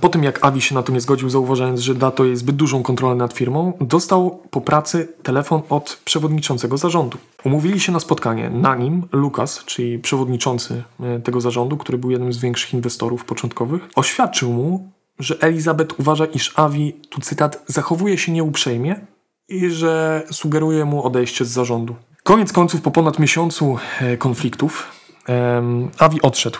Po 0.00 0.08
tym 0.08 0.24
jak 0.24 0.44
Avi 0.44 0.60
się 0.60 0.74
na 0.74 0.82
to 0.82 0.92
nie 0.92 1.00
zgodził, 1.00 1.30
zauważając, 1.30 1.80
że 1.80 1.94
da 1.94 2.10
to 2.10 2.24
jej 2.24 2.36
zbyt 2.36 2.56
dużą 2.56 2.82
kontrolę 2.82 3.14
nad 3.14 3.32
firmą, 3.32 3.72
dostał 3.80 4.38
po 4.50 4.60
pracy 4.60 5.08
telefon 5.22 5.62
od 5.68 6.00
przewodniczącego 6.04 6.76
zarządu. 6.76 7.18
Umówili 7.44 7.80
się 7.80 7.92
na 7.92 8.00
spotkanie. 8.00 8.50
Na 8.50 8.74
nim 8.74 9.02
Lukas, 9.12 9.64
czyli 9.64 9.98
przewodniczący 9.98 10.82
e, 11.00 11.20
tego 11.20 11.40
zarządu, 11.40 11.76
który 11.76 11.98
był 11.98 12.10
jednym 12.10 12.32
z 12.32 12.38
większych 12.38 12.74
inwestorów 12.74 13.24
początkowych, 13.24 13.88
oświadczył 13.96 14.52
mu, 14.52 14.88
że 15.18 15.36
Elizabeth 15.40 16.00
uważa, 16.00 16.24
iż 16.26 16.52
Avi, 16.58 16.92
tu 17.10 17.20
cytat, 17.20 17.62
zachowuje 17.66 18.18
się 18.18 18.32
nieuprzejmie 18.32 19.06
i 19.48 19.70
że 19.70 20.22
sugeruje 20.32 20.84
mu 20.84 21.04
odejście 21.06 21.44
z 21.44 21.48
zarządu. 21.48 21.94
Koniec 22.22 22.52
końców, 22.52 22.80
po 22.80 22.90
ponad 22.90 23.18
miesiącu 23.18 23.78
e, 24.00 24.16
konfliktów, 24.16 24.88
em, 25.28 25.90
Avi 25.98 26.22
odszedł. 26.22 26.58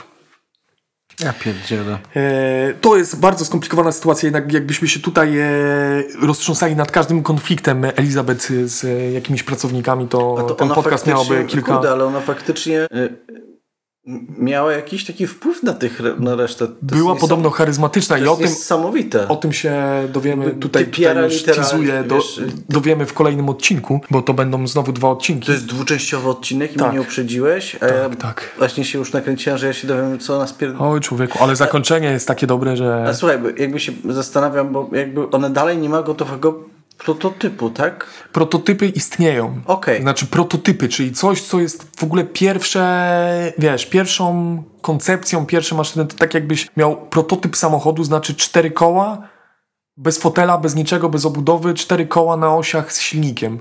Ja 1.20 1.32
pierdzielę. 1.32 1.98
E, 2.16 2.74
To 2.80 2.96
jest 2.96 3.20
bardzo 3.20 3.44
skomplikowana 3.44 3.92
sytuacja, 3.92 4.26
jednak 4.26 4.52
jakbyśmy 4.52 4.88
się 4.88 5.00
tutaj 5.00 5.38
e, 5.38 5.48
roztrząsali 6.22 6.76
nad 6.76 6.90
każdym 6.90 7.22
konfliktem 7.22 7.84
Elizabeth 7.84 8.48
z 8.64 8.84
e, 8.84 9.12
jakimiś 9.12 9.42
pracownikami, 9.42 10.08
to, 10.08 10.44
to 10.48 10.54
ten 10.54 10.68
podcast 10.68 11.04
faktycznie- 11.04 11.12
miałby 11.34 11.44
kilka... 11.50 11.72
Kurde, 11.74 11.90
ale 11.90 12.04
ona 12.04 12.20
faktycznie 12.20 12.80
y, 12.82 13.16
miała 14.38 14.72
jakiś 14.72 15.04
taki 15.06 15.26
wpływ 15.26 15.62
na 15.62 15.72
tych, 15.72 16.00
na 16.18 16.36
resztę. 16.36 16.66
To 16.66 16.72
Była 16.82 17.16
podobno 17.16 17.50
charyzmatyczna 17.50 18.18
i 18.18 18.26
o 18.26 18.36
tym, 18.36 18.46
niesamowite. 18.46 19.28
o 19.28 19.36
tym 19.36 19.52
się 19.52 19.74
dowiemy, 20.12 20.50
tutaj, 20.50 20.84
typiara 20.84 21.28
tutaj 21.28 21.56
już 21.56 22.08
do, 22.08 22.14
wiesz, 22.14 22.40
dowiemy 22.68 23.06
w 23.06 23.12
kolejnym 23.12 23.48
odcinku, 23.48 24.00
bo 24.10 24.22
to 24.22 24.34
będą 24.34 24.66
znowu 24.66 24.92
dwa 24.92 25.08
odcinki. 25.10 25.46
To 25.46 25.52
jest 25.52 25.66
dwuczęściowy 25.66 26.28
odcinek 26.28 26.72
i 26.74 26.78
Tak. 26.78 26.88
mnie 26.88 26.98
nie 26.98 27.02
uprzedziłeś, 27.02 27.76
a 27.80 27.86
ja 27.86 28.08
tak. 28.10 28.50
właśnie 28.58 28.84
się 28.84 28.98
już 28.98 29.12
nakręciłem, 29.12 29.58
że 29.58 29.66
ja 29.66 29.72
się 29.72 29.88
dowiem, 29.88 30.18
co 30.18 30.38
nas 30.38 30.52
pier... 30.52 30.74
Oj 30.78 31.00
człowieku, 31.00 31.38
ale 31.42 31.56
zakończenie 31.56 32.10
jest 32.10 32.28
takie 32.28 32.46
dobre, 32.46 32.76
że... 32.76 33.04
A 33.08 33.14
słuchaj, 33.14 33.38
jakby 33.56 33.80
się 33.80 33.92
zastanawiam, 34.08 34.72
bo 34.72 34.90
jakby 34.92 35.30
one 35.30 35.50
dalej 35.50 35.78
nie 35.78 35.88
ma 35.88 36.02
gotowego 36.02 36.71
prototypu, 37.04 37.70
tak? 37.70 38.06
Prototypy 38.32 38.86
istnieją. 38.86 39.60
Okej. 39.66 40.02
Znaczy 40.02 40.26
prototypy, 40.26 40.88
czyli 40.88 41.12
coś, 41.12 41.42
co 41.42 41.60
jest 41.60 41.86
w 41.96 42.02
ogóle 42.02 42.24
pierwsze, 42.24 43.52
wiesz, 43.58 43.86
pierwszą 43.86 44.62
koncepcją, 44.80 45.46
pierwsze 45.46 45.74
maszyny, 45.74 46.06
to 46.06 46.16
tak 46.16 46.34
jakbyś 46.34 46.68
miał 46.76 46.96
prototyp 46.96 47.56
samochodu, 47.56 48.04
znaczy 48.04 48.34
cztery 48.34 48.70
koła, 48.70 49.28
bez 49.96 50.18
fotela, 50.18 50.58
bez 50.58 50.74
niczego, 50.74 51.08
bez 51.08 51.24
obudowy, 51.24 51.74
cztery 51.74 52.06
koła 52.06 52.36
na 52.36 52.56
osiach 52.56 52.92
z 52.92 53.00
silnikiem. 53.00 53.58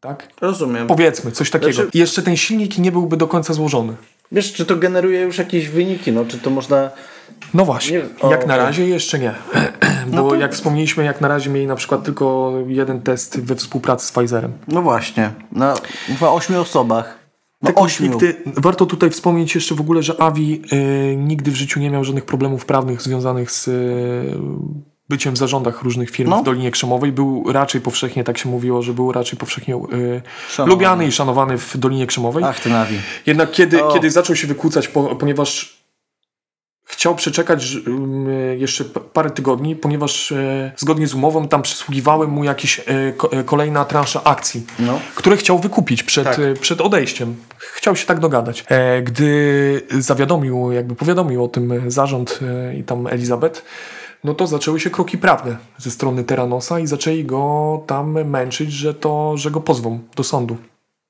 Tak? 0.00 0.28
Rozumiem. 0.40 0.86
Powiedzmy, 0.86 1.32
coś 1.32 1.50
takiego. 1.50 1.72
Znaczy- 1.72 1.90
I 1.94 1.98
jeszcze 1.98 2.22
ten 2.22 2.36
silnik 2.36 2.78
nie 2.78 2.92
byłby 2.92 3.16
do 3.16 3.26
końca 3.26 3.52
złożony. 3.52 3.96
Wiesz, 4.32 4.52
czy 4.52 4.66
to 4.66 4.76
generuje 4.76 5.20
już 5.20 5.38
jakieś 5.38 5.68
wyniki, 5.68 6.12
no, 6.12 6.24
czy 6.24 6.38
to 6.38 6.50
można... 6.50 6.90
No 7.54 7.64
właśnie, 7.64 8.02
Nie- 8.24 8.30
jak 8.30 8.46
na 8.46 8.56
razie 8.56 8.86
jeszcze 8.88 9.18
nie. 9.18 9.34
Bo 10.06 10.16
No 10.16 10.28
to- 10.28 10.34
jak 10.34 10.54
wspomnieliśmy, 10.54 11.04
jak 11.04 11.20
na 11.20 11.28
razie 11.28 11.50
mieli 11.50 11.66
na 11.66 11.76
przykład 11.76 12.04
tylko 12.04 12.52
jeden 12.66 13.02
test 13.02 13.40
we 13.40 13.54
współpracy 13.56 14.06
z 14.06 14.12
Pfizerem. 14.12 14.52
No 14.68 14.82
właśnie, 14.82 15.30
na 15.52 15.74
chyba 16.18 16.30
ośmiu 16.30 16.60
osobach. 16.60 17.18
No 17.62 17.72
Te 17.72 17.74
ośmiu. 17.80 18.10
konflikty, 18.10 18.42
warto 18.56 18.86
tutaj 18.86 19.10
wspomnieć 19.10 19.54
jeszcze 19.54 19.74
w 19.74 19.80
ogóle, 19.80 20.02
że 20.02 20.20
Avi 20.20 20.62
y, 21.12 21.16
nigdy 21.16 21.50
w 21.50 21.54
życiu 21.54 21.80
nie 21.80 21.90
miał 21.90 22.04
żadnych 22.04 22.24
problemów 22.24 22.64
prawnych 22.66 23.02
związanych 23.02 23.50
z 23.50 23.68
y, 23.68 23.72
byciem 25.08 25.34
w 25.34 25.38
zarządach 25.38 25.82
różnych 25.82 26.10
firm 26.10 26.30
No. 26.30 26.40
w 26.40 26.44
Dolinie 26.44 26.70
Krzemowej. 26.70 27.12
Był 27.12 27.52
raczej 27.52 27.80
powszechnie, 27.80 28.24
tak 28.24 28.38
się 28.38 28.48
mówiło, 28.48 28.82
że 28.82 28.92
był 28.92 29.12
raczej 29.12 29.38
powszechnie 29.38 29.74
y, 30.58 30.66
lubiany 30.66 31.06
i 31.06 31.12
szanowany 31.12 31.58
w 31.58 31.76
Dolinie 31.76 32.06
Krzemowej. 32.06 32.44
Ach, 32.44 32.60
ty 32.60 32.70
nawi. 32.70 32.96
Jednak 33.26 33.50
kiedy, 33.50 33.84
O. 33.84 33.92
kiedy 33.92 34.10
zaczął 34.10 34.36
się 34.36 34.46
wykłócać, 34.46 34.88
po, 34.88 35.02
ponieważ 35.16 35.75
chciał 36.86 37.14
przeczekać 37.14 37.76
um, 37.86 38.26
jeszcze 38.58 38.84
parę 38.84 39.30
tygodni, 39.30 39.76
ponieważ 39.76 40.32
e, 40.32 40.72
zgodnie 40.76 41.06
z 41.06 41.14
umową 41.14 41.48
tam 41.48 41.62
przysługiwały 41.62 42.28
mu 42.28 42.44
jakieś 42.44 42.80
e, 42.80 42.84
e, 43.38 43.44
kolejna 43.44 43.84
transza 43.84 44.24
akcji, 44.24 44.66
No. 44.78 45.00
które 45.14 45.36
chciał 45.36 45.58
wykupić 45.58 46.02
przed, 46.02 46.24
Tak. 46.24 46.40
przed 46.60 46.80
odejściem. 46.80 47.36
Chciał 47.58 47.96
się 47.96 48.06
tak 48.06 48.20
dogadać. 48.20 48.64
Gdy 49.02 49.82
zawiadomił, 49.98 50.72
jakby 50.72 50.94
powiadomił 50.94 51.44
o 51.44 51.48
tym 51.48 51.90
zarząd 51.90 52.40
i 52.78 52.82
tam 52.84 53.06
Elizabeth, 53.06 53.62
no 54.24 54.34
to 54.34 54.46
zaczęły 54.46 54.80
się 54.80 54.90
kroki 54.90 55.18
prawne 55.18 55.56
ze 55.78 55.90
strony 55.90 56.24
Teranosa 56.24 56.80
i 56.80 56.86
zaczęli 56.86 57.24
go 57.24 57.82
tam 57.86 58.24
męczyć, 58.24 58.72
że 58.72 58.94
to, 58.94 59.36
że 59.36 59.50
go 59.50 59.60
pozwą 59.60 60.00
do 60.16 60.24
sądu. 60.24 60.56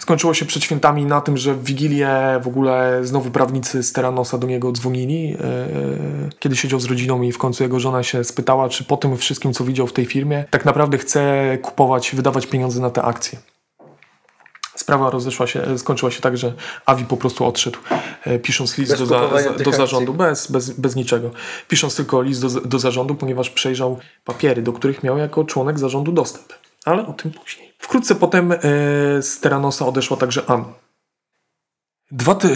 Skończyło 0.03 0.35
się 0.35 0.45
przed 0.45 0.63
świętami 0.63 1.05
na 1.05 1.21
tym, 1.21 1.37
że 1.37 1.55
w 1.55 1.65
Wigilię 1.65 2.41
w 2.43 2.49
ogóle 2.49 3.01
znowu 3.03 3.31
prawnicy 3.31 3.83
z 3.83 3.93
Teranosa 3.93 4.39
do 4.39 4.47
niego 4.47 4.73
dzwonili, 4.73 5.37
e, 5.41 5.69
kiedy 6.39 6.57
siedział 6.57 6.81
z 6.81 6.85
rodziną 6.85 7.23
i 7.23 7.33
w 7.33 7.39
końcu 7.39 7.63
jego 7.63 7.81
żona 7.81 8.03
się 8.03 8.25
spytała, 8.25 8.69
czy 8.69 8.85
po 8.85 8.97
tym 8.97 9.17
wszystkim, 9.17 9.53
co 9.53 9.65
widział 9.65 9.87
w 9.87 9.93
tej 9.93 10.07
firmie, 10.07 10.45
tak 10.51 10.65
naprawdę 10.65 10.99
chce 10.99 11.59
kupować, 11.63 12.15
wydawać 12.15 12.47
pieniądze 12.47 12.81
na 12.81 12.91
te 12.91 13.03
akcje. 13.03 13.39
Sprawa 14.77 15.11
rozeszła 15.11 15.47
się, 15.47 15.79
skończyła 15.79 16.11
się 16.11 16.21
tak, 16.21 16.39
że 16.39 16.53
Avi 16.87 17.05
po 17.05 17.17
prostu 17.17 17.45
odszedł, 17.45 17.79
e, 18.25 18.39
pisząc 18.39 18.79
list 18.79 18.99
do, 18.99 19.07
za, 19.07 19.53
do 19.65 19.73
zarządu, 19.73 20.15
bez, 20.15 20.51
bez, 20.51 20.71
bez 20.71 20.97
niczego. 20.97 21.31
Pisząc 21.69 21.97
tylko 21.97 22.23
list 22.23 22.43
do, 22.43 22.61
do 22.61 22.79
zarządu, 22.79 23.15
ponieważ 23.15 23.51
przejrzał 23.51 23.99
papiery, 24.25 24.63
do 24.63 24.73
których 24.73 25.03
miał 25.03 25.19
jako 25.19 25.45
członek 25.45 25.79
zarządu 25.79 26.13
dostęp. 26.13 26.47
Ale 26.85 27.07
o 27.07 27.13
tym 27.13 27.31
później. 27.31 27.66
Wkrótce 27.79 28.15
potem 28.15 28.53
e, 28.53 28.59
z 29.23 29.41
Teranosa 29.41 29.87
odeszła 29.87 30.17
także 30.17 30.43
Ann. 30.51 30.65
Dwa, 32.11 32.35
ty, 32.35 32.49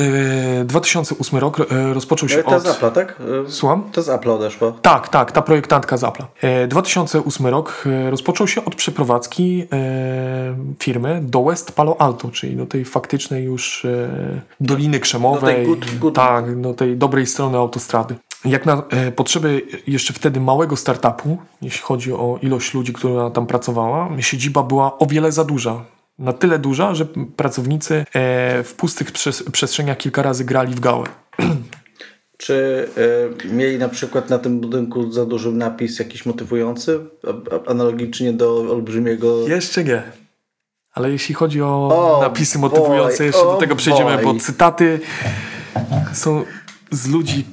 e, 0.61 0.65
2008 0.65 1.39
rok 1.39 1.61
e, 1.61 1.95
rozpoczął 1.95 2.29
się 2.29 2.43
ta 2.43 2.57
od... 2.57 2.63
z 2.63 2.67
Apple'a, 2.67 2.91
tak? 2.93 3.17
Słucham? 3.49 3.91
To 3.93 4.03
z 4.03 4.09
Apple'a 4.09 4.31
odeszła. 4.31 4.73
Tak, 4.83 5.09
tak, 5.09 5.33
ta 5.33 5.43
projektantka 5.43 5.97
z 5.97 6.03
Apple'a. 6.03 6.25
E, 6.43 6.67
2008 6.67 7.47
rok 7.47 7.85
e, 7.87 8.11
rozpoczął 8.11 8.47
się 8.49 8.65
od 8.65 8.75
przeprowadzki 8.75 9.67
e, 9.73 10.57
firmy 10.79 11.21
do 11.25 11.43
West 11.43 11.73
Palo 11.73 12.01
Alto, 12.01 12.31
czyli 12.31 12.57
do 12.57 12.67
tej 12.67 12.85
faktycznej 12.85 13.45
już 13.45 13.85
e, 13.85 14.09
Doliny 14.61 15.01
Krzemowej. 15.01 15.41
Do 15.41 15.47
tej 15.47 15.67
good- 15.67 15.99
good- 15.99 16.15
Tak, 16.15 16.61
do 16.61 16.75
tej 16.75 16.97
dobrej 16.97 17.27
strony 17.27 17.59
autostrady. 17.59 18.15
Jak 18.45 18.67
na 18.67 18.83
e, 18.91 19.13
potrzeby 19.13 19.63
jeszcze 19.87 20.13
wtedy 20.13 20.41
małego 20.41 20.77
startupu, 20.77 21.39
jeśli 21.63 21.81
chodzi 21.81 22.13
o 22.13 22.39
ilość 22.43 22.75
ludzi, 22.75 22.93
która 22.93 23.31
tam 23.31 23.47
pracowała, 23.47 24.09
siedziba 24.21 24.63
była 24.63 24.99
o 24.99 25.07
wiele 25.07 25.33
za 25.33 25.45
duża. 25.45 25.85
Na 26.19 26.33
tyle 26.33 26.59
duża, 26.59 26.95
że 26.95 27.07
pracownicy 27.37 27.95
e, 27.95 28.63
w 28.63 28.75
pustych 28.75 29.13
przes- 29.13 29.51
przestrzeniach 29.51 29.99
kilka 29.99 30.23
razy 30.23 30.45
grali 30.45 30.75
w 30.75 30.81
gałę. 30.81 31.07
Czy 32.37 32.89
y, 33.45 33.49
mieli 33.49 33.79
na 33.79 33.89
przykład 33.89 34.31
na 34.31 34.39
tym 34.39 34.61
budynku 34.61 35.13
za 35.13 35.27
duży 35.27 35.53
napis 35.53 35.99
jakiś 35.99 36.27
motywujący, 36.27 37.01
analogicznie 37.67 38.33
do 38.33 38.57
olbrzymiego... 38.73 39.49
Jeszcze 39.49 39.85
nie. 39.85 40.03
Ale 40.93 41.11
jeśli 41.11 41.35
chodzi 41.35 41.63
o 41.63 41.67
O, 41.67 42.23
napisy 42.23 42.59
boy, 42.59 42.71
motywujące, 42.71 43.25
jeszcze 43.25 43.43
do 43.43 43.57
o 43.57 43.61
tego 43.61 43.77
przejdziemy, 43.77 44.15
boy. 44.15 44.25
bo 44.25 44.35
cytaty 44.41 45.01
są 46.13 46.45
z 46.91 47.09
ludzi 47.09 47.45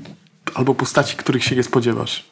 albo 0.56 0.76
postaci, 0.76 1.18
których 1.18 1.44
się 1.44 1.56
nie 1.56 1.64
spodziewasz. 1.64 2.26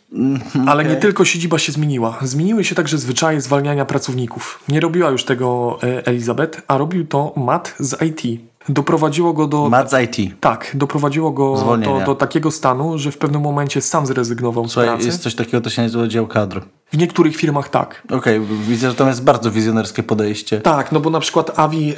Ale 0.67 0.85
nie 0.85 0.95
tylko 0.95 1.25
siedziba 1.25 1.59
się 1.59 1.71
zmieniła. 1.71 2.17
Zmieniły 2.21 2.63
się 2.63 2.75
także 2.75 2.97
zwyczaje 2.97 3.41
zwalniania 3.41 3.85
pracowników. 3.85 4.63
Nie 4.69 4.79
robiła 4.79 5.09
już 5.09 5.23
tego 5.23 5.77
e, 5.83 6.07
Elizabeth, 6.07 6.61
a 6.67 6.77
robił 6.77 7.07
to 7.07 7.33
Matt 7.37 7.75
z 7.79 8.01
IT. 8.01 8.41
Doprowadziło 8.69 9.33
go 9.33 9.47
do... 9.47 9.69
Matt 9.69 9.91
z 9.91 10.17
IT. 10.17 10.39
Tak, 10.39 10.71
doprowadziło 10.73 11.31
go 11.31 11.77
do, 11.83 12.01
do 12.05 12.15
takiego 12.15 12.51
stanu, 12.51 12.97
że 12.97 13.11
w 13.11 13.17
pewnym 13.17 13.41
momencie 13.41 13.81
sam 13.81 14.05
zrezygnował 14.05 14.67
z 14.67 14.71
Słuchaj, 14.71 14.89
pracy. 14.89 15.05
jest 15.05 15.21
coś 15.21 15.35
takiego, 15.35 15.61
to 15.61 15.69
się 15.69 15.81
nazywa 15.81 16.07
dział 16.07 16.27
kadr. 16.27 16.61
W 16.91 16.97
niektórych 16.97 17.35
firmach 17.35 17.69
tak. 17.69 18.01
Okej, 18.05 18.17
okay, 18.17 18.57
widzę, 18.67 18.89
że 18.89 18.95
tam 18.95 19.07
jest 19.07 19.23
bardzo 19.23 19.51
wizjonerskie 19.51 20.03
podejście. 20.03 20.61
Tak, 20.61 20.91
no 20.91 20.99
bo 20.99 21.09
na 21.09 21.19
przykład 21.19 21.59
Avi 21.59 21.93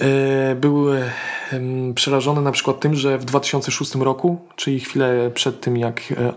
e, 0.52 0.56
był 0.56 0.94
e, 0.94 1.12
przerażony 1.96 2.42
na 2.42 2.52
przykład 2.52 2.80
tym, 2.80 2.96
że 2.96 3.18
w 3.18 3.26
2006 3.26 3.96
roku, 3.96 4.38
czyli 4.56 4.80
chwilę 4.80 5.32
przed 5.34 5.62
tym, 5.62 5.78
jak 5.78 6.02
e, 6.12 6.34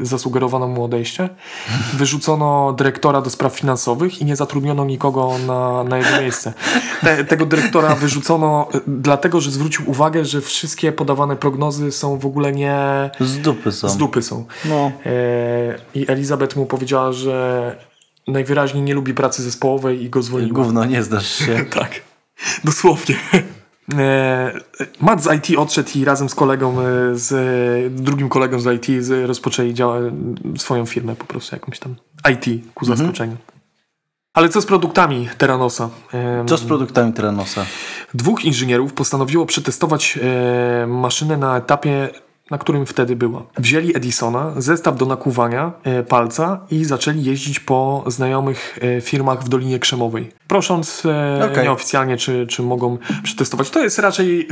zasugerowano 0.00 0.68
mu 0.68 0.84
odejście, 0.84 1.28
wyrzucono 1.98 2.72
dyrektora 2.72 3.20
do 3.20 3.30
spraw 3.30 3.54
finansowych 3.54 4.20
i 4.20 4.24
nie 4.24 4.36
zatrudniono 4.36 4.84
nikogo 4.84 5.32
na, 5.46 5.84
na 5.84 5.98
jego 5.98 6.20
miejsce. 6.20 6.52
Te, 7.00 7.24
tego 7.24 7.46
dyrektora 7.46 7.94
wyrzucono 7.94 8.68
dlatego, 8.86 9.40
że 9.40 9.50
zwrócił 9.50 9.90
uwagę, 9.90 10.24
że 10.24 10.40
wszystkie 10.40 10.92
podawane 10.92 11.36
prognozy 11.36 11.92
są 11.92 12.18
w 12.18 12.26
ogóle 12.26 12.52
nie... 12.52 13.10
Z 13.20 13.38
dupy 13.38 13.72
są. 13.72 13.88
Z 13.88 13.96
dupy 13.96 14.22
są. 14.22 14.44
No. 14.64 14.92
I 15.94 16.10
Elizabeth 16.10 16.56
mu 16.56 16.66
powiedziała, 16.66 17.12
że 17.12 17.27
najwyraźniej 18.28 18.82
nie 18.82 18.94
lubi 18.94 19.14
pracy 19.14 19.42
zespołowej 19.42 20.02
i 20.02 20.10
go 20.10 20.22
zwolniła. 20.22 20.54
Gówno, 20.54 20.84
nie 20.84 21.02
zdasz 21.02 21.28
się. 21.28 21.64
tak, 21.80 21.90
dosłownie. 22.64 23.16
E, 23.98 24.60
Matt 25.00 25.22
z 25.22 25.34
IT 25.34 25.58
odszedł 25.58 25.90
i 25.94 26.04
razem 26.04 26.28
z 26.28 26.34
kolegą, 26.34 26.80
e, 26.80 26.84
z 27.12 27.94
drugim 28.02 28.28
kolegą 28.28 28.60
z 28.60 28.88
IT 28.88 29.08
rozpoczęli 29.26 29.74
działa, 29.74 30.00
swoją 30.58 30.86
firmę 30.86 31.16
po 31.16 31.24
prostu 31.24 31.56
jakąś 31.56 31.78
tam 31.78 31.94
IT 32.30 32.44
ku 32.74 32.84
mhm. 32.84 32.98
zaskoczeniu. 32.98 33.36
Ale 34.34 34.48
co 34.48 34.60
z 34.60 34.66
produktami 34.66 35.28
Teranosa? 35.38 35.90
Co 36.46 36.56
z 36.56 36.64
produktami 36.64 37.12
Teranosa? 37.12 37.66
Dwóch 38.14 38.44
inżynierów 38.44 38.92
postanowiło 38.92 39.46
przetestować 39.46 40.18
e, 40.22 40.86
maszynę 40.86 41.36
na 41.36 41.56
etapie 41.56 42.08
na 42.50 42.58
którym 42.58 42.86
wtedy 42.86 43.16
była. 43.16 43.42
Wzięli 43.58 43.96
Edisona, 43.96 44.52
zestaw 44.56 44.96
do 44.96 45.06
nakuwania 45.06 45.72
e, 45.84 46.02
palca 46.02 46.60
i 46.70 46.84
zaczęli 46.84 47.24
jeździć 47.24 47.60
po 47.60 48.04
znajomych 48.06 48.78
e, 48.82 49.00
firmach 49.00 49.44
w 49.44 49.48
Dolinie 49.48 49.78
Krzemowej. 49.78 50.32
Prosząc 50.48 51.02
e, 51.06 51.48
okay. 51.50 51.64
nieoficjalnie, 51.64 52.16
czy, 52.16 52.46
czy 52.46 52.62
mogą 52.62 52.98
przetestować. 53.22 53.70
To 53.70 53.80
jest 53.80 53.98
raczej, 53.98 54.48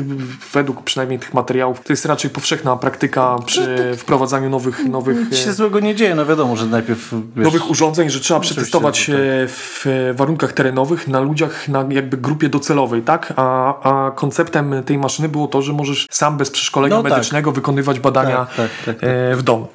według 0.53 0.83
przynajmniej 0.83 1.19
tych 1.19 1.35
materiałów, 1.35 1.81
to 1.81 1.93
jest 1.93 2.07
raczej 2.07 2.31
powszechna 2.31 2.77
praktyka 2.77 3.37
przy 3.47 3.95
wprowadzaniu 3.97 4.51
nowych... 4.51 4.85
nowych 4.85 5.31
Nic 5.31 5.39
się 5.39 5.53
złego 5.53 5.81
nie 5.81 5.95
dzieje, 5.95 6.15
no 6.15 6.27
wiadomo, 6.27 6.57
że 6.57 6.67
najpierw... 6.67 7.15
Wiesz, 7.37 7.45
nowych 7.45 7.71
urządzeń, 7.71 8.11
że 8.11 8.21
trzeba 8.21 8.41
przetestować 8.41 9.07
tak. 9.07 9.15
w 9.49 10.13
warunkach 10.15 10.53
terenowych 10.53 11.09
na 11.09 11.21
ludziach, 11.21 11.69
na 11.69 11.85
jakby 11.91 12.17
grupie 12.17 12.49
docelowej, 12.49 13.03
tak? 13.03 13.33
A, 13.37 14.07
a 14.07 14.11
konceptem 14.11 14.75
tej 14.87 14.99
maszyny 14.99 15.29
było 15.29 15.47
to, 15.47 15.63
że 15.63 15.73
możesz 15.73 16.07
sam 16.11 16.37
bez 16.37 16.51
przeszkolenia 16.51 16.97
no 16.97 17.03
tak. 17.03 17.13
medycznego 17.13 17.51
tak. 17.51 17.55
wykonywać 17.55 17.86
wykonywać 17.87 18.01
badania 18.01 18.47
tak, 18.47 18.57
tak, 18.57 18.71
tak, 18.85 19.01
tak. 19.01 19.11
E, 19.11 19.37
w 19.37 19.43
domu. 19.43 19.67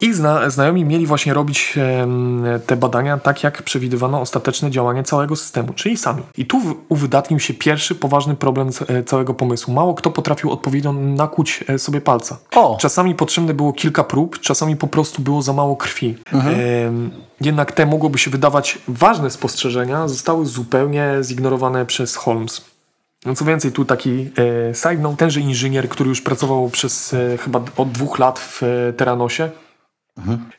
Ich 0.00 0.14
zna 0.14 0.50
znajomi 0.50 0.84
mieli 0.84 1.06
właśnie 1.06 1.34
robić 1.34 1.74
te 2.66 2.76
badania 2.76 3.18
tak, 3.18 3.42
jak 3.42 3.62
przewidywano 3.62 4.20
ostateczne 4.20 4.70
działanie 4.70 5.02
całego 5.02 5.36
systemu, 5.36 5.72
czyli 5.72 5.96
sami. 5.96 6.22
I 6.36 6.46
tu 6.46 6.60
uwydatnił 6.88 7.40
się 7.40 7.54
pierwszy 7.54 7.94
poważny 7.94 8.34
problem 8.34 8.70
e, 8.88 9.02
całego 9.02 9.34
pomysłu. 9.34 9.74
Mało 9.74 9.94
kto 9.94 10.10
potrafił 10.10 10.52
odpowiednio 10.52 10.92
nakłuć 10.92 11.64
e, 11.68 11.78
sobie 11.78 12.00
palca. 12.00 12.38
O. 12.56 12.76
Czasami 12.80 13.14
potrzebne 13.14 13.54
było 13.54 13.72
kilka 13.72 14.04
prób, 14.04 14.40
czasami 14.40 14.76
po 14.76 14.86
prostu 14.86 15.22
było 15.22 15.42
za 15.42 15.52
mało 15.52 15.76
krwi. 15.76 16.18
Mhm. 16.32 17.10
Jednak 17.40 17.72
te 17.72 17.86
mogłoby 17.86 18.18
się 18.18 18.30
wydawać 18.30 18.78
ważne 18.88 19.30
spostrzeżenia, 19.30 20.08
zostały 20.08 20.46
zupełnie 20.46 21.14
zignorowane 21.22 21.86
przez 21.86 22.16
Holmes. 22.16 22.75
No 23.24 23.34
co 23.34 23.44
więcej, 23.44 23.72
tu 23.72 23.84
taki 23.84 24.30
e, 24.70 24.74
side 24.74 24.98
note, 25.02 25.16
tenże 25.16 25.40
inżynier, 25.40 25.88
który 25.88 26.08
już 26.08 26.20
pracował 26.20 26.70
przez 26.70 27.14
e, 27.14 27.38
chyba 27.38 27.60
od 27.76 27.92
dwóch 27.92 28.18
lat 28.18 28.38
w 28.38 28.62
e, 28.62 28.92
Teranosie, 28.92 29.50
mhm. 30.18 30.50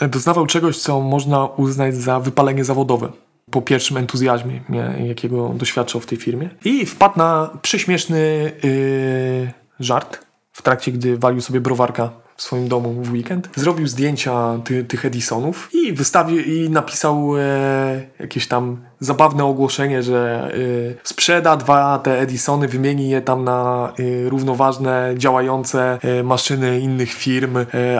e, 0.00 0.08
doznawał 0.08 0.46
czegoś, 0.46 0.78
co 0.78 1.00
można 1.00 1.46
uznać 1.46 1.94
za 1.94 2.20
wypalenie 2.20 2.64
zawodowe 2.64 3.12
po 3.50 3.62
pierwszym 3.62 3.96
entuzjazmie, 3.96 4.60
jakiego 5.04 5.48
doświadczał 5.48 6.00
w 6.00 6.06
tej 6.06 6.18
firmie. 6.18 6.50
I 6.64 6.86
wpadł 6.86 7.18
na 7.18 7.50
prześmieszny 7.62 8.52
e, 8.64 9.52
żart 9.80 10.26
w 10.52 10.62
trakcie, 10.62 10.92
gdy 10.92 11.18
walił 11.18 11.40
sobie 11.40 11.60
browarka 11.60 12.10
w 12.40 12.42
swoim 12.42 12.68
domu 12.68 13.02
w 13.02 13.12
weekend. 13.12 13.48
Zrobił 13.56 13.86
zdjęcia 13.86 14.58
ty, 14.64 14.84
tych 14.84 15.04
Edisonów 15.04 15.68
i 15.72 15.92
wystawił 15.92 16.38
i 16.38 16.70
napisał 16.70 17.38
e, 17.38 18.02
jakieś 18.18 18.48
tam 18.48 18.80
zabawne 19.00 19.44
ogłoszenie, 19.44 20.02
że 20.02 20.50
e, 20.54 20.58
sprzeda 21.04 21.56
dwa 21.56 21.98
te 21.98 22.20
Edisony, 22.20 22.68
wymieni 22.68 23.08
je 23.08 23.20
tam 23.20 23.44
na 23.44 23.92
e, 23.98 24.28
równoważne, 24.28 25.14
działające 25.16 25.98
e, 26.02 26.22
maszyny 26.22 26.80
innych 26.80 27.12
firm 27.12 27.56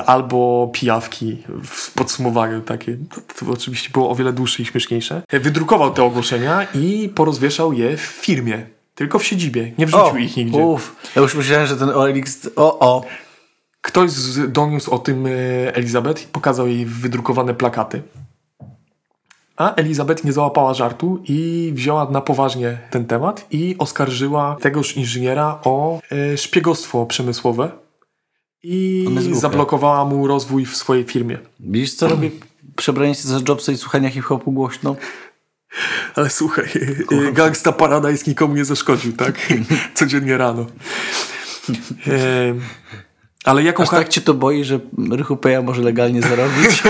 albo 0.06 0.70
pijawki 0.72 1.42
w 1.64 1.92
podsumowaniu 1.92 2.60
takie. 2.60 2.96
To, 3.14 3.44
to, 3.46 3.52
oczywiście 3.52 3.90
było 3.92 4.10
o 4.10 4.14
wiele 4.14 4.32
dłuższe 4.32 4.62
i 4.62 4.66
śmieszniejsze. 4.66 5.22
Wydrukował 5.32 5.90
te 5.90 6.02
ogłoszenia 6.02 6.66
i 6.74 7.08
porozwieszał 7.14 7.72
je 7.72 7.96
w 7.96 8.00
firmie. 8.00 8.66
Tylko 8.94 9.18
w 9.18 9.24
siedzibie. 9.24 9.72
Nie 9.78 9.86
wrzucił 9.86 10.14
o, 10.14 10.18
ich 10.18 10.36
nigdzie. 10.36 10.58
Uf, 10.58 10.96
ja 11.16 11.22
już 11.22 11.34
myślałem, 11.34 11.66
że 11.66 11.76
ten 11.76 11.88
OLX... 11.88 12.48
O, 12.56 12.78
o. 12.78 13.04
Ktoś 13.80 14.10
doniósł 14.48 14.90
o 14.90 14.98
tym 14.98 15.26
e, 15.26 15.30
Elizabeth 15.74 16.22
i 16.22 16.26
pokazał 16.26 16.68
jej 16.68 16.86
wydrukowane 16.86 17.54
plakaty. 17.54 18.02
A 19.56 19.74
Elizabeth 19.74 20.24
nie 20.24 20.32
załapała 20.32 20.74
żartu 20.74 21.22
i 21.28 21.70
wzięła 21.74 22.10
na 22.10 22.20
poważnie 22.20 22.78
ten 22.90 23.06
temat 23.06 23.46
i 23.50 23.76
oskarżyła 23.78 24.56
tegoż 24.60 24.96
inżyniera 24.96 25.58
o 25.64 26.00
e, 26.10 26.36
szpiegostwo 26.36 27.06
przemysłowe 27.06 27.70
i 28.62 29.08
zablokowała 29.32 30.04
mu 30.04 30.26
rozwój 30.26 30.66
w 30.66 30.76
swojej 30.76 31.04
firmie. 31.04 31.38
Widzisz, 31.60 31.94
co 31.94 32.08
robi 32.08 32.30
przebranie 32.76 33.14
się 33.14 33.28
za 33.28 33.40
Jobsa 33.48 33.72
i 33.72 33.76
słuchania 33.76 34.10
hip-hopu 34.10 34.52
głośno? 34.52 34.96
Ale 36.16 36.30
słuchaj, 36.30 36.64
e, 37.28 37.32
gangsta 37.32 37.72
Paradise 37.72 38.24
nikomu 38.26 38.56
nie 38.56 38.64
zaszkodził, 38.64 39.12
tak? 39.12 39.34
Codziennie 39.94 40.36
rano. 40.36 40.66
Ale 43.44 43.62
jaką 43.62 43.82
Aż 43.82 43.90
tak 43.90 44.08
cię 44.08 44.20
to 44.20 44.34
boi, 44.34 44.64
że 44.64 44.80
Rychu 45.10 45.36
Peja 45.36 45.62
może 45.62 45.82
legalnie 45.82 46.22
zarobić? 46.22 46.82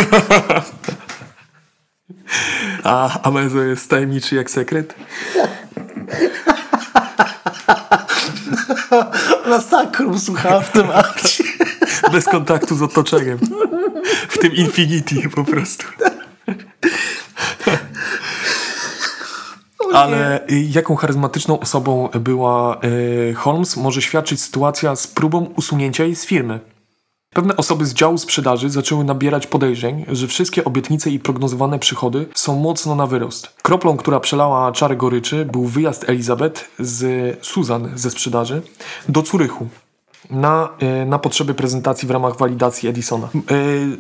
A 2.85 3.23
Amezo 3.23 3.63
jest 3.63 3.91
tajemniczy 3.91 4.37
jak 4.37 4.51
sekret? 4.51 4.95
Ona 9.47 9.61
sakrum 9.61 10.19
słuchała 10.19 10.61
w 10.61 10.73
tym 10.73 10.91
akcie. 10.91 11.45
Bez 12.13 12.25
kontaktu 12.25 12.77
z 12.77 12.83
otoczeniem. 12.83 13.39
W 14.29 14.39
tym 14.39 14.55
Infinity 14.55 15.29
po 15.35 15.45
prostu. 15.45 15.85
Ale 20.03 20.41
jaką 20.71 20.97
charyzmatyczną 20.97 21.61
osobą 21.61 22.09
była 22.21 22.81
y, 23.31 23.35
Holmes, 23.35 23.77
może 23.77 24.03
świadczyć 24.03 24.41
sytuacja 24.41 24.97
z 24.97 25.07
próbą 25.07 25.47
usunięcia 25.57 26.05
jej 26.05 26.17
z 26.17 26.25
firmy. 26.25 26.61
Pewne 27.35 27.57
osoby 27.57 27.87
z 27.87 27.95
działu 27.95 28.19
sprzedaży 28.19 28.71
zaczęły 28.71 29.05
nabierać 29.05 29.47
podejrzeń, 29.47 30.05
że 30.09 30.27
wszystkie 30.27 30.65
obietnice 30.65 31.11
i 31.11 31.19
prognozowane 31.19 31.79
przychody 31.79 32.27
są 32.35 32.57
mocno 32.57 32.95
na 32.95 33.07
wyrost. 33.07 33.47
Kroplą, 33.63 33.97
która 33.97 34.21
przelała 34.21 34.73
czarę 34.73 34.97
goryczy, 34.97 35.45
był 35.45 35.65
wyjazd 35.65 36.09
Elizabeth 36.09 36.71
z 36.79 37.37
Susan 37.47 37.91
ze 37.95 38.11
sprzedaży 38.11 38.63
do 39.09 39.23
Curychu 39.23 39.69
na, 40.31 40.69
y, 41.03 41.07
na 41.07 41.19
potrzeby 41.19 41.55
prezentacji 41.55 42.09
w 42.09 42.11
ramach 42.11 42.37
walidacji 42.37 42.89
Edisona. 42.89 43.29
Y, 43.51 43.99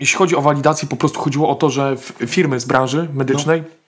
jeśli 0.00 0.18
chodzi 0.18 0.36
o 0.36 0.42
walidację, 0.42 0.88
po 0.88 0.96
prostu 0.96 1.20
chodziło 1.20 1.48
o 1.48 1.54
to, 1.54 1.70
że 1.70 1.96
firmy 2.26 2.60
z 2.60 2.64
branży 2.64 3.08
medycznej 3.14 3.62
no 3.62 3.79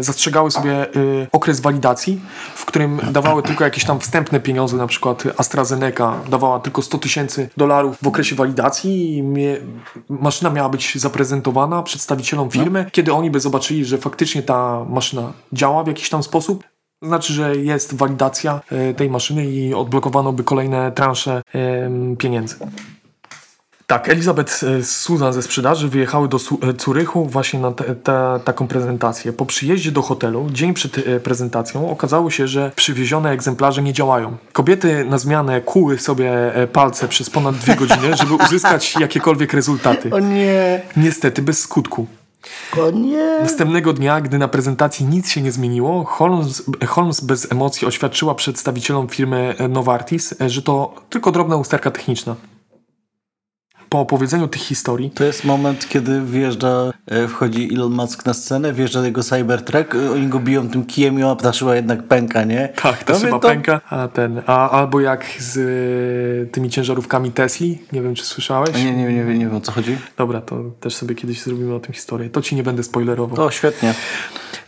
zastrzegały 0.00 0.50
sobie 0.50 0.72
e, 0.72 0.86
okres 1.32 1.60
walidacji, 1.60 2.20
w 2.54 2.64
którym 2.64 3.00
dawały 3.12 3.42
tylko 3.42 3.64
jakieś 3.64 3.84
tam 3.84 4.00
wstępne 4.00 4.40
pieniądze, 4.40 4.76
na 4.76 4.86
przykład 4.86 5.24
AstraZeneca 5.36 6.14
dawała 6.28 6.60
tylko 6.60 6.82
100 6.82 6.98
tysięcy 6.98 7.48
dolarów 7.56 7.96
w 8.02 8.06
okresie 8.06 8.36
walidacji 8.36 9.16
i 9.16 9.22
mie, 9.22 9.56
maszyna 10.08 10.50
miała 10.50 10.68
być 10.68 10.94
zaprezentowana 10.94 11.82
przedstawicielom 11.82 12.50
firmy, 12.50 12.82
no. 12.84 12.90
kiedy 12.90 13.12
oni 13.12 13.30
by 13.30 13.40
zobaczyli, 13.40 13.84
że 13.84 13.98
faktycznie 13.98 14.42
ta 14.42 14.84
maszyna 14.88 15.32
działa 15.52 15.84
w 15.84 15.86
jakiś 15.86 16.10
tam 16.10 16.22
sposób, 16.22 16.64
znaczy, 17.02 17.32
że 17.32 17.56
jest 17.56 17.94
walidacja 17.94 18.60
e, 18.70 18.94
tej 18.94 19.10
maszyny 19.10 19.46
i 19.46 19.74
odblokowano 19.74 20.32
by 20.32 20.44
kolejne 20.44 20.92
transze 20.92 21.42
e, 21.54 21.90
pieniędzy. 22.16 22.56
Tak, 23.86 24.08
Elizabeth 24.08 24.52
z 24.82 24.90
Susan 24.90 25.32
ze 25.32 25.42
sprzedaży 25.42 25.88
wyjechały 25.88 26.28
do 26.28 26.36
e, 26.36 26.74
Curychu 26.74 27.26
właśnie 27.26 27.60
na 27.60 27.72
te, 27.72 27.94
te, 27.94 28.40
taką 28.44 28.68
prezentację. 28.68 29.32
Po 29.32 29.46
przyjeździe 29.46 29.92
do 29.92 30.02
hotelu, 30.02 30.46
dzień 30.50 30.74
przed 30.74 30.98
e, 30.98 31.20
prezentacją, 31.20 31.90
okazało 31.90 32.30
się, 32.30 32.48
że 32.48 32.72
przywiezione 32.76 33.30
egzemplarze 33.30 33.82
nie 33.82 33.92
działają. 33.92 34.36
Kobiety 34.52 35.04
na 35.04 35.18
zmianę 35.18 35.60
kuły 35.60 35.98
sobie 35.98 36.54
e, 36.54 36.66
palce 36.66 37.08
przez 37.08 37.30
ponad 37.30 37.56
dwie 37.56 37.76
godziny, 37.76 38.16
żeby 38.20 38.34
uzyskać 38.34 38.94
jakiekolwiek 39.00 39.52
rezultaty. 39.52 40.10
O 40.10 40.20
nie! 40.20 40.82
Niestety 40.96 41.42
bez 41.42 41.58
skutku. 41.58 42.06
O 42.78 42.90
nie! 42.90 43.38
Następnego 43.40 43.92
dnia, 43.92 44.20
gdy 44.20 44.38
na 44.38 44.48
prezentacji 44.48 45.06
nic 45.06 45.30
się 45.30 45.42
nie 45.42 45.52
zmieniło, 45.52 46.04
Holmes, 46.04 46.62
Holmes 46.86 47.20
bez 47.20 47.52
emocji 47.52 47.86
oświadczyła 47.86 48.34
przedstawicielom 48.34 49.08
firmy 49.08 49.54
Novartis, 49.68 50.34
że 50.46 50.62
to 50.62 50.94
tylko 51.10 51.32
drobna 51.32 51.56
usterka 51.56 51.90
techniczna. 51.90 52.36
Po 53.94 54.00
opowiedzeniu 54.00 54.48
tych 54.48 54.62
historii... 54.62 55.10
To 55.10 55.24
jest 55.24 55.44
moment, 55.44 55.88
kiedy 55.88 56.20
wjeżdża, 56.20 56.92
e, 57.06 57.28
wchodzi 57.28 57.74
Elon 57.74 57.92
Musk 57.92 58.26
na 58.26 58.34
scenę, 58.34 58.72
wjeżdża 58.72 59.04
jego 59.06 59.22
Cybertruck, 59.22 59.94
e, 59.94 60.10
oni 60.12 60.26
go 60.26 60.38
biją 60.40 60.68
tym 60.68 60.84
kijem 60.86 61.18
i 61.18 61.22
a 61.22 61.34
ta 61.36 61.52
szyba 61.52 61.76
jednak 61.76 62.02
pęka, 62.02 62.44
nie? 62.44 62.68
Tak, 62.82 63.04
ta 63.04 63.12
No 63.12 63.18
szyba 63.18 63.38
to- 63.38 63.48
pęka. 63.48 63.80
A 63.90 64.08
ten, 64.08 64.42
a, 64.46 64.70
albo 64.70 65.00
jak 65.00 65.24
z 65.38 65.56
y, 65.56 66.52
tymi 66.52 66.70
ciężarówkami 66.70 67.32
Tesli, 67.32 67.78
nie 67.92 68.02
wiem 68.02 68.14
czy 68.14 68.24
słyszałeś. 68.24 68.76
Nie, 68.76 68.96
nie, 68.96 69.04
nie, 69.12 69.24
nie 69.24 69.46
wiem 69.46 69.56
o 69.56 69.60
co 69.60 69.72
chodzi. 69.72 69.96
Dobra, 70.18 70.40
to 70.40 70.56
też 70.80 70.94
sobie 70.94 71.14
kiedyś 71.14 71.42
zrobimy 71.42 71.74
o 71.74 71.80
tym 71.80 71.92
historię. 71.94 72.30
To 72.30 72.42
ci 72.42 72.56
nie 72.56 72.62
będę 72.62 72.82
spoilerował. 72.82 73.46
O, 73.46 73.50
świetnie. 73.50 73.94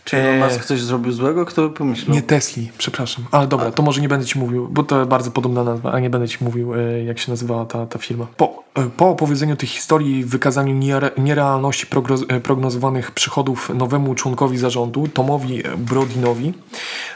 Czy 0.07 0.17
Elon 0.17 0.35
Eee. 0.35 0.45
Musk 0.45 0.65
coś 0.65 0.81
zrobił 0.81 1.13
złego? 1.13 1.45
Kto 1.45 1.69
by 1.69 1.75
pomyślał? 1.75 2.15
Nie 2.15 2.23
Tesli, 2.23 2.71
przepraszam. 2.79 3.25
Ale 3.31 3.47
dobra, 3.47 3.71
to 3.71 3.83
może 3.83 4.01
nie 4.01 4.09
będę 4.09 4.27
ci 4.27 4.39
mówił, 4.39 4.69
bo 4.69 4.83
to 4.83 5.07
bardzo 5.07 5.31
podobna 5.31 5.65
nazwa, 5.65 5.93
a 5.93 6.01
nie 6.01 6.11
będę 6.11 6.29
ci 6.29 6.45
mówił, 6.45 6.75
e, 6.75 7.05
jak 7.05 7.19
się 7.19 7.33
nazywała 7.33 7.65
ta, 7.65 7.87
ta 7.87 7.99
firma. 7.99 8.27
Po, 8.37 8.65
e, 8.75 8.91
po 8.97 9.09
opowiedzeniu 9.09 9.57
tych 9.57 9.69
historii 9.69 10.19
i 10.19 10.25
wykazaniu 10.25 10.75
niere, 10.75 11.11
nierealności 11.19 11.87
prognoz, 11.87 12.25
e, 12.29 12.41
prognozowanych 12.41 13.11
przychodów 13.11 13.71
nowemu 13.75 14.15
członkowi 14.15 14.59
zarządu, 14.59 15.09
Tomowi 15.09 15.63
Brodinowi, 15.79 16.55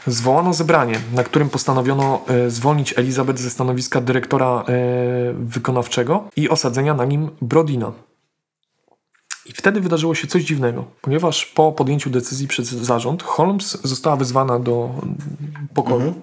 zwołano 0.07 0.53
zebranie, 0.53 0.99
na 1.13 1.23
którym 1.23 1.49
postanowiono 1.49 2.21
e, 2.27 2.49
zwolnić 2.49 2.93
Elizabeth 2.97 3.39
ze 3.39 3.49
stanowiska 3.49 4.01
dyrektora 4.01 4.63
e, 4.67 4.73
wykonawczego 5.33 6.23
i 6.35 6.49
osadzenia 6.49 6.93
na 6.93 7.05
nim 7.05 7.29
Brodina. 7.41 7.91
I 9.51 9.53
wtedy 9.53 9.81
wydarzyło 9.81 10.15
się 10.15 10.27
coś 10.27 10.43
dziwnego, 10.43 10.85
ponieważ 11.01 11.45
po 11.45 11.71
podjęciu 11.71 12.09
decyzji 12.09 12.47
przez 12.47 12.69
zarząd 12.69 13.23
Holmes 13.23 13.77
została 13.83 14.15
wezwana 14.15 14.59
do 14.59 14.89
pokoju. 15.73 16.13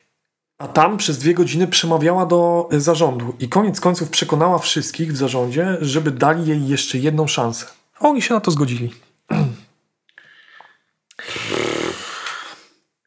A 0.59 0.69
tam 0.69 0.97
przez 0.97 1.19
dwie 1.19 1.35
godziny 1.35 1.67
przemawiała 1.67 2.27
do 2.27 2.69
y, 2.73 2.81
zarządu 2.81 3.35
i 3.39 3.49
koniec 3.49 3.81
końców 3.81 4.11
przekonała 4.11 4.59
wszystkich 4.59 5.13
w 5.13 5.17
zarządzie, 5.17 5.77
żeby 5.81 6.11
dali 6.11 6.47
jej 6.47 6.69
jeszcze 6.69 6.99
jedną 6.99 7.27
szansę. 7.27 7.67
Oni 8.01 8.23
się 8.23 8.35
na 8.35 8.41
to 8.41 8.51
zgodzili. 8.51 8.91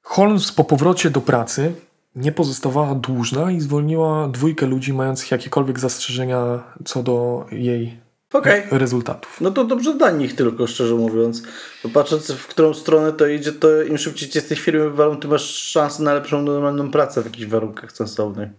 Holmes 0.04 0.52
po 0.52 0.64
powrocie 0.64 1.10
do 1.10 1.22
pracy 1.22 1.76
nie 2.16 2.32
pozostawała 2.32 2.96
dłużna 2.96 3.52
i 3.52 3.62
zwolniła 3.62 4.28
dwójkę 4.28 4.66
ludzi 4.66 4.94
mających 4.94 5.32
jakiekolwiek 5.32 5.80
zastrzeżenia 5.80 6.64
co 6.86 7.04
do 7.04 7.46
jej 7.52 8.00
Okej. 8.34 8.64
rezultatów. 8.72 9.42
No 9.42 9.52
to 9.52 9.64
dobrze 9.64 9.94
dla 9.94 10.12
nich 10.12 10.36
tylko, 10.36 10.68
szczerze 10.68 10.96
mówiąc. 10.96 11.44
Bo 11.84 11.90
patrząc 11.90 12.32
w 12.32 12.48
którą 12.48 12.74
stronę 12.74 13.14
to 13.14 13.28
idzie, 13.28 13.52
to 13.52 13.82
im 13.82 13.98
szybciej 13.98 14.30
cię 14.30 14.42
z 14.42 14.48
tej 14.48 14.58
firmy 14.58 14.84
wywalą, 14.90 15.18
ty 15.18 15.28
masz 15.28 15.44
szansę 15.44 16.04
na 16.04 16.14
lepszą 16.14 16.42
normalną 16.42 16.92
pracę 16.92 17.22
w 17.22 17.26
jakichś 17.26 17.46
warunkach 17.46 17.92
sensownych. 17.92 18.50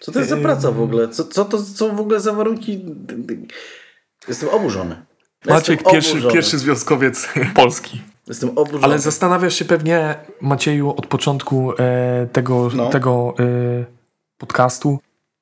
Co 0.00 0.12
to 0.12 0.18
jest 0.18 0.30
za 0.30 0.36
praca 0.36 0.70
w 0.70 0.82
ogóle? 0.82 1.08
Co, 1.08 1.24
co 1.24 1.44
to 1.44 1.58
są 1.58 1.96
w 1.96 2.00
ogóle 2.00 2.20
za 2.20 2.32
warunki? 2.32 2.84
Jestem 4.28 4.48
oburzony. 4.48 5.02
Maciek, 5.46 5.68
jestem 5.78 5.92
pierwszy, 5.92 6.10
oburzony. 6.12 6.34
pierwszy 6.34 6.58
związkowiec 6.58 7.28
polski. 7.54 8.02
Jestem 8.26 8.50
oburzony. 8.50 8.84
Ale 8.84 8.98
zastanawiasz 8.98 9.54
się 9.54 9.64
pewnie, 9.64 10.14
Macieju, 10.40 10.90
od 10.90 11.06
początku 11.06 11.72
e, 11.78 12.26
tego, 12.32 12.70
No. 12.74 12.88
tego 12.90 13.34
e, 13.38 13.44
podcastu, 14.38 14.98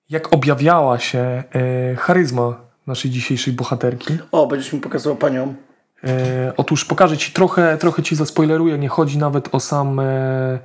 jak 0.08 0.32
objawiała 0.32 0.98
się 0.98 1.18
e, 1.18 1.94
charyzma 1.96 2.69
naszej 2.90 3.10
dzisiejszej 3.10 3.52
bohaterki. 3.52 4.18
O, 4.32 4.46
będziesz 4.46 4.72
mi 4.72 4.80
pokazywał 4.80 5.16
panią. 5.16 5.54
E, 6.04 6.52
otóż 6.56 6.84
pokażę 6.84 7.16
ci 7.16 7.32
trochę, 7.32 7.78
trochę 7.78 8.02
ci 8.02 8.16
zaspoileruję, 8.16 8.78
nie 8.78 8.88
chodzi 8.88 9.18
nawet 9.18 9.54
o 9.54 9.60
sam 9.60 10.00
e, 10.00 10.58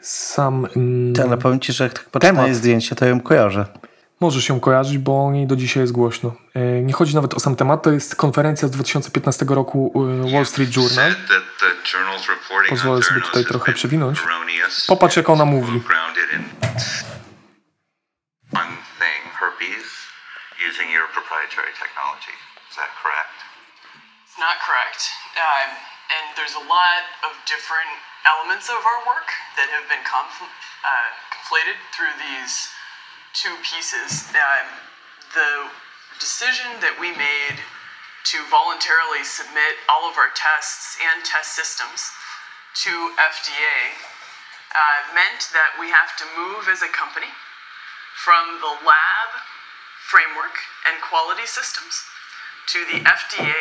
sam 0.00 0.66
mm, 0.76 1.12
Ale 1.26 1.38
powiem 1.38 1.60
ci, 1.60 1.72
że 1.72 1.84
jak 1.84 1.92
tak 1.92 2.10
patrzę 2.10 2.32
na 2.32 2.46
jej 2.46 2.54
zdjęcie, 2.54 2.96
to 2.96 3.06
ją 3.06 3.20
kojarzę. 3.20 3.66
możesz 4.20 4.48
ją 4.48 4.60
kojarzyć, 4.60 4.98
bo 4.98 5.26
o 5.26 5.32
niej 5.32 5.46
do 5.46 5.56
dzisiaj 5.56 5.82
jest 5.82 5.92
głośno. 5.92 6.34
E, 6.54 6.82
nie 6.82 6.92
chodzi 6.92 7.14
nawet 7.14 7.34
o 7.34 7.40
sam 7.40 7.56
temat, 7.56 7.82
to 7.82 7.90
jest 7.92 8.16
konferencja 8.16 8.68
z 8.68 8.70
2015 8.70 9.46
roku 9.48 9.92
e, 10.26 10.32
Wall 10.32 10.46
Street 10.46 10.76
Journal. 10.76 11.14
Pozwolę 12.68 13.02
sobie 13.02 13.20
tutaj 13.20 13.44
trochę 13.44 13.72
przewinąć. 13.72 14.18
Popatrz, 14.86 15.16
jak 15.16 15.30
ona 15.30 15.44
mówi. 15.44 15.80
Proprietary 21.48 21.72
technology. 21.80 22.36
Is 22.68 22.76
that 22.76 22.92
correct? 23.00 23.40
It's 24.28 24.36
not 24.36 24.60
correct. 24.60 25.08
Um, 25.40 25.72
and 26.12 26.24
there's 26.36 26.52
a 26.52 26.64
lot 26.68 27.08
of 27.24 27.32
different 27.48 27.88
elements 28.28 28.68
of 28.68 28.76
our 28.76 29.00
work 29.08 29.32
that 29.56 29.72
have 29.72 29.88
been 29.88 30.04
conf- 30.04 30.44
uh, 30.84 31.08
conflated 31.32 31.80
through 31.96 32.12
these 32.20 32.68
two 33.32 33.56
pieces. 33.64 34.28
Um, 34.36 34.68
the 35.32 35.72
decision 36.20 36.68
that 36.84 37.00
we 37.00 37.16
made 37.16 37.56
to 38.28 38.38
voluntarily 38.52 39.24
submit 39.24 39.80
all 39.88 40.04
of 40.04 40.20
our 40.20 40.28
tests 40.36 41.00
and 41.00 41.24
test 41.24 41.56
systems 41.56 42.12
to 42.84 42.92
FDA 43.16 43.96
uh, 44.76 45.00
meant 45.16 45.48
that 45.56 45.80
we 45.80 45.88
have 45.88 46.12
to 46.20 46.24
move 46.36 46.68
as 46.68 46.84
a 46.84 46.92
company 46.92 47.32
from 48.20 48.60
the 48.60 48.74
lab 48.84 49.30
framework 50.12 50.56
and 50.86 50.96
quality 51.10 51.46
systems 51.58 51.94
to 52.72 52.78
the 52.90 52.98
FDA 53.18 53.60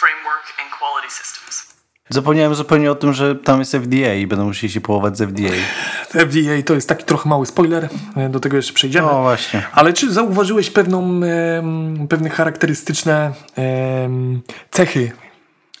framework 0.00 0.46
and 0.60 0.68
quality 0.78 1.10
systems. 1.10 1.76
Zapomniałem 2.08 2.54
zupełnie 2.54 2.90
o 2.90 2.94
tym, 2.94 3.12
że 3.12 3.34
tam 3.34 3.58
jest 3.58 3.72
FDA 3.72 4.14
i 4.14 4.26
będą 4.26 4.44
musieli 4.44 4.72
się 4.72 4.80
połować 4.80 5.18
z 5.18 5.22
FDA. 5.22 5.52
FDA 6.26 6.62
to 6.66 6.74
jest 6.74 6.88
taki 6.88 7.04
trochę 7.04 7.28
mały 7.28 7.46
spoiler, 7.46 7.88
e, 8.16 8.28
do 8.28 8.40
tego 8.40 8.56
jeszcze 8.56 8.72
przejdziemy. 8.72 9.06
No 9.06 9.22
właśnie. 9.22 9.62
Ale 9.72 9.92
czy 9.92 10.12
zauważyłeś 10.12 10.70
pewną, 10.70 11.20
pewne 12.08 12.30
charakterystyczne 12.30 13.32
cechy? 14.70 15.12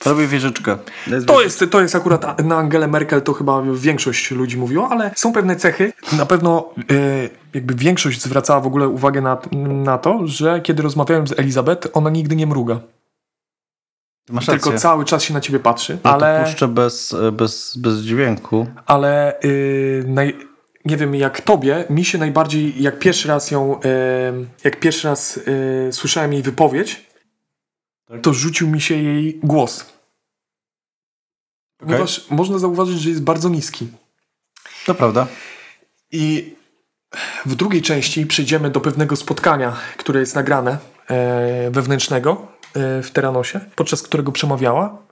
Robię 0.06 0.26
wieżyczkę. 0.26 0.78
To 1.26 1.42
jest, 1.42 1.64
to 1.70 1.80
jest 1.80 1.94
akurat 1.94 2.44
na 2.44 2.56
Angelę 2.56 2.88
Merkel, 2.88 3.22
to 3.22 3.32
chyba 3.32 3.62
większość 3.74 4.30
ludzi 4.30 4.56
mówiło, 4.56 4.88
ale 4.88 5.10
są 5.16 5.32
pewne 5.32 5.56
cechy. 5.56 5.92
Na 6.12 6.26
pewno 6.26 6.74
e, 6.90 7.28
jakby 7.54 7.74
większość 7.74 8.22
zwracała 8.22 8.60
w 8.60 8.66
ogóle 8.66 8.88
uwagę 8.88 9.20
na, 9.20 9.38
na 9.68 9.98
to, 9.98 10.26
że 10.26 10.60
kiedy 10.60 10.82
rozmawiałem 10.82 11.26
z 11.26 11.38
Elizabeth, 11.38 11.88
ona 11.92 12.10
nigdy 12.10 12.36
nie 12.36 12.46
mruga. 12.46 12.80
Masz 14.30 14.46
Tylko 14.46 14.70
rację. 14.70 14.80
cały 14.80 15.04
czas 15.04 15.22
się 15.22 15.34
na 15.34 15.40
ciebie 15.40 15.58
patrzy. 15.58 15.98
Ja 16.04 16.12
ale... 16.12 16.38
to 16.40 16.44
puszczę 16.46 16.68
bez, 16.68 17.16
bez, 17.32 17.76
bez 17.76 17.98
dźwięku. 17.98 18.66
ale 18.86 19.40
y, 19.44 20.04
naj, 20.06 20.36
nie 20.84 20.96
wiem 20.96 21.14
jak 21.14 21.40
tobie, 21.40 21.84
mi 21.90 22.04
się 22.04 22.18
najbardziej, 22.18 22.82
jak 22.82 22.98
pierwszy 22.98 23.28
raz 23.28 23.50
ją, 23.50 23.80
y, 23.80 23.80
jak 24.64 24.80
pierwszy 24.80 25.08
raz 25.08 25.40
słyszałem 25.90 26.32
jej 26.32 26.42
wypowiedź, 26.42 27.06
to 28.22 28.34
rzucił 28.34 28.68
mi 28.68 28.80
się 28.80 28.94
jej 28.94 29.40
głos. 29.42 29.95
Ponieważ 31.78 32.30
można 32.30 32.58
zauważyć, 32.58 33.00
że 33.00 33.10
jest 33.10 33.22
bardzo 33.22 33.48
niski. 33.48 33.88
To 34.86 34.94
prawda. 34.94 35.26
I 36.12 36.54
w 37.46 37.54
drugiej 37.54 37.82
części 37.82 38.26
przejdziemy 38.26 38.70
do 38.70 38.80
pewnego 38.80 39.16
spotkania, 39.16 39.76
które 39.96 40.20
jest 40.20 40.34
nagrane 40.34 40.78
e, 41.08 41.70
wewnętrznego 41.70 42.46
e, 42.74 43.02
w 43.02 43.10
Teranosie, 43.10 43.60
podczas 43.76 44.02
którego 44.02 44.32
przemawiała 44.32 45.06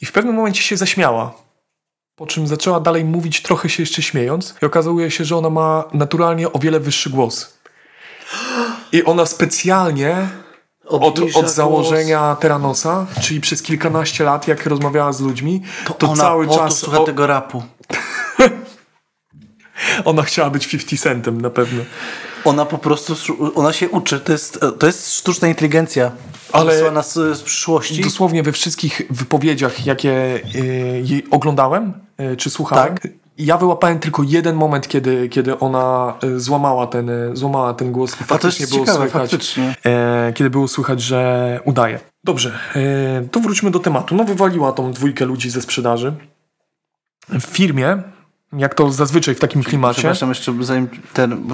i 0.00 0.06
w 0.06 0.12
pewnym 0.12 0.34
momencie 0.34 0.62
się 0.62 0.76
zaśmiała. 0.76 1.34
Po 2.16 2.26
czym 2.26 2.46
zaczęła 2.46 2.80
dalej 2.80 3.04
mówić, 3.04 3.42
trochę 3.42 3.68
się 3.68 3.82
jeszcze 3.82 4.02
śmiejąc, 4.02 4.54
i 4.62 4.66
okazuje 4.66 5.10
się, 5.10 5.24
że 5.24 5.36
ona 5.36 5.50
ma 5.50 5.84
naturalnie 5.92 6.52
o 6.52 6.58
wiele 6.58 6.80
wyższy 6.80 7.10
głos. 7.10 7.58
I 8.92 9.04
ona 9.04 9.26
specjalnie 9.26 10.28
od, 10.88 11.20
od 11.34 11.50
założenia 11.50 12.36
Teranosa, 12.40 13.06
czyli 13.20 13.40
przez 13.40 13.62
kilkanaście 13.62 14.24
lat, 14.24 14.48
jak 14.48 14.66
rozmawiała 14.66 15.12
z 15.12 15.20
ludźmi, 15.20 15.62
to, 15.98 16.08
Ona 16.08 16.22
cały 16.22 16.46
po 16.46 16.52
to 16.52 16.58
czas 16.58 16.78
słucha 16.78 17.00
o, 17.00 17.04
tego 17.04 17.26
rapu. 17.26 17.62
ona 20.04 20.22
chciała 20.22 20.50
być 20.50 20.66
50 20.66 21.02
Centem 21.02 21.40
na 21.40 21.50
pewno. 21.50 21.82
Ona 22.44 22.66
po 22.66 22.78
prostu, 22.78 23.14
ona 23.54 23.72
się 23.72 23.88
uczy. 23.88 24.20
To 24.20 24.32
jest, 24.32 24.60
to 24.78 24.86
jest 24.86 25.14
sztuczna 25.14 25.48
inteligencja. 25.48 26.12
Ale- 26.52 26.90
nas 26.90 27.14
z 27.14 27.42
przyszłości. 27.42 28.00
Dosłownie 28.00 28.42
we 28.42 28.52
wszystkich 28.52 29.02
wypowiedziach, 29.10 29.86
jakie 29.86 30.40
y, 30.54 31.02
jej 31.04 31.26
oglądałem 31.30 31.92
y, 32.32 32.36
czy 32.36 32.50
słuchałem, 32.50 32.94
Tak. 32.94 33.12
Ja 33.38 33.58
wyłapałem 33.58 33.98
tylko 33.98 34.22
jeden 34.22 34.56
moment, 34.56 34.88
kiedy, 34.88 35.28
kiedy 35.28 35.58
ona 35.58 36.14
y, 36.24 36.40
złamała 36.40 36.86
ten, 36.86 37.10
y, 37.10 37.36
złamała 37.36 37.74
ten 37.74 37.92
głos 37.92 38.20
i 38.20 38.24
faktycznie 38.24 38.66
było 38.66 38.80
ciekawe, 38.80 38.98
słychać. 38.98 39.30
faktycznie. 39.30 39.74
E, 39.84 40.32
kiedy 40.34 40.50
było 40.50 40.68
słychać, 40.68 41.02
że 41.02 41.60
udaje. 41.64 42.00
Dobrze, 42.24 42.58
e, 42.76 43.28
to 43.30 43.40
wróćmy 43.40 43.70
do 43.70 43.78
tematu. 43.78 44.14
No 44.14 44.24
wywaliła 44.24 44.72
tą 44.72 44.92
dwójkę 44.92 45.24
ludzi 45.24 45.50
ze 45.50 45.62
sprzedaży. 45.62 46.12
W 47.28 47.44
firmie, 47.44 48.02
jak 48.52 48.74
to 48.74 48.90
zazwyczaj 48.90 49.34
w 49.34 49.40
takim 49.40 49.62
klimacie, 49.62 49.98
Przepraszam 49.98 50.28
jeszcze, 50.28 50.54
zanim 50.60 50.88
ten... 51.12 51.46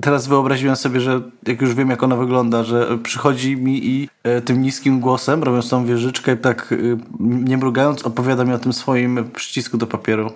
Teraz 0.00 0.26
wyobraziłem 0.26 0.76
sobie, 0.76 1.00
że 1.00 1.20
jak 1.46 1.60
już 1.60 1.74
wiem, 1.74 1.90
jak 1.90 2.02
ona 2.02 2.16
wygląda, 2.16 2.64
że 2.64 2.98
przychodzi 3.02 3.56
mi 3.56 3.86
i 3.86 4.08
e, 4.22 4.40
tym 4.40 4.62
niskim 4.62 5.00
głosem, 5.00 5.42
robiąc 5.42 5.68
tą 5.68 5.86
wieżyczkę 5.86 6.36
tak 6.36 6.72
e, 6.72 6.76
nie 7.20 7.56
mrugając, 7.56 8.02
opowiada 8.02 8.44
mi 8.44 8.52
o 8.52 8.58
tym 8.58 8.72
swoim 8.72 9.30
przycisku 9.34 9.78
do 9.78 9.86
papieru. 9.86 10.32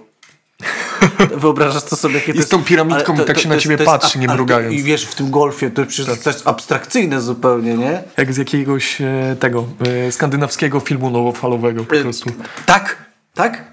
Wyobrażasz 1.37 1.83
to 1.83 1.97
sobie, 1.97 2.21
to 2.21 2.33
I 2.33 2.43
z 2.43 2.49
tą 2.49 2.65
piramidką 2.65 3.15
i 3.15 3.25
tak 3.25 3.39
się 3.39 3.49
na 3.49 3.55
jest- 3.55 3.65
ciebie 3.65 3.77
to 3.77 3.83
jest 3.83 3.93
patrzy, 3.93 4.19
nie 4.19 4.29
mrugając. 4.29 4.75
I 4.75 4.83
wiesz, 4.83 5.05
w 5.05 5.15
tym 5.15 5.31
golfie 5.31 5.71
to 5.71 5.87
przecież 5.87 6.19
to 6.23 6.31
jest 6.31 6.49
abstrakcyjne 6.49 7.21
zupełnie, 7.21 7.75
nie? 7.75 8.03
Jak 8.17 8.33
z 8.33 8.37
jakiegoś 8.37 9.01
e, 9.01 9.37
tego 9.41 9.65
skandynawskiego 10.11 10.81
filmu 10.81 11.11
nowofalowego 11.11 11.85
po 11.85 11.95
prostu. 11.97 12.31
Tak, 12.67 12.97
tak. 13.35 13.72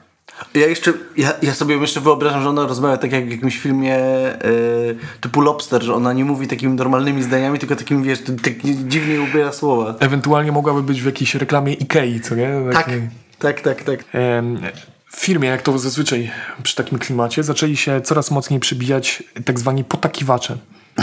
Ja 0.53 0.67
jeszcze, 0.67 0.93
ja, 1.17 1.33
ja 1.41 1.53
sobie 1.53 1.75
jeszcze 1.75 2.01
wyobrażam, 2.01 2.43
że 2.43 2.49
ona 2.49 2.67
rozmawia 2.67 2.97
tak 2.97 3.11
jak 3.11 3.27
w 3.27 3.31
jakimś 3.31 3.57
filmie 3.59 3.95
e, 3.97 4.39
typu 5.21 5.41
Lobster, 5.41 5.83
że 5.83 5.93
ona 5.93 6.13
nie 6.13 6.25
mówi 6.25 6.47
takimi 6.47 6.73
normalnymi 6.73 7.23
zdaniami, 7.23 7.59
tylko 7.59 7.75
takimi, 7.75 8.03
wiesz, 8.03 8.19
tak 8.43 8.53
dziwnie 8.87 9.21
ubiera 9.21 9.51
słowa. 9.51 9.95
Ewentualnie 9.99 10.51
mogłaby 10.51 10.83
być 10.83 11.01
w 11.01 11.05
jakiejś 11.05 11.35
reklamie 11.35 11.73
Ikei, 11.73 12.21
co 12.21 12.35
nie? 12.35 12.49
Tak, 12.73 12.85
Taki- 12.85 13.01
tak, 13.39 13.61
tak, 13.61 13.83
tak. 13.83 13.99
Em, 14.13 14.59
W 15.11 15.19
firmie, 15.19 15.49
jak 15.49 15.61
to 15.61 15.79
zazwyczaj 15.79 16.31
przy 16.63 16.75
takim 16.75 16.99
klimacie, 16.99 17.43
zaczęli 17.43 17.77
się 17.77 18.01
coraz 18.01 18.31
mocniej 18.31 18.59
przybijać 18.59 19.23
tak 19.45 19.59
zwani 19.59 19.83
potakiwacze. 19.83 20.57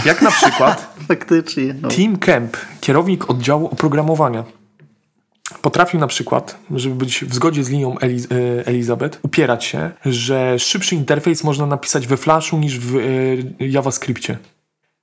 Jak 0.05 0.21
na 0.21 0.31
przykład 0.31 0.95
Faktycznie. 1.07 1.75
No. 1.81 1.89
Tim 1.89 2.17
Kemp, 2.17 2.57
kierownik 2.81 3.29
oddziału 3.29 3.67
oprogramowania. 3.67 4.43
Potrafił 5.61 5.99
na 5.99 6.07
przykład, 6.07 6.59
żeby 6.71 6.95
być 6.95 7.25
w 7.25 7.33
zgodzie 7.33 7.63
z 7.63 7.69
linią 7.69 7.99
Eliz 7.99 8.27
e, 8.31 8.67
Elizabeth, 8.67 9.19
upierać 9.23 9.65
się, 9.65 9.91
że 10.05 10.59
szybszy 10.59 10.95
interfejs 10.95 11.43
można 11.43 11.65
napisać 11.65 12.07
we 12.07 12.17
Flashu 12.17 12.57
niż 12.57 12.79
w 12.79 12.95
e, 12.95 12.99
JavaScriptie. 13.67 14.37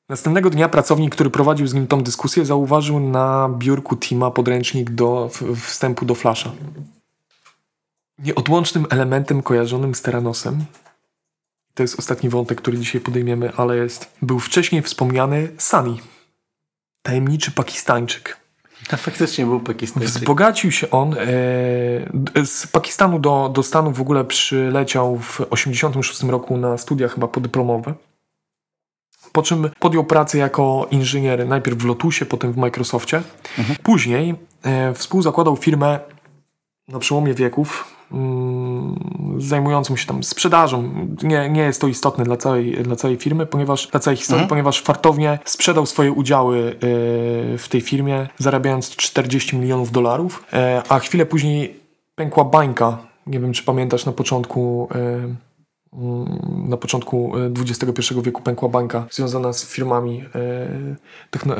Następnego 0.09 0.51
dnia 0.51 0.68
pracownik, 0.68 1.14
który 1.14 1.30
prowadził 1.30 1.66
z 1.66 1.74
nim 1.74 1.86
tą 1.86 2.03
dyskusję, 2.03 2.45
zauważył 2.45 3.01
na 3.01 3.49
biurku 3.59 3.97
Tima 3.97 4.30
podręcznik 4.30 4.90
do 4.90 5.30
wstępu 5.57 6.05
do 6.05 6.14
Flasha. 6.14 6.53
Nieodłącznym 8.18 8.86
elementem 8.90 9.42
kojarzonym 9.42 9.95
z 9.95 10.03
Teranosem 10.03 10.64
to 11.74 11.82
jest 11.82 11.99
ostatni 11.99 12.28
wątek, 12.28 12.61
który 12.61 12.78
dzisiaj 12.78 13.01
podejmiemy, 13.01 13.53
ale 13.57 13.76
jest. 13.76 14.12
Był 14.22 14.38
wcześniej 14.38 14.82
wspomniany 14.82 15.49
Sunny. 15.59 15.97
Tajemniczy 17.03 17.51
Pakistańczyk. 17.51 18.43
A 18.93 18.97
faktycznie 18.97 19.47
był 19.47 19.61
Pakistańczyk. 19.61 20.14
Wzbogacił 20.14 20.72
się 20.72 20.91
on. 20.91 21.14
E, 21.14 21.16
z 22.47 22.66
Pakistanu 22.72 23.18
do, 23.18 23.51
do 23.55 23.62
Stanów 23.62 23.97
w 23.97 24.01
ogóle 24.01 24.24
przyleciał 24.24 25.18
w 25.18 25.41
86 25.51 26.22
roku 26.22 26.57
na 26.57 26.78
studia 26.78 27.09
chyba 27.09 27.28
podyplomowe. 27.28 27.95
Po 29.32 29.43
czym 29.43 29.70
podjął 29.78 30.05
pracę 30.05 30.39
jako 30.39 30.87
inżynier 30.91 31.49
najpierw 31.49 31.78
w 31.78 31.85
Lotusie, 31.85 32.26
potem 32.26 32.53
w 32.53 32.57
Microsoftie. 32.57 33.22
Później 33.82 34.35
e, 34.62 34.95
współzakładał 34.95 35.57
firmę 35.57 36.01
na 36.89 36.99
przełomie 36.99 37.35
wieków, 37.35 37.93
mm, 38.13 38.99
zajmującą 39.39 39.97
się 39.97 40.07
tam 40.07 40.23
sprzedażą. 40.23 40.91
Nie, 41.23 41.51
nie 41.51 41.63
jest 41.63 41.81
to 41.81 41.89
istotne 41.89 42.25
dla 42.25 42.37
całej, 42.37 42.73
dla 42.83 42.97
całej 42.97 43.17
firmy, 43.17 43.47
ponieważ 43.47 43.87
dla 43.87 44.01
całej 44.01 44.17
historii, 44.17 44.47
ponieważ 44.49 44.83
fartownie 44.83 45.39
sprzedał 45.45 45.87
swoje 45.87 46.13
udziały 46.13 46.59
e, 46.59 46.79
w 47.59 47.67
tej 47.71 47.81
firmie, 47.81 48.29
zarabiając 48.39 48.97
40 48.97 49.57
milionów 49.57 49.93
dolarów, 49.93 50.45
e, 50.53 50.83
a 50.89 50.99
chwilę 50.99 51.27
później 51.27 51.81
pękła 52.15 52.45
bańka. 52.45 52.99
Nie 53.27 53.41
wiem, 53.41 53.53
czy 53.53 53.65
pamiętasz 53.65 54.07
na 54.07 54.13
początku. 54.13 54.89
e, 54.95 54.99
mm, 55.99 56.69
Na 56.69 56.77
początku 56.77 57.33
XXI 57.61 58.15
wieku 58.23 58.43
pękła 58.43 58.69
bańka 58.69 59.07
związana 59.11 59.53
z 59.53 59.67
firmami 59.67 60.25
techno, 61.31 61.55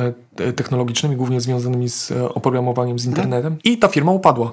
technologicznymi, 0.57 1.17
głównie 1.17 1.41
związanymi 1.41 1.89
z 1.89 2.13
oprogramowaniem, 2.35 2.99
z 2.99 3.07
internetem. 3.07 3.57
I 3.65 3.79
ta 3.79 3.89
firma 3.89 4.13
upadła. 4.13 4.53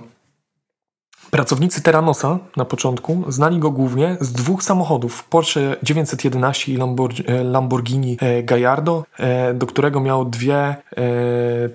Pracownicy 1.31 1.81
Terranosa 1.81 2.39
na 2.57 2.65
początku 2.65 3.23
znali 3.27 3.59
go 3.59 3.71
głównie 3.71 4.17
z 4.19 4.31
dwóch 4.31 4.63
samochodów: 4.63 5.23
Porsche 5.23 5.75
911 5.83 6.71
i 6.71 6.77
e, 6.77 7.43
Lamborghini 7.43 8.17
e, 8.21 8.43
Gallardo, 8.43 9.03
e, 9.19 9.53
do 9.53 9.67
którego 9.67 9.99
miał 9.99 10.25
dwie 10.25 10.75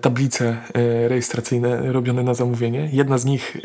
tablice 0.00 0.56
rejestracyjne 1.08 1.92
robione 1.92 2.22
na 2.22 2.34
zamówienie. 2.34 2.88
Jedna 2.92 3.18
z 3.18 3.24
nich 3.24 3.56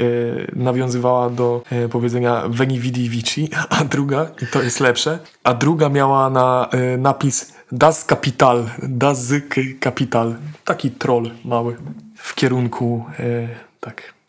nawiązywała 0.55 1.29
do 1.29 1.61
powiedzenia 1.91 2.43
Veni 2.49 2.79
Vidi 2.79 3.09
Vici, 3.09 3.49
a 3.69 3.83
druga, 3.83 4.27
i 4.41 4.47
to 4.47 4.61
jest 4.61 4.79
lepsze, 4.79 5.19
a 5.43 5.53
druga 5.53 5.89
miała 5.89 6.29
na 6.29 6.69
napis 6.97 7.53
Das 7.71 8.05
Kapital, 8.05 8.69
Das 8.83 9.33
Kapital. 9.79 10.35
Taki 10.65 10.91
troll 10.91 11.31
mały 11.45 11.77
w 12.15 12.35
kierunku, 12.35 13.05
tak. 13.79 14.20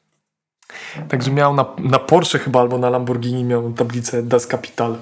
Także 1.08 1.30
miał 1.30 1.54
na, 1.54 1.66
na 1.78 1.98
Porsche 1.98 2.38
chyba 2.38 2.60
albo 2.60 2.78
na 2.78 2.90
Lamborghini 2.90 3.44
miał 3.44 3.72
tablicę 3.72 4.22
Das 4.22 4.46
Kapital. 4.46 4.98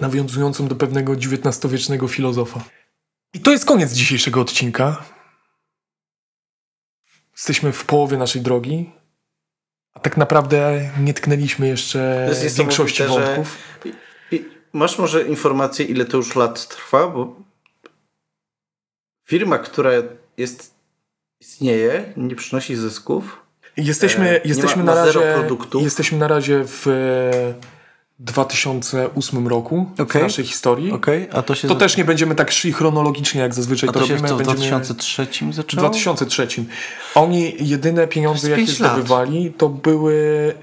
Nawiązującą 0.00 0.68
do 0.68 0.76
pewnego 0.76 1.12
XIX-wiecznego 1.12 2.08
filozofa. 2.08 2.60
I 3.34 3.40
to 3.40 3.50
jest 3.50 3.64
koniec 3.64 3.92
dzisiejszego 3.92 4.40
odcinka. 4.40 5.04
Jesteśmy 7.32 7.72
w 7.72 7.84
połowie 7.84 8.16
naszej 8.16 8.42
drogi. 8.42 8.92
A 9.94 10.00
tak 10.00 10.16
naprawdę 10.16 10.90
nie 11.00 11.14
tknęliśmy 11.14 11.68
jeszcze 11.68 12.28
jest 12.42 12.58
większości 12.58 13.02
że- 13.02 13.08
wątków. 13.08 13.58
I 14.30 14.44
masz 14.72 14.98
może 14.98 15.22
informację, 15.22 15.86
ile 15.86 16.04
to 16.04 16.16
już 16.16 16.36
lat 16.36 16.68
trwa? 16.68 17.08
Bo 17.08 17.36
firma, 19.26 19.58
która 19.58 19.90
jest, 20.36 20.74
istnieje, 21.40 22.12
nie 22.16 22.36
przynosi 22.36 22.76
zysków. 22.76 23.46
Jesteśmy, 23.76 24.30
E, 24.30 24.40
jesteśmy, 24.44 24.84
ma- 24.84 24.94
na 24.94 25.04
razie, 25.04 25.20
jesteśmy 25.80 26.18
na 26.18 26.28
razie 26.28 26.64
w 26.66 26.86
e, 26.86 27.70
2008 28.18 29.48
roku 29.48 29.86
w 29.96 30.00
Okej. 30.00 30.22
naszej 30.22 30.44
historii. 30.44 30.92
Okej, 30.92 31.28
a 31.32 31.42
to 31.42 31.54
się, 31.54 31.68
To 31.68 31.74
też 31.74 31.96
nie 31.96 32.04
będziemy 32.04 32.34
tak 32.34 32.50
szli 32.50 32.72
chronologicznie, 32.72 33.40
jak 33.40 33.54
zazwyczaj 33.54 33.88
a 33.88 33.92
to 33.92 34.00
to 34.00 34.06
się 34.06 34.14
robimy. 34.14 34.28
w, 34.28 34.32
w 34.32 34.36
Będziemy 34.36 34.56
2003 34.70 35.26
w 35.50 35.54
zaczęło? 35.54 35.80
2003. 35.82 36.48
Oni 37.14 37.54
jedyne 37.60 38.06
pieniądze, 38.08 38.50
jakie 38.50 38.62
lat. 38.62 38.70
zdobywali, 38.70 39.52
to 39.58 39.68
były, 39.68 40.14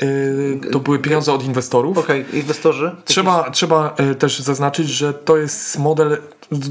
y, 0.03 0.59
to 0.71 0.79
były 0.79 0.99
pieniądze 0.99 1.33
od 1.33 1.43
inwestorów. 1.45 1.97
Okej, 1.97 2.25
inwestorzy? 2.33 2.95
Trzeba, 3.05 3.51
trzeba 3.51 3.95
też 4.19 4.39
zaznaczyć, 4.39 4.89
że 4.89 5.13
to 5.13 5.37
jest 5.37 5.79
model 5.79 6.17
w- 6.51 6.69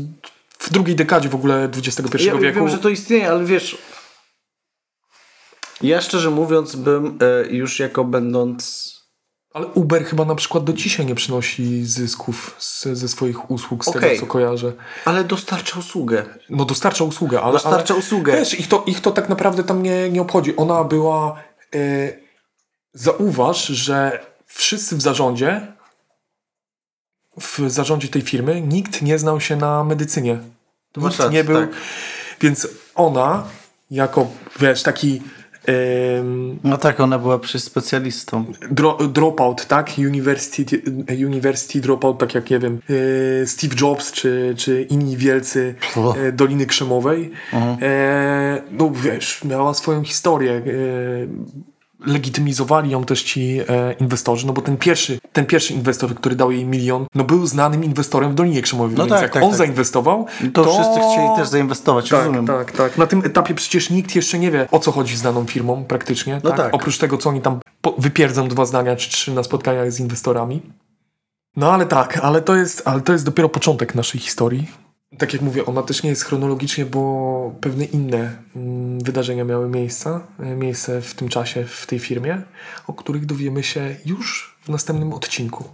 w 0.58 0.72
drugiej 0.72 0.96
dekadzie 0.96 1.28
w 1.28 1.34
ogóle 1.34 1.64
XXI 1.76 2.24
Ja 2.26 2.34
wieku. 2.36 2.58
wiem, 2.58 2.68
że 2.68 2.78
to 2.78 2.88
istnieje, 2.88 3.30
ale 3.30 3.44
wiesz... 3.44 3.78
Ja 5.82 6.00
szczerze 6.00 6.30
mówiąc 6.30 6.76
bym 6.76 7.18
e, 7.20 7.46
już 7.46 7.80
jako 7.80 8.04
będąc... 8.04 8.96
Ale 9.54 9.66
Uber 9.66 10.04
chyba 10.04 10.24
na 10.24 10.34
przykład 10.34 10.64
do 10.64 10.72
dzisiaj 10.72 11.06
nie 11.06 11.14
przynosi 11.14 11.84
zysków 11.84 12.56
z, 12.58 12.84
ze 12.84 13.08
swoich 13.08 13.50
usług, 13.50 13.84
z 13.84 13.88
Okej. 13.88 14.00
tego 14.02 14.20
co 14.20 14.26
kojarzę. 14.26 14.72
Ale 15.04 15.24
dostarcza 15.24 15.78
usługę. 15.78 16.24
No 16.50 16.64
dostarcza 16.64 17.04
usługę, 17.04 17.40
ale... 17.42 17.52
Dostarcza 17.52 17.94
ale, 17.94 18.02
usługę. 18.02 18.32
Wiesz, 18.32 18.60
ich 18.60 18.68
to, 18.68 18.84
ich 18.86 19.00
to 19.00 19.10
tak 19.10 19.28
naprawdę 19.28 19.64
tam 19.64 19.82
nie, 19.82 20.10
nie 20.10 20.22
obchodzi. 20.22 20.56
Ona 20.56 20.84
była... 20.84 21.42
Y, 21.74 22.26
zauważ, 22.92 23.66
że 23.66 24.26
wszyscy 24.46 24.96
w 24.96 25.02
zarządzie 25.02 25.76
w 27.40 27.60
zarządzie 27.66 28.08
tej 28.08 28.22
firmy 28.22 28.60
nikt 28.60 29.02
nie 29.02 29.18
znał 29.18 29.40
się 29.40 29.56
na 29.56 29.84
medycynie. 29.84 30.38
masz 30.96 31.18
Nikt 31.18 31.32
nie 31.32 31.44
był... 31.44 31.56
tak. 31.56 31.70
Więc 32.40 32.68
ona, 32.94 33.44
jako, 33.90 34.26
wiesz, 34.60 34.82
taki... 34.82 35.22
No 36.64 36.76
tak, 36.76 37.00
ona 37.00 37.18
była 37.18 37.38
przy 37.38 37.60
specjalistą. 37.60 38.44
dro, 38.70 38.98
dropout, 39.08 39.66
tak? 39.66 39.90
University, 39.98 40.82
university 41.26 41.80
dropout, 41.80 42.18
tak 42.18 42.34
jak 42.34 42.50
nie 42.50 42.58
wiem, 42.58 42.80
e, 43.42 43.46
Steve 43.46 43.74
Jobs 43.80 44.12
czy, 44.12 44.54
czy 44.56 44.82
inni 44.82 45.16
wielcy 45.16 45.74
e, 46.16 46.32
Doliny 46.32 46.66
Krzemowej. 46.66 47.30
E, 47.82 48.62
no 48.70 48.90
wiesz, 48.90 49.44
miała 49.44 49.74
swoją 49.74 50.04
historię. 50.04 50.62
Legitymizowali 52.06 52.90
ją 52.90 53.04
też 53.04 53.22
ci 53.22 53.60
e, 53.68 53.92
inwestorzy, 53.92 54.46
no 54.46 54.52
bo 54.52 54.62
ten 54.62 54.76
pierwszy, 54.76 55.18
ten 55.32 55.46
pierwszy 55.46 55.74
inwestor, 55.74 56.14
który 56.14 56.36
dał 56.36 56.50
jej 56.52 56.64
milion, 56.64 57.06
no 57.14 57.24
był 57.24 57.46
znanym 57.46 57.84
inwestorem 57.84 58.32
w 58.32 58.34
Dolinie 58.34 58.62
Krzemowej, 58.62 58.96
No 58.96 59.02
więc 59.04 59.12
tak, 59.12 59.22
jak 59.22 59.32
tak, 59.32 59.42
on 59.42 59.48
tak. 59.48 59.58
zainwestował, 59.58 60.26
To, 60.52 60.64
wszyscy 60.64 61.00
chcieli 61.00 61.28
też 61.36 61.48
zainwestować, 61.48 62.08
tak, 62.08 62.18
rozumiem. 62.18 62.46
tak, 62.46 62.72
tak. 62.72 62.98
Na 62.98 63.06
tym 63.06 63.22
etapie 63.24 63.54
przecież 63.54 63.90
nikt 63.90 64.16
jeszcze 64.16 64.38
nie 64.38 64.50
wie, 64.50 64.68
o 64.70 64.78
co 64.78 64.92
chodzi 64.92 65.16
z 65.16 65.22
daną 65.22 65.46
firmą 65.46 65.84
praktycznie. 65.84 66.40
No 66.44 66.50
tak? 66.50 66.58
tak. 66.58 66.74
Oprócz 66.74 66.98
tego, 66.98 67.18
co 67.18 67.30
oni 67.30 67.40
tam 67.40 67.60
wypierdzą 67.98 68.48
dwa 68.48 68.66
zdania 68.66 68.96
czy 68.96 69.10
trzy 69.10 69.32
na 69.32 69.42
spotkaniach 69.42 69.92
z 69.92 70.00
inwestorami. 70.00 70.62
No 71.56 71.72
ale 71.72 71.86
tak, 71.86 72.18
ale 72.22 72.42
to 72.42 72.56
jest, 72.56 72.82
ale 72.84 73.00
to 73.00 73.12
jest 73.12 73.24
dopiero 73.24 73.48
początek 73.48 73.94
naszej 73.94 74.20
historii. 74.20 74.70
Tak 75.18 75.32
jak 75.32 75.42
mówię, 75.42 75.66
ona 75.66 75.82
też 75.82 76.02
nie 76.02 76.10
jest 76.10 76.24
chronologicznie, 76.24 76.86
bo 76.86 77.54
pewne 77.60 77.84
inne 77.84 78.36
mm, 78.56 79.00
wydarzenia 79.00 79.44
miały 79.44 79.68
miejsca, 79.68 80.26
e, 80.40 80.56
miejsce 80.56 81.02
w 81.02 81.14
tym 81.14 81.28
czasie 81.28 81.64
w 81.64 81.86
tej 81.86 81.98
firmie, 81.98 82.42
o 82.86 82.92
których 82.92 83.26
dowiemy 83.26 83.62
się 83.62 83.96
już 84.06 84.56
w 84.62 84.68
następnym 84.68 85.12
odcinku. 85.12 85.64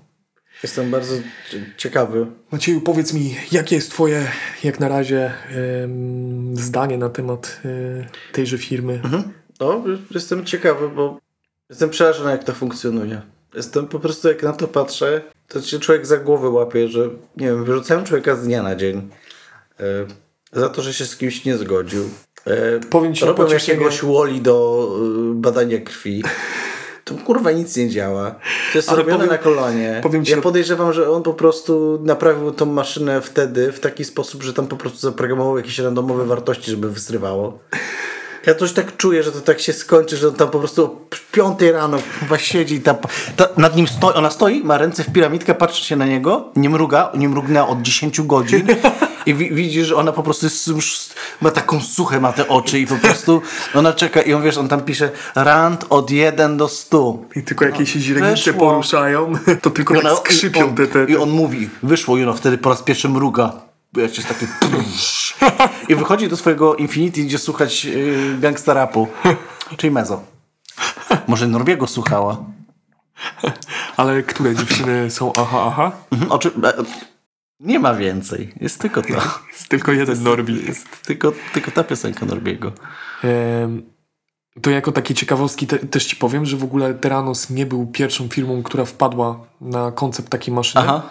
Jestem 0.63 0.91
bardzo 0.91 1.15
cie- 1.51 1.75
ciekawy. 1.77 2.27
Macieju, 2.51 2.81
powiedz 2.81 3.13
mi, 3.13 3.35
jakie 3.53 3.77
jest 3.77 3.91
Twoje, 3.91 4.27
jak 4.65 4.81
na 4.81 4.89
razie, 4.89 5.33
zdanie 6.55 6.99
na 6.99 7.09
temat 7.09 7.61
e, 7.65 8.33
tejże 8.33 8.59
firmy? 8.59 9.01
No, 9.61 9.85
jestem 10.11 10.45
ciekawy, 10.45 10.89
bo 10.89 11.19
jestem 11.71 11.91
przerażony, 11.91 12.31
jak 12.31 12.45
to 12.45 12.53
funkcjonuje. 12.55 13.23
Jestem 13.55 13.87
po 13.87 14.01
prostu, 14.01 14.29
jak 14.29 14.43
na 14.43 14.53
to 14.53 14.69
patrzę, 14.69 15.23
to 15.49 15.63
się 15.63 15.79
człowiek 15.79 16.07
za 16.07 16.17
głowę 16.17 16.49
łapie, 16.49 16.89
że 16.89 17.09
nie 17.37 17.47
wiem, 17.47 17.65
wyrzucają 17.65 18.05
człowieka 18.05 18.37
z 18.37 18.45
dnia 18.45 18.63
na 18.63 18.77
dzień 18.77 19.09
za 20.53 20.69
to, 20.69 20.83
że 20.83 20.95
się 20.95 21.07
z 21.07 21.17
kimś 21.17 21.45
nie 21.45 21.57
zgodził. 21.57 22.03
E, 22.47 22.81
Powiem 22.91 23.15
ci 23.15 23.25
robią 23.25 23.47
jakiegoś 23.49 24.01
woli 24.03 24.41
do 24.41 24.89
e, 25.31 25.35
badania 25.35 25.79
krwi. 25.81 26.23
To 27.05 27.15
kurwa 27.15 27.51
nic 27.53 27.77
nie 27.77 27.89
działa. 27.91 28.31
To 28.73 28.79
jest 28.79 28.89
Ale 28.89 28.99
robione 28.99 29.17
powiem- 29.19 29.31
na 29.33 29.39
kolanie. 29.39 30.01
powiem 30.03 30.25
ci 30.25 30.33
ja 30.33 30.41
podejrzewam, 30.41 30.93
że 30.93 31.11
on 31.11 31.23
po 31.23 31.35
prostu 31.35 31.99
naprawił 32.03 32.51
tą 32.51 32.67
maszynę 32.67 33.21
wtedy 33.21 33.73
w 33.73 33.81
taki 33.81 34.05
sposób, 34.05 34.43
że 34.43 34.53
tam 34.53 34.67
po 34.67 34.77
prostu 34.77 34.99
zaprogramował 34.99 35.57
jakieś 35.57 35.79
randomowe 35.79 36.25
wartości, 36.27 36.71
żeby 36.71 36.91
wysrywało. 36.91 37.59
Ja 38.47 38.55
coś 38.55 38.73
tak 38.73 38.97
czuję, 38.97 39.23
że 39.23 39.33
to 39.33 39.41
tak 39.41 39.61
się 39.61 39.73
skończy, 39.73 40.17
że 40.17 40.29
on 40.29 40.35
tam 40.35 40.51
po 40.51 40.59
prostu 40.59 40.85
o 40.85 40.97
piątej 41.33 41.73
rano 41.73 41.99
chyba 42.21 42.39
siedzi 42.39 42.75
i 42.75 42.81
tam, 42.81 42.97
ta, 43.37 43.49
nad 43.57 43.77
nim 43.77 43.89
stoi, 43.89 44.15
ona 44.15 44.31
stoi, 44.31 44.65
ma 44.65 44.79
ręce 44.79 45.05
w 45.05 45.13
piramidkę, 45.13 45.55
patrzy 45.55 45.85
się 45.85 45.97
na 45.97 46.07
niego, 46.07 46.51
nie 46.57 46.71
mruga, 46.71 47.13
nie 47.15 47.29
mrugnęła 47.29 47.69
od 47.69 47.83
10 47.83 48.21
godzin 48.23 48.67
i 49.27 49.35
wi, 49.35 49.55
widzi, 49.55 49.85
że 49.85 49.97
ona 49.97 50.13
po 50.13 50.23
prostu 50.23 50.47
jest 50.47 50.67
już, 50.67 51.01
ma 51.41 51.51
taką 51.51 51.81
suchę, 51.81 52.21
ma 52.21 52.33
te 52.33 52.49
oczy 52.49 52.79
i 52.79 52.87
po 52.87 52.97
prostu 52.97 53.43
ona 53.75 53.93
czeka 53.93 54.23
i 54.23 54.33
on 54.33 54.43
wiesz, 54.43 54.57
on 54.59 54.69
tam 54.69 54.81
pisze 54.81 55.11
rand 55.35 55.85
od 55.91 56.11
1 56.11 56.57
do 56.57 56.69
100. 56.69 57.19
I 57.37 57.43
tylko 57.43 57.65
jakieś 57.65 57.93
źrenice 57.93 58.31
weszło. 58.31 58.53
poruszają, 58.71 59.33
to 59.63 59.71
tylko 59.71 59.95
I 59.95 59.97
tak 59.97 60.07
ona- 60.07 60.17
skrzypią 60.17 60.65
on, 60.69 60.75
te, 60.75 60.87
te, 60.87 61.05
I 61.05 61.17
on 61.17 61.31
mówi, 61.31 61.71
wyszło 61.83 62.19
i 62.19 62.27
wtedy 62.37 62.59
po 62.59 62.71
raz 62.71 62.83
pierwszy 62.83 63.09
mruga. 63.09 63.53
Wiesz, 63.95 64.17
jest 64.17 64.29
taki 64.29 64.47
I 65.89 65.95
wychodzi 65.95 66.29
do 66.29 66.37
swojego 66.37 66.75
Infinity, 66.75 67.23
gdzie 67.23 67.39
słuchać 67.39 67.85
yy, 67.85 68.37
gangsta 68.41 68.75
rapu. 68.75 69.09
Czyli 69.77 69.91
Mezo. 69.91 70.23
Może 71.27 71.47
Norbiego 71.49 71.87
słuchała. 71.87 72.37
Ale 73.97 74.23
które 74.23 74.55
dziewczyny 74.55 75.11
są 75.11 75.33
aha, 75.37 75.65
aha? 75.67 75.93
Mhm, 76.13 76.33
Oczy... 76.33 76.51
Nie 77.63 77.79
ma 77.79 77.95
więcej. 77.95 78.53
Jest 78.61 78.81
tylko 78.81 79.03
to. 79.03 79.09
Jest 79.53 79.69
tylko 79.69 79.93
jeden 79.93 80.23
Norbi. 80.23 80.67
Jest 80.67 81.03
tylko, 81.07 81.33
tylko 81.55 81.71
ta 81.71 81.85
piosenka 81.85 82.27
Norbiego. 82.27 82.73
To 84.63 84.71
jako 84.71 84.93
takie 84.93 85.15
ciekawostki 85.15 85.67
te, 85.67 85.79
też 85.79 86.07
ci 86.07 86.17
powiem, 86.17 86.47
że 86.47 86.57
w 86.57 86.65
ogóle 86.65 86.95
Teranos 86.95 87.51
nie 87.51 87.67
był 87.67 87.87
pierwszą 87.87 88.29
firmą, 88.29 88.63
która 88.63 88.85
wpadła 88.85 89.47
na 89.61 89.93
koncept 89.93 90.29
takiej 90.29 90.55
maszyny. 90.55 90.85
Aha. 90.85 91.03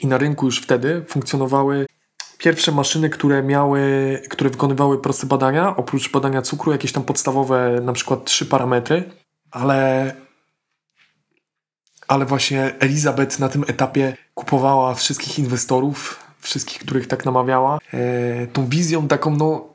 I 0.00 0.06
na 0.06 0.18
rynku 0.18 0.46
już 0.46 0.60
wtedy 0.60 1.04
funkcjonowały 1.08 1.86
pierwsze 2.38 2.72
maszyny, 2.72 3.10
które 3.10 3.42
miały, 3.42 3.82
które 4.30 4.50
wykonywały 4.50 5.00
proste 5.00 5.26
badania, 5.26 5.76
oprócz 5.76 6.10
badania 6.10 6.42
cukru, 6.42 6.72
jakieś 6.72 6.92
tam 6.92 7.02
podstawowe, 7.02 7.80
na 7.84 7.92
przykład 7.92 8.24
trzy 8.24 8.46
parametry, 8.46 9.10
ale 9.50 10.14
ale 12.08 12.24
właśnie 12.26 12.74
Elizabeth 12.78 13.38
na 13.38 13.48
tym 13.48 13.64
etapie 13.68 14.16
kupowała 14.34 14.94
wszystkich 14.94 15.38
inwestorów, 15.38 16.18
wszystkich, 16.40 16.78
których 16.78 17.06
tak 17.06 17.24
namawiała, 17.24 17.78
e, 17.94 18.46
tą 18.46 18.66
wizją 18.66 19.08
taką, 19.08 19.36
no, 19.36 19.74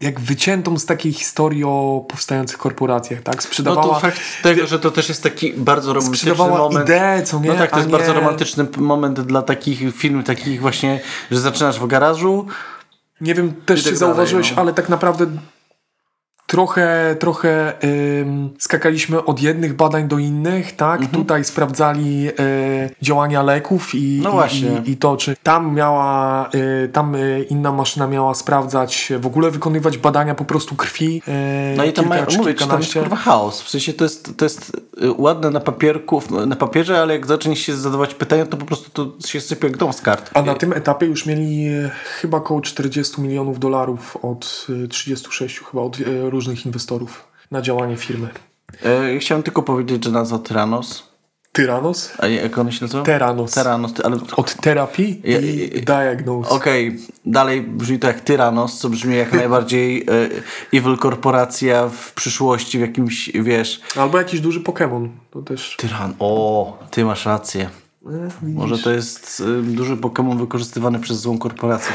jak 0.00 0.20
wyciętą 0.20 0.78
z 0.78 0.86
takiej 0.86 1.12
historii 1.12 1.64
o 1.64 2.04
powstających 2.08 2.58
korporacjach, 2.58 3.22
tak? 3.22 3.36
No 3.36 3.42
Sprzedawała, 3.42 3.94
to 3.94 4.00
fakt 4.00 4.20
tego, 4.42 4.66
że 4.66 4.78
to 4.78 4.90
też 4.90 5.08
jest 5.08 5.22
taki 5.22 5.52
bardzo 5.52 5.92
romantyczny 5.92 6.16
sprzedawała 6.30 6.58
moment. 6.58 6.88
ideę, 6.88 7.22
co 7.22 7.40
nie? 7.40 7.48
No 7.48 7.54
tak, 7.54 7.70
to 7.70 7.76
jest 7.76 7.88
nie- 7.88 7.96
bardzo 7.96 8.12
romantyczny 8.12 8.66
moment 8.76 9.20
dla 9.20 9.42
takich 9.42 9.94
film, 9.96 10.22
takich 10.22 10.60
właśnie, 10.60 11.00
że 11.30 11.40
zaczynasz 11.40 11.80
w 11.80 11.86
garażu, 11.86 12.46
Nie 13.20 13.34
wiem, 13.34 13.54
też 13.66 13.80
I 13.80 13.84
tak 13.84 13.92
czy 13.92 13.98
zauważyłeś, 13.98 14.46
dalej, 14.46 14.56
no. 14.56 14.62
ale 14.62 14.72
tak 14.74 14.88
naprawdę 14.88 15.26
trochę, 16.54 17.16
trochę 17.18 17.72
skakaliśmy 18.58 19.24
od 19.24 19.42
jednych 19.42 19.76
badań 19.76 20.08
do 20.08 20.18
innych, 20.18 20.76
tak? 20.76 21.00
Mhm. 21.00 21.22
Tutaj 21.22 21.44
sprawdzali 21.44 22.28
y, 22.28 22.34
działania 23.02 23.42
leków 23.42 23.94
i, 23.94 24.20
No 24.22 24.46
i, 24.46 24.90
i, 24.90 24.96
to, 24.96 25.16
czy 25.16 25.36
tam 25.42 25.74
miała, 25.74 26.48
y, 26.54 26.88
tam 26.88 27.14
y, 27.14 27.46
inna 27.50 27.72
maszyna 27.72 28.06
miała 28.06 28.34
sprawdzać, 28.34 29.12
w 29.18 29.26
ogóle 29.26 29.50
wykonywać 29.50 29.98
badania 29.98 30.34
po 30.34 30.44
prostu 30.44 30.74
krwi. 30.74 31.22
No 31.76 31.84
i 31.84 31.92
tam 31.92 32.04
kilka 32.04 32.26
czy 32.26 32.38
mówię, 32.38 32.54
tam 32.54 32.80
jest 32.80 32.92
kurwa 32.92 33.16
chaos. 33.16 33.62
W 33.62 33.68
sensie 33.68 33.92
to 33.92 34.04
jest, 34.04 34.36
to 34.36 34.44
jest 34.44 34.72
y, 35.02 35.12
ładne 35.18 35.50
na 35.50 35.60
papierku, 35.60 36.22
na 36.46 36.56
papierze, 36.56 37.00
ale 37.02 37.14
jak 37.14 37.26
zaczniesz 37.26 37.58
się 37.58 37.76
zadawać 37.76 38.14
pytania, 38.14 38.46
to 38.46 38.56
po 38.56 38.66
prostu 38.66 38.90
to 38.90 39.28
się 39.28 39.40
sypie 39.40 39.66
jak 39.68 39.76
dom 39.76 39.92
z 39.92 40.00
kart. 40.00 40.30
A 40.34 40.42
na 40.42 40.54
tym 40.54 40.72
etapie 40.72 41.06
już 41.06 41.26
mieli 41.26 41.66
e, 41.68 41.90
chyba 42.04 42.38
około 42.38 42.60
40 42.60 43.20
milionów 43.20 43.58
dolarów 43.58 44.16
od 44.22 44.66
e, 44.84 44.88
36 44.88 45.60
chyba 45.60 45.82
od 45.82 45.98
e, 46.00 46.30
różnych 46.44 46.66
inwestorów 46.66 47.24
na 47.50 47.62
działanie 47.62 47.96
firmy. 47.96 48.28
E, 48.84 49.18
Chciałem 49.18 49.42
tylko 49.42 49.62
powiedzieć, 49.62 50.04
że 50.04 50.10
nazwa 50.10 50.38
Tyrannos, 50.38 51.08
Tyrannos? 51.52 52.12
a 52.18 52.26
jak 52.26 52.58
one 52.58 52.72
się 52.72 52.84
nazywa? 52.84 53.02
Tyrannos, 53.04 53.54
ty- 53.94 54.04
ale 54.04 54.16
Od 54.36 54.54
terapii 54.54 55.22
i 55.24 55.80
diagnose. 55.80 56.50
Okej, 56.50 56.98
dalej 57.26 57.62
brzmi 57.62 57.98
to 57.98 58.06
jak 58.06 58.20
Tyrannos, 58.20 58.78
co 58.78 58.88
brzmi 58.88 59.16
jak 59.16 59.32
najbardziej 59.32 60.02
e, 60.72 60.78
evil 60.78 60.96
korporacja 60.96 61.88
w 61.88 62.12
przyszłości, 62.12 62.78
w 62.78 62.80
jakimś, 62.80 63.30
wiesz... 63.34 63.80
Albo 63.96 64.18
jakiś 64.18 64.40
duży 64.40 64.60
Pokémon. 64.60 65.08
To 65.30 65.42
też. 65.42 65.76
Tyran, 65.78 66.14
o, 66.18 66.78
ty 66.90 67.04
masz 67.04 67.26
rację. 67.26 67.70
Może 68.42 68.78
to 68.78 68.90
jest 68.90 69.40
y, 69.40 69.62
duży 69.62 69.96
Pokémon 69.96 70.38
wykorzystywany 70.38 70.98
przez 70.98 71.20
złą 71.20 71.38
korporację. 71.38 71.92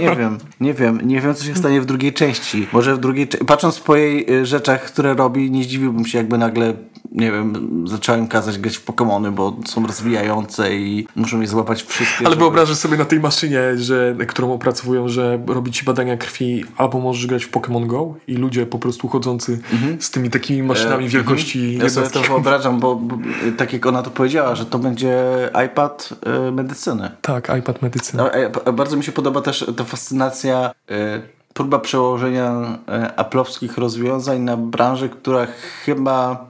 Nie 0.00 0.16
wiem, 0.16 0.38
nie 0.60 0.74
wiem, 0.74 1.00
nie 1.04 1.20
wiem 1.20 1.34
co 1.34 1.44
się 1.44 1.54
stanie 1.54 1.80
w 1.80 1.86
drugiej 1.86 2.12
części. 2.12 2.66
Może 2.72 2.94
w 2.94 2.98
drugiej 2.98 3.26
patrząc 3.26 3.80
po 3.80 3.96
jej 3.96 4.32
y, 4.34 4.46
rzeczach, 4.46 4.84
które 4.84 5.14
robi, 5.14 5.50
nie 5.50 5.64
zdziwiłbym 5.64 6.06
się 6.06 6.18
jakby 6.18 6.38
nagle, 6.38 6.74
nie 7.12 7.32
wiem, 7.32 7.54
zacząłem 7.88 8.28
kazać 8.28 8.58
grać 8.58 8.76
w 8.76 8.84
Pokémony, 8.86 9.30
bo 9.30 9.56
są 9.66 9.86
rozwijające 9.86 10.74
i 10.74 11.06
muszą 11.16 11.40
je 11.40 11.46
złapać 11.46 11.82
wszystkie. 11.82 12.18
Ale 12.20 12.30
żeby- 12.30 12.40
wyobrażasz 12.40 12.76
sobie 12.76 12.96
na 12.96 13.04
tej 13.04 13.20
maszynie, 13.20 13.60
że, 13.76 14.16
którą 14.28 14.52
opracowują, 14.52 15.08
że 15.08 15.38
robi 15.46 15.72
ci 15.72 15.84
badania 15.84 16.16
krwi, 16.16 16.64
albo 16.76 17.00
możesz 17.00 17.26
grać 17.26 17.44
w 17.44 17.50
Pokémon 17.50 17.86
Go 17.86 18.14
i 18.26 18.34
ludzie 18.34 18.66
po 18.66 18.78
prostu 18.78 19.08
chodzący 19.08 19.58
z 20.00 20.10
tymi 20.10 20.30
takimi 20.30 20.62
maszynami 20.62 21.08
wielkości 21.08 21.58
Mhm. 21.60 21.82
Ja 21.82 21.88
sobie 21.90 22.06
to 22.10 22.20
wyobrażam, 22.20 22.80
bo, 22.80 22.96
bo 22.96 23.16
y, 23.48 23.52
tak 23.52 23.72
jak 23.72 23.86
ona 23.86 24.02
to 24.02 24.10
powiedziała, 24.10 24.54
że 24.54 24.66
to 24.66 24.78
będzie 24.78 25.18
iPad 25.66 26.08
y, 26.48 26.52
medycyny. 26.52 27.10
Tak, 27.22 27.52
iPad 27.58 27.82
medycyny. 27.82 28.22
No, 28.22 28.32
e, 28.32 28.50
p- 28.50 28.72
bardzo 28.72 28.96
mi 28.96 29.04
się 29.04 29.12
podoba 29.12 29.40
też 29.40 29.64
ta 29.76 29.84
fascynacja, 29.84 30.70
e, 30.90 31.22
próba 31.54 31.78
przełożenia 31.78 32.78
e, 32.88 33.18
aplowskich 33.18 33.78
rozwiązań 33.78 34.40
na 34.40 34.56
branżę, 34.56 35.08
która 35.08 35.46
chyba 35.84 36.49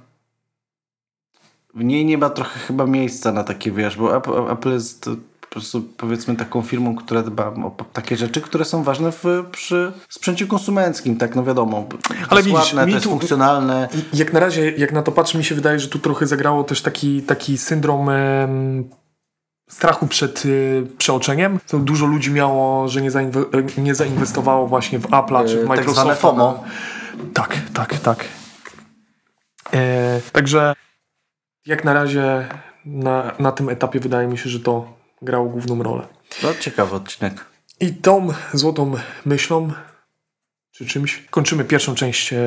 w 1.74 1.84
niej 1.84 2.04
nie 2.04 2.18
ma 2.18 2.30
trochę 2.30 2.60
chyba 2.60 2.86
miejsca 2.86 3.32
na 3.32 3.44
takie, 3.44 3.70
wiesz, 3.72 3.96
bo 3.96 4.16
Apple, 4.16 4.52
Apple 4.52 4.72
jest 4.72 5.10
po 5.40 5.46
prostu 5.54 5.82
powiedzmy 5.82 6.36
taką 6.36 6.62
firmą, 6.62 6.96
która 6.96 7.22
dba 7.22 7.46
o 7.48 7.74
takie 7.92 8.16
rzeczy, 8.16 8.40
które 8.40 8.64
są 8.64 8.82
ważne 8.82 9.12
w, 9.12 9.24
przy 9.52 9.92
sprzęcie 10.08 10.46
konsumenckim, 10.46 11.16
tak, 11.16 11.36
no 11.36 11.44
wiadomo. 11.44 11.84
Ale 12.28 12.42
widzisz, 12.42 12.74
ładne, 12.74 12.86
mi 12.86 13.00
tu- 13.00 13.08
funkcjonalne. 13.10 13.88
Jak 14.14 14.32
na 14.32 14.40
razie, 14.40 14.70
jak 14.70 14.92
na 14.92 15.02
to 15.02 15.12
patrzę, 15.12 15.38
mi 15.38 15.44
się 15.44 15.54
wydaje, 15.54 15.80
że 15.80 15.88
tu 15.88 15.98
trochę 15.98 16.26
zagrało 16.26 16.64
też 16.64 16.82
taki, 16.82 17.22
taki 17.22 17.58
syndrom 17.58 18.08
em, 18.10 18.90
strachu 19.68 20.06
przed 20.06 20.44
y, 20.46 20.86
przeoczeniem. 20.98 21.58
To 21.66 21.78
dużo 21.78 22.06
ludzi 22.06 22.30
miało, 22.30 22.88
że 22.88 23.02
nie, 23.02 23.10
zainwe- 23.10 23.78
nie 23.82 23.94
zainwestowało 23.94 24.66
właśnie 24.66 24.98
w 24.98 25.06
Apple'a 25.06 25.46
czy 25.48 25.54
w 25.54 25.58
E, 25.58 25.60
tak 25.60 25.68
Microsofta. 25.68 26.02
zwane 26.02 26.16
FOMO. 26.16 26.64
Tak, 27.34 27.56
tak, 27.74 27.98
tak. 27.98 28.24
E, 29.74 30.20
także 30.32 30.74
jak 31.70 31.84
na 31.84 31.92
razie 31.92 32.48
na, 32.84 33.32
na 33.38 33.52
tym 33.52 33.68
etapie 33.68 34.00
wydaje 34.00 34.28
mi 34.28 34.38
się, 34.38 34.50
że 34.50 34.60
to 34.60 34.96
grało 35.22 35.48
główną 35.48 35.82
rolę. 35.82 36.06
No, 36.42 36.54
ciekawy 36.60 36.96
odcinek. 36.96 37.44
I 37.80 37.94
tą 37.94 38.28
złotą 38.52 38.94
myślą, 39.24 39.72
czy 40.72 40.86
czymś, 40.86 41.26
kończymy 41.30 41.64
pierwszą 41.64 41.94
część 41.94 42.32
e, 42.32 42.38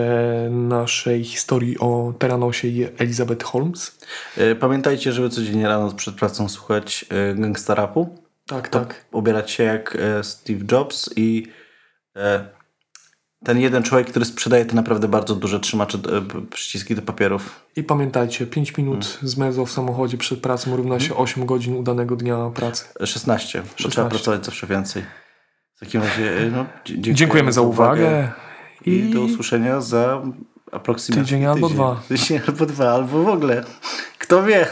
naszej 0.51 1.23
historii 1.23 1.79
o 1.79 2.13
Teranosie 2.19 2.67
i 2.67 2.87
Elizabeth 2.97 3.45
Holmes. 3.45 3.97
E, 4.37 4.55
Pamiętajcie, 4.55 5.11
żeby 5.11 5.29
codziennie 5.29 5.67
rano 5.67 5.91
przed 5.91 6.15
pracą 6.15 6.49
słuchać 6.49 7.05
e, 7.09 7.35
gangsta 7.35 7.75
rapu. 7.75 8.17
Tak, 8.47 8.67
to 8.67 8.79
tak. 8.79 9.05
ubierać 9.11 9.51
się 9.51 9.63
jak 9.63 9.97
Steve 10.21 10.65
Jobs 10.71 11.09
i 11.15 11.47
ten 13.43 13.59
jeden 13.59 13.83
człowiek, 13.83 14.07
który 14.09 14.25
sprzedaje 14.25 14.65
te 14.65 14.75
naprawdę 14.75 15.07
bardzo 15.07 15.35
duże 15.35 15.59
trzymacze, 15.59 15.97
przyciski 16.49 16.95
do 16.95 17.01
papierów. 17.01 17.59
I 17.75 17.83
pamiętajcie, 17.83 18.47
5 18.47 18.77
minut 18.77 19.05
Hmm. 19.05 19.27
z 19.29 19.37
mezo 19.37 19.65
w 19.65 19.71
samochodzie 19.71 20.17
przed 20.17 20.39
pracą 20.41 20.75
równa 20.75 20.99
się 20.99 21.15
8 21.15 21.45
godzin 21.45 21.75
udanego 21.75 22.15
dnia 22.15 22.49
pracy. 22.55 22.85
E, 23.01 23.07
16, 23.07 23.59
bo 23.61 23.67
16. 23.67 23.89
trzeba 23.89 24.09
pracować 24.09 24.45
zawsze 24.45 24.67
więcej. 24.67 25.03
W 25.75 25.79
takim 25.79 26.01
razie 26.01 26.37
e, 26.37 26.49
no, 26.49 26.65
dziękujemy, 26.85 27.15
Dziękujemy 27.15 27.51
za 27.51 27.61
uwagę. 27.61 28.31
i, 28.85 28.91
I 28.91 29.09
do 29.13 29.21
usłyszenia 29.21 29.81
za 29.81 30.21
aproksymację 30.71 31.23
tydzień 31.23 31.45
albo 31.45 31.69
dwa. 31.69 32.01
Tydzień 32.07 32.39
albo 32.47 32.65
dwa, 32.65 32.91
albo 32.91 33.23
w 33.23 33.27
ogóle. 33.27 33.63
Kto 34.19 34.43
wie? 34.43 34.67